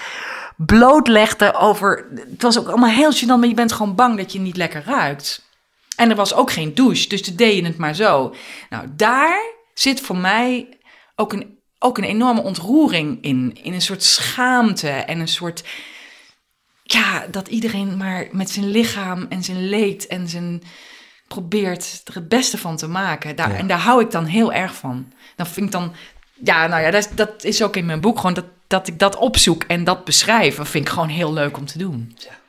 [0.56, 2.06] blootlegde over.
[2.30, 4.82] Het was ook allemaal heel gênant, maar je bent gewoon bang dat je niet lekker
[4.86, 5.42] ruikt.
[5.96, 8.34] En er was ook geen douche, dus toen deed je het maar zo.
[8.70, 10.78] Nou, daar zit voor mij
[11.16, 13.58] ook een, ook een enorme ontroering in.
[13.62, 15.64] In een soort schaamte en een soort.
[16.82, 20.62] Ja, dat iedereen maar met zijn lichaam en zijn leed en zijn.
[21.28, 23.36] probeert er het beste van te maken.
[23.36, 25.12] Daar, En daar hou ik dan heel erg van.
[25.36, 25.92] Dan vind ik dan
[26.44, 29.16] ja, nou ja, dat, dat is ook in mijn boek gewoon dat, dat ik dat
[29.16, 30.56] opzoek en dat beschrijf.
[30.56, 32.16] Dat vind ik gewoon heel leuk om te doen.
[32.16, 32.42] Ja.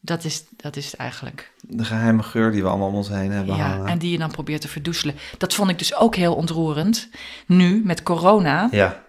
[0.00, 1.52] Dat is, dat is het eigenlijk.
[1.60, 4.30] De geheime geur die we allemaal om ons heen hebben ja, En die je dan
[4.30, 5.14] probeert te verdoezelen.
[5.38, 7.08] Dat vond ik dus ook heel ontroerend.
[7.46, 8.68] Nu, met corona.
[8.70, 9.02] Ja.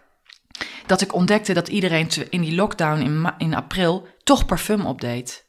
[0.85, 5.45] Dat ik ontdekte dat iedereen in die lockdown in, in april toch parfum opdeed.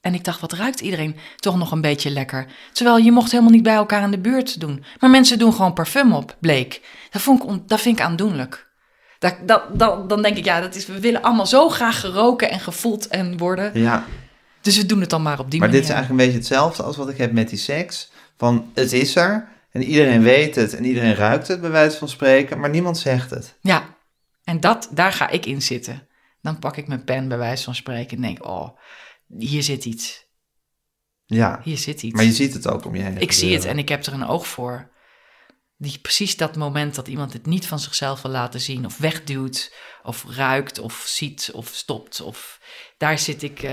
[0.00, 2.46] En ik dacht, wat ruikt iedereen toch nog een beetje lekker?
[2.72, 4.84] Terwijl je mocht helemaal niet bij elkaar in de buurt doen.
[5.00, 6.80] Maar mensen doen gewoon parfum op, bleek.
[7.10, 8.70] Dat, vond ik, dat vind ik aandoenlijk.
[9.18, 12.50] Dat, dat, dat, dan denk ik, ja, dat is, we willen allemaal zo graag geroken
[12.50, 13.80] en gevoeld en worden.
[13.80, 14.04] Ja.
[14.60, 15.82] Dus we doen het dan maar op die maar manier.
[15.82, 18.10] Maar dit is eigenlijk een beetje hetzelfde als wat ik heb met die seks.
[18.36, 22.08] Van, het is er en iedereen weet het en iedereen ruikt het, bij wijze van
[22.08, 23.56] spreken, maar niemand zegt het.
[23.60, 23.96] Ja,
[24.44, 26.08] en dat, daar ga ik in zitten.
[26.42, 28.78] Dan pak ik mijn pen, bij wijze van spreken, en denk, oh
[29.38, 30.26] hier zit iets.
[31.24, 31.60] Ja.
[31.62, 32.14] Hier zit iets.
[32.14, 33.18] Maar je ziet het ook om je heen.
[33.18, 34.90] Ik zie het en ik heb er een oog voor.
[35.78, 39.72] Die precies dat moment dat iemand het niet van zichzelf wil laten zien, of wegduwt,
[40.02, 42.20] of ruikt, of ziet, of stopt.
[42.20, 42.60] Of
[42.98, 43.70] daar zit ik, uh,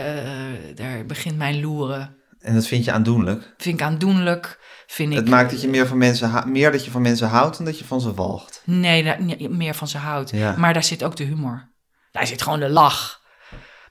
[0.76, 2.18] daar begint mijn loeren.
[2.40, 3.54] En dat vind je aandoenlijk?
[3.58, 4.60] Vind ik aandoenlijk.
[4.88, 7.58] Vind het ik, maakt dat je meer van, mensen meer dat je van mensen houdt
[7.58, 8.62] dan dat je van ze walgt.
[8.66, 10.30] Nee, meer van ze houdt.
[10.30, 10.56] Ja.
[10.58, 11.72] Maar daar zit ook de humor.
[12.12, 13.22] Daar zit gewoon de lach.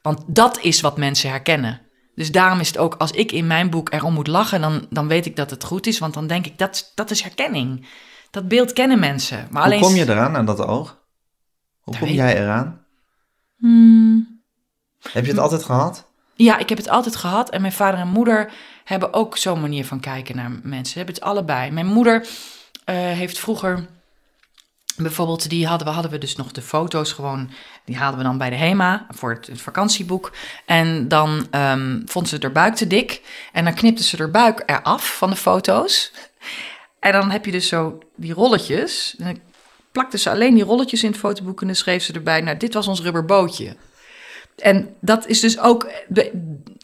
[0.03, 1.81] Want dat is wat mensen herkennen.
[2.15, 5.09] Dus daarom is het ook, als ik in mijn boek erom moet lachen, dan, dan
[5.09, 5.99] weet ik dat het goed is.
[5.99, 7.87] Want dan denk ik, dat, dat is herkenning.
[8.31, 9.49] Dat beeld kennen mensen.
[9.51, 11.01] Maar Hoe kom je eraan, aan dat oog?
[11.81, 12.85] Hoe kom jij eraan?
[13.57, 14.43] Hmm.
[15.13, 16.11] Heb je het altijd gehad?
[16.35, 17.51] Ja, ik heb het altijd gehad.
[17.51, 18.53] En mijn vader en moeder
[18.85, 20.93] hebben ook zo'n manier van kijken naar mensen.
[20.93, 21.71] Ze hebben het allebei.
[21.71, 22.27] Mijn moeder uh,
[22.87, 23.89] heeft vroeger
[24.97, 27.51] Bijvoorbeeld, die hadden we, hadden we dus nog de foto's gewoon,
[27.85, 30.33] die haalden we dan bij de HEMA voor het, vakantieboek.
[30.67, 33.21] En dan um, vond ze er buik te dik
[33.53, 36.13] en dan knipte ze er buik eraf van de foto's.
[37.01, 39.15] En dan heb je dus zo die rolletjes.
[39.19, 39.39] En dan
[39.93, 42.75] plakte ze alleen die rolletjes in het fotoboek en dan schreef ze erbij, nou, dit
[42.75, 43.77] was ons rubberbootje.
[44.57, 45.91] En dat is dus ook.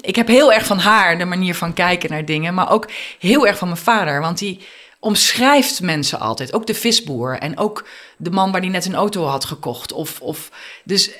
[0.00, 3.46] Ik heb heel erg van haar de manier van kijken naar dingen, maar ook heel
[3.46, 4.20] erg van mijn vader.
[4.20, 4.66] Want die
[5.00, 6.52] omschrijft mensen altijd.
[6.52, 7.86] Ook de visboer en ook
[8.16, 9.92] de man waar die net een auto had gekocht.
[9.92, 10.50] Of, of,
[10.84, 11.10] dus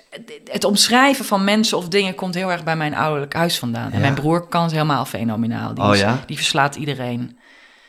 [0.45, 3.93] het omschrijven van mensen of dingen komt heel erg bij mijn ouderlijk huis vandaan.
[3.93, 5.75] En mijn broer kan het helemaal fenomenaal.
[5.75, 6.23] Die, oh, is, ja?
[6.27, 7.39] die verslaat iedereen.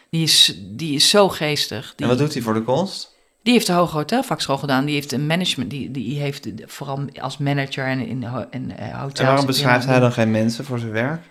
[0.10, 1.94] Die is, die is zo geestig.
[1.96, 3.18] Die, en wat doet hij voor de kunst?
[3.44, 4.86] Die heeft de Hoge Hotelvakschool gedaan.
[4.86, 5.70] Die heeft een management.
[5.70, 9.20] Die, die heeft vooral als manager en in, in uh, hotels.
[9.20, 11.22] En waarom beschrijft hij dan geen mensen voor zijn werk?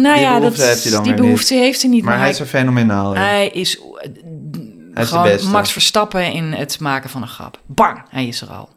[0.00, 2.02] Nou die ja, dat, heeft hij dan die behoefte heeft hij niet.
[2.02, 3.80] Maar, maar hij is er fenomenaal Hij is,
[4.94, 7.60] hij is gewoon Max Verstappen in het maken van een grap.
[7.66, 8.68] Bang, hij is er al.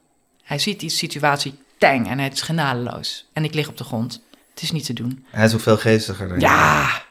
[0.43, 3.29] Hij ziet die situatie, tang, en het is genadeloos.
[3.33, 4.21] En ik lig op de grond.
[4.49, 5.25] Het is niet te doen.
[5.29, 7.05] Hij is ook veel geestiger dan Ja.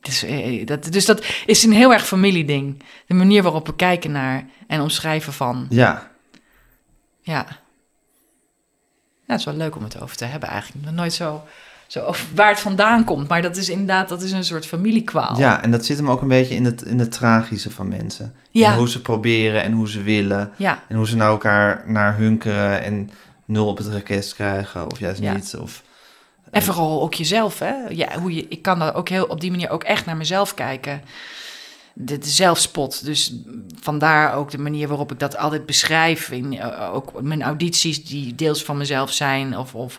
[0.00, 0.24] Dus,
[0.64, 2.82] dat, dus dat is een heel erg familieding.
[3.06, 5.66] De manier waarop we kijken naar en omschrijven van.
[5.68, 6.10] Ja.
[7.20, 7.46] Ja.
[9.26, 10.90] Ja, het is wel leuk om het over te hebben eigenlijk.
[10.90, 11.44] Nooit zo
[11.92, 13.28] zo, of waar het vandaan komt.
[13.28, 15.38] Maar dat is inderdaad, dat is een soort familiekwaal.
[15.38, 18.34] Ja, en dat zit hem ook een beetje in het, in het tragische van mensen.
[18.50, 18.76] Ja.
[18.76, 20.50] hoe ze proberen en hoe ze willen.
[20.56, 20.82] Ja.
[20.88, 23.10] En hoe ze naar elkaar naar hunkeren en
[23.44, 25.32] nul op het request krijgen of juist Ja.
[25.32, 25.56] niet.
[25.60, 25.82] Of,
[26.50, 27.74] En vooral ook jezelf, hè?
[27.88, 30.54] Ja, hoe je, ik kan dan ook heel, op die manier ook echt naar mezelf
[30.54, 31.02] kijken.
[31.94, 33.04] De, de zelfspot.
[33.04, 33.34] Dus
[33.80, 36.30] vandaar ook de manier waarop ik dat altijd beschrijf.
[36.30, 39.98] In, eh, ook mijn audities die deels van mezelf zijn of, of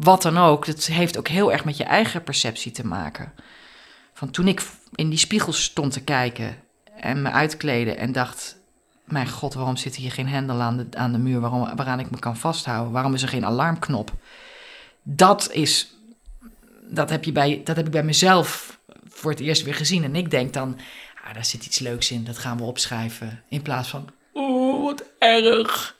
[0.00, 0.66] wat dan ook.
[0.66, 3.32] Dat heeft ook heel erg met je eigen perceptie te maken.
[4.12, 4.62] Van toen ik
[4.94, 6.56] in die spiegel stond te kijken
[6.96, 8.58] en me uitkleden en dacht...
[9.04, 12.10] Mijn god, waarom zit hier geen hendel aan de, aan de muur waarom, waaraan ik
[12.10, 12.92] me kan vasthouden?
[12.92, 14.12] Waarom is er geen alarmknop?
[15.02, 15.94] Dat is
[16.90, 18.78] dat heb, je bij, dat heb ik bij mezelf
[19.08, 20.04] voor het eerst weer gezien.
[20.04, 20.78] En ik denk dan,
[21.24, 23.42] ah, daar zit iets leuks in, dat gaan we opschrijven.
[23.48, 25.96] In plaats van, oh, wat erg.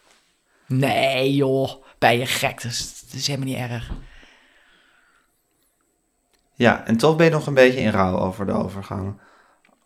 [0.66, 3.90] Nee joh, ben je gek, dat is, dat is helemaal niet erg.
[6.54, 9.20] Ja, en toch ben je nog een beetje in rouw over de overgang.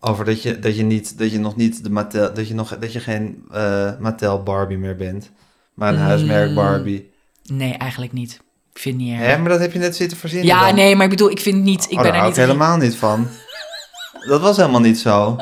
[0.00, 2.78] Over dat je, dat je, niet, dat je nog niet de Mattel, dat je, nog,
[2.78, 5.30] dat je geen eh Mattel Barbie meer bent,
[5.74, 6.06] maar een Mm.
[6.06, 7.12] huismerk Barbie.
[7.42, 8.32] Nee, eigenlijk niet.
[8.72, 9.26] Ik vind het niet erg.
[9.26, 10.46] Hè, maar dat heb je net zitten verzinnen.
[10.48, 10.74] ja, dan.
[10.74, 12.36] nee, maar ik bedoel, ik vind niet, ik oh, ben daar er niet...
[12.36, 13.28] ik helemaal niet van.
[14.28, 15.36] Dat was helemaal niet zo.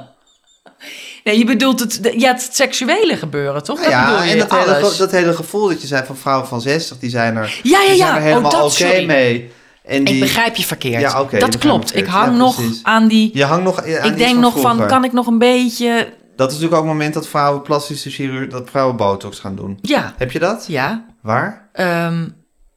[1.24, 3.80] Nee, je bedoelt het, ja, het seksuele gebeuren, toch?
[3.80, 6.98] Dat ja, en dat hele, dat hele gevoel dat je zei van vrouwen van 60,
[6.98, 8.06] die zijn er, Ja, ja, die ja.
[8.06, 9.50] zijn er Oh, helemaal oké mee.
[9.84, 11.00] En die, Ik begrijp je verkeerd.
[11.00, 11.96] Ja, dat klopt.
[11.96, 13.30] Ik hang Ja, nog aan die...
[13.34, 16.12] Je hangt nog aan ik denk nog van, kan ik nog een beetje...
[16.36, 19.78] Dat is natuurlijk ook het moment dat vrouwen plastische chirurgie, dat vrouwen botox gaan doen.
[19.80, 20.64] Ja, Heb je dat?
[20.68, 21.04] ja.
[21.22, 21.68] Waar?
[21.72, 22.28] Ehm,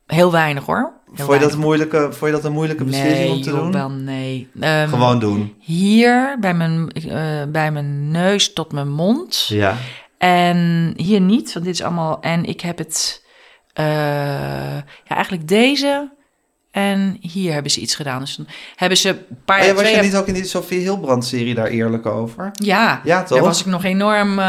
[0.05, 0.93] heel weinig hoor.
[1.23, 3.71] Vond je, dat een moeilijke, vond je dat een moeilijke beslissing nee, om te doen?
[3.71, 4.49] wel nee.
[4.59, 5.55] Ehm, Gewoon doen.
[5.59, 9.45] Hier, bij mijn, eh, bij mijn neus tot mijn mond.
[9.47, 9.75] Ja.
[10.17, 12.21] En hier niet, want dit is allemaal...
[12.21, 13.25] En ik heb het...
[13.73, 13.85] eh,
[15.03, 16.13] ja, eigenlijk deze...
[16.75, 18.19] En hier hebben ze iets gedaan.
[18.19, 20.33] Dus dan hebben ze een paar Oh ja, was twee je jaar- niet ook in
[20.33, 22.49] die Sophie Hilbrand-serie daar eerlijk over?
[22.53, 23.37] Ja, Ja, toch?
[23.37, 24.31] daar was ik nog enorm.
[24.39, 24.45] eh,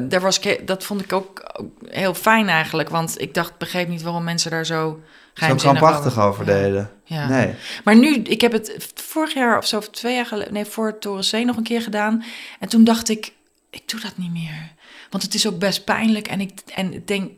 [0.00, 2.88] daar was ik, dat vond ik ook, ook heel fijn eigenlijk.
[2.88, 5.00] Want ik dacht, begreep niet waarom mensen daar zo Zo
[5.34, 6.52] geheimzinnig krampachtig over Ja.
[6.52, 6.90] deden.
[7.04, 7.28] Ja.
[7.28, 7.54] Nee.
[7.84, 10.98] Maar nu, ik heb het vorig jaar of zo, of twee jaar geleden, nee, voor
[10.98, 12.24] Toren C nog een keer gedaan.
[12.60, 13.32] En toen dacht ik,
[13.70, 14.72] ik doe dat niet meer.
[15.10, 16.28] Want het is ook best pijnlijk.
[16.28, 17.30] En ik, en ik denk,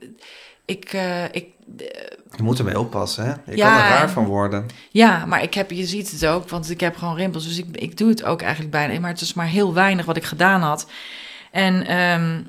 [0.65, 1.47] ik, eh, ik,
[2.37, 3.31] Je moet ermee oppassen, hè?
[3.51, 4.67] Je Ja, kan er raar van worden.
[4.91, 7.45] ja, maar ik heb, je ziet het ook, want ik heb gewoon rimpels.
[7.47, 9.01] Dus ik, ik doe het ook eigenlijk bijna.
[9.01, 10.87] Maar het is maar heel weinig wat ik gedaan had.
[11.51, 12.43] En ehm,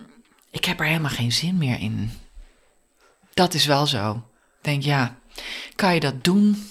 [0.52, 2.12] ik heb er helemaal geen zin meer in.
[3.34, 4.12] Dat is wel zo.
[4.58, 5.16] Ik denk, ja,
[5.76, 6.70] kan je dat doen?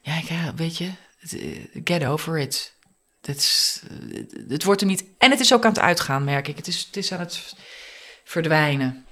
[0.00, 0.90] Ja, ik, ja, weet je,
[1.30, 2.74] eh, get over it.
[3.20, 5.04] Het, is, eh, het wordt er niet...
[5.18, 6.56] En het is ook aan het uitgaan, merk ik.
[6.56, 7.54] Het is, het is aan het
[8.24, 9.03] verdwijnen.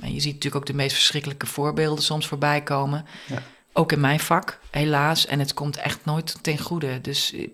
[0.00, 3.04] En je ziet natuurlijk ook de meest verschrikkelijke voorbeelden soms voorbij komen.
[3.26, 3.42] Ja.
[3.72, 5.26] Ook in mijn vak, helaas.
[5.26, 7.00] En het komt echt nooit ten goede.
[7.00, 7.48] Dus eh,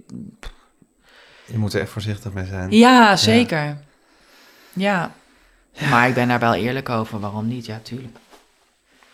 [1.45, 2.71] Je moet er echt voorzichtig mee zijn.
[2.71, 3.79] ja, zeker.
[4.73, 5.15] Ja.
[5.91, 7.21] Maar ik ben daar wel eerlijk over.
[7.21, 7.67] Waarom niet?
[7.67, 8.17] Ja, tuurlijk.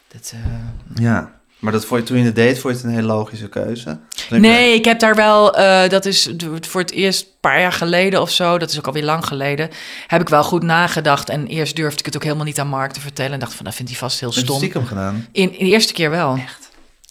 [0.09, 1.41] Dat, eh, Ja.
[1.63, 3.89] Maar dat vond je toen je het deed, vond je het een hele logische keuze?
[3.89, 3.99] Heb
[4.29, 6.31] je- Nee, ik heb daar wel, eh, dat is
[6.61, 9.71] voor het eerst een paar jaar geleden of zo, dat is ook alweer lang geleden,
[10.07, 11.29] heb ik wel goed nagedacht.
[11.29, 13.33] En eerst durfde ik het ook helemaal niet aan Mark te vertellen.
[13.33, 14.57] En dacht van, dat vindt hij vast heel Heb stom.
[14.57, 15.27] stiekem gedaan?
[15.33, 16.35] In, in de eerste keer wel.
[16.37, 16.71] Echt?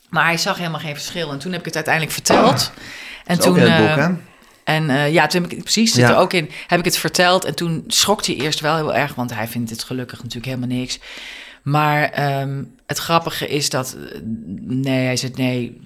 [0.09, 1.31] Maar hij zag helemaal geen verschil.
[1.31, 2.71] En toen heb ik het uiteindelijk verteld.
[3.25, 4.13] En Dat is ook toen, in het eh, boek, hè?
[4.63, 6.09] En eh, ja, toen heb ik precies zit Ja.
[6.09, 6.49] er ook in.
[6.67, 9.69] Heb ik het verteld en toen schrok hij eerst wel heel erg, want hij vindt
[9.69, 10.99] het gelukkig natuurlijk helemaal niks.
[11.61, 14.19] Maar ehm, het grappige is dat eh,
[14.65, 15.81] nee, hij zegt nee,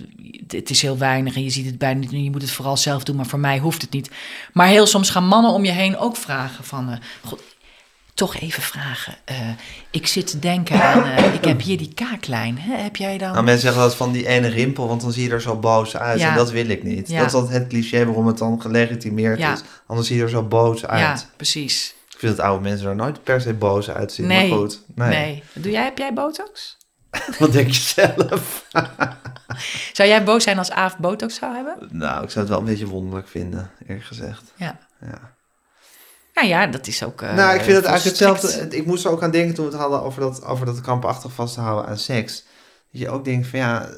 [0.48, 2.12] het is heel weinig en je ziet het bijna niet.
[2.12, 4.10] Je moet het vooral zelf doen, maar voor mij hoeft het niet.
[4.54, 7.42] Maar heel soms gaan mannen om je heen ook vragen van, eh, god,
[8.14, 9.16] toch even vragen.
[9.26, 9.38] Eh,
[9.90, 12.58] ik zit te denken aan, ik heb hier die kaaklijn.
[12.60, 12.76] Hè?
[12.76, 13.32] Heb jij dan?
[13.32, 15.98] Nou, mensen zeggen dat van die ene rimpel, want dan zie je er zo boos
[15.98, 16.20] uit.
[16.20, 16.30] Ja.
[16.30, 17.08] En dat wil ik niet.
[17.10, 17.18] Ja.
[17.20, 19.54] Dat is altijd het cliché waarom het dan gelegitimeerd Ja.
[19.54, 19.62] is.
[19.86, 21.00] Anders zie je er zo boos uit.
[21.00, 21.95] ja, precies.
[22.16, 24.28] Ik vind dat oude mensen er nooit per se boos uitzien.
[24.28, 25.10] Nee, Maar goed, nee.
[25.10, 25.44] nee.
[25.54, 26.78] Doe jij, heb jij botox?
[27.40, 28.66] Wat denk je zelf?
[29.94, 31.76] Zou jij boos zijn als Aaf botox zou hebben?
[31.92, 34.44] Nou, ik zou het wel een beetje wonderlijk vinden, eerlijk gezegd.
[34.56, 34.78] Ja.
[35.02, 35.34] Ja.
[36.34, 37.22] Nou ja, dat is ook.
[37.22, 38.68] eh, nou, ik vind het eigenlijk hetzelfde.
[38.78, 41.32] Ik moest er ook aan denken toen we het hadden over dat, over dat krampachtig
[41.32, 42.44] vasthouden aan seks.
[42.96, 43.92] Dat je ook denkt van ja, eh,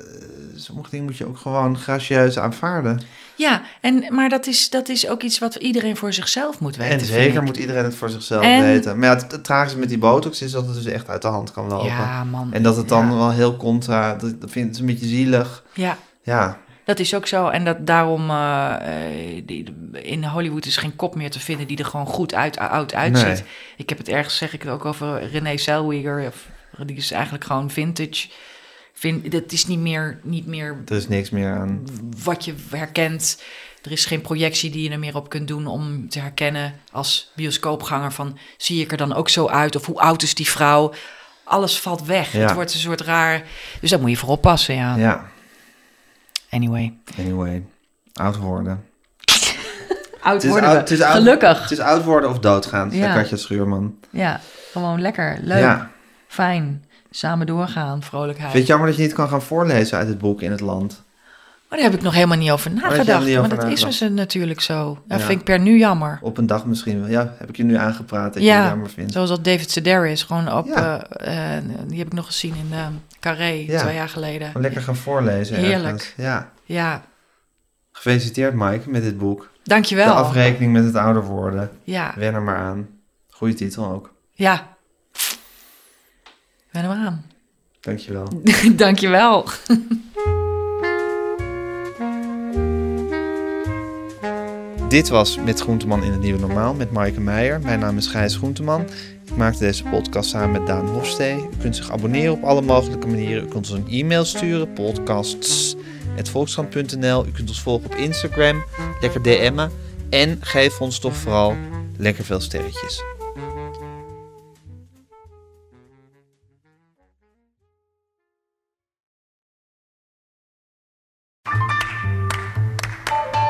[0.56, 3.02] sommige dingen moet je ook gewoon gracieus aanvaarden.
[3.36, 7.00] Ja, en, maar dat is, dat is ook iets wat iedereen voor zichzelf moet weten.
[7.00, 9.00] en zeker moet iedereen het voor zichzelf En- weten.
[9.00, 11.28] Maar ja, het, het tragische met die botox is dat het dus echt uit de
[11.28, 11.88] hand kan lopen.
[11.88, 12.54] Ja, man.
[12.54, 13.16] En dat het dan Ja.
[13.16, 15.64] wel heel contra, dat, dat vind ik een beetje zielig.
[15.74, 17.48] Ja, Ja, dat is ook zo.
[17.48, 18.32] En dat daarom
[19.46, 22.94] die, in Hollywood is geen kop meer te vinden die er gewoon goed uit, oud
[22.94, 23.26] uitziet.
[23.28, 23.44] Nee.
[23.78, 26.28] Ik heb het ergens, zeg ik het ook over René Zellweger.
[26.28, 26.48] Of,
[26.86, 28.28] die is eigenlijk gewoon vintage.
[29.00, 31.84] Vind, dat is niet meer, niet meer er is niks meer aan.
[32.24, 33.42] wat je herkent.
[33.84, 37.32] Er is geen projectie die je er meer op kunt doen om te herkennen als
[37.36, 40.94] bioscoopganger van zie ik er dan ook zo uit of hoe oud is die vrouw?
[41.44, 42.32] alles valt weg.
[42.32, 42.40] Ja.
[42.40, 43.44] Het wordt een soort raar...
[43.82, 44.96] Dus daar moet je voor oppassen, ja.
[44.96, 45.26] Ja,
[46.50, 46.94] Anyway.
[47.18, 47.64] anyway.
[48.14, 48.84] Oud worden.
[50.22, 51.62] Oud Het is worden oud- het is oud- Gelukkig.
[51.62, 53.14] Het is oud worden of doodgaan, Ja.
[53.14, 53.96] Katja Schuurman.
[54.10, 54.40] Ja,
[54.72, 55.38] gewoon lekker.
[55.42, 55.60] Leuk.
[55.60, 55.92] Ja.
[56.28, 56.86] Fijn.
[57.10, 58.04] Samen doorgaan.
[58.04, 58.52] Vrolijkheid.
[58.52, 60.60] Vind je het jammer dat je niet kan gaan voorlezen uit het boek in het
[60.62, 61.06] land?
[61.70, 63.26] Maar daar heb ik nog helemaal niet over je nagedacht.
[63.26, 64.98] niet over maar dat is dus natuurlijk zo.
[65.08, 65.26] Dat Ja.
[65.26, 66.20] vind ik per nu jammer.
[66.22, 67.10] Op een dag misschien wel.
[67.10, 69.12] Ja, heb ik je nu aangepraat dat je Ja, jammer vindt.
[69.14, 70.24] zoals dat David Sedaris.
[70.24, 70.66] Gewoon op...
[70.68, 71.04] Ja.
[71.08, 72.86] eh, eh, die heb ik nog gezien in uh,
[73.20, 73.80] Carré, Ja.
[73.82, 74.48] twee jaar geleden.
[74.48, 75.84] Gewoon lekker gaan voorlezen Heerlijk.
[75.84, 76.14] ergens.
[76.18, 76.50] Ja.
[76.64, 77.02] Ja,
[77.92, 79.50] Gefeliciteerd Mike met dit boek.
[79.64, 80.06] dankjewel.
[80.06, 81.70] De afrekening met het ouder worden.
[81.84, 82.88] Ja, Wen er maar aan.
[83.30, 84.14] Goeie titel ook.
[84.34, 84.76] ja.
[86.72, 87.26] Ben maar aan.
[87.80, 88.28] Dankjewel.
[88.76, 89.46] dankjewel.
[94.90, 97.62] Dit was Met Groenteman in het Nieuwe Normaal met Maaike Meijer.
[97.62, 98.82] Mijn naam is Gijs Groenteman.
[99.26, 101.36] Ik maakte deze podcast samen met Daan Hofstee.
[101.36, 103.44] U kunt zich abonneren op alle mogelijke manieren.
[103.44, 107.26] U kunt ons een e-mail sturen, podcasts.volkskrant.nl.
[107.26, 108.64] U kunt ons volgen op Instagram,
[109.02, 109.72] lekker DM'en.
[110.10, 111.56] En geef ons toch vooral
[111.98, 113.04] lekker veel sterretjes.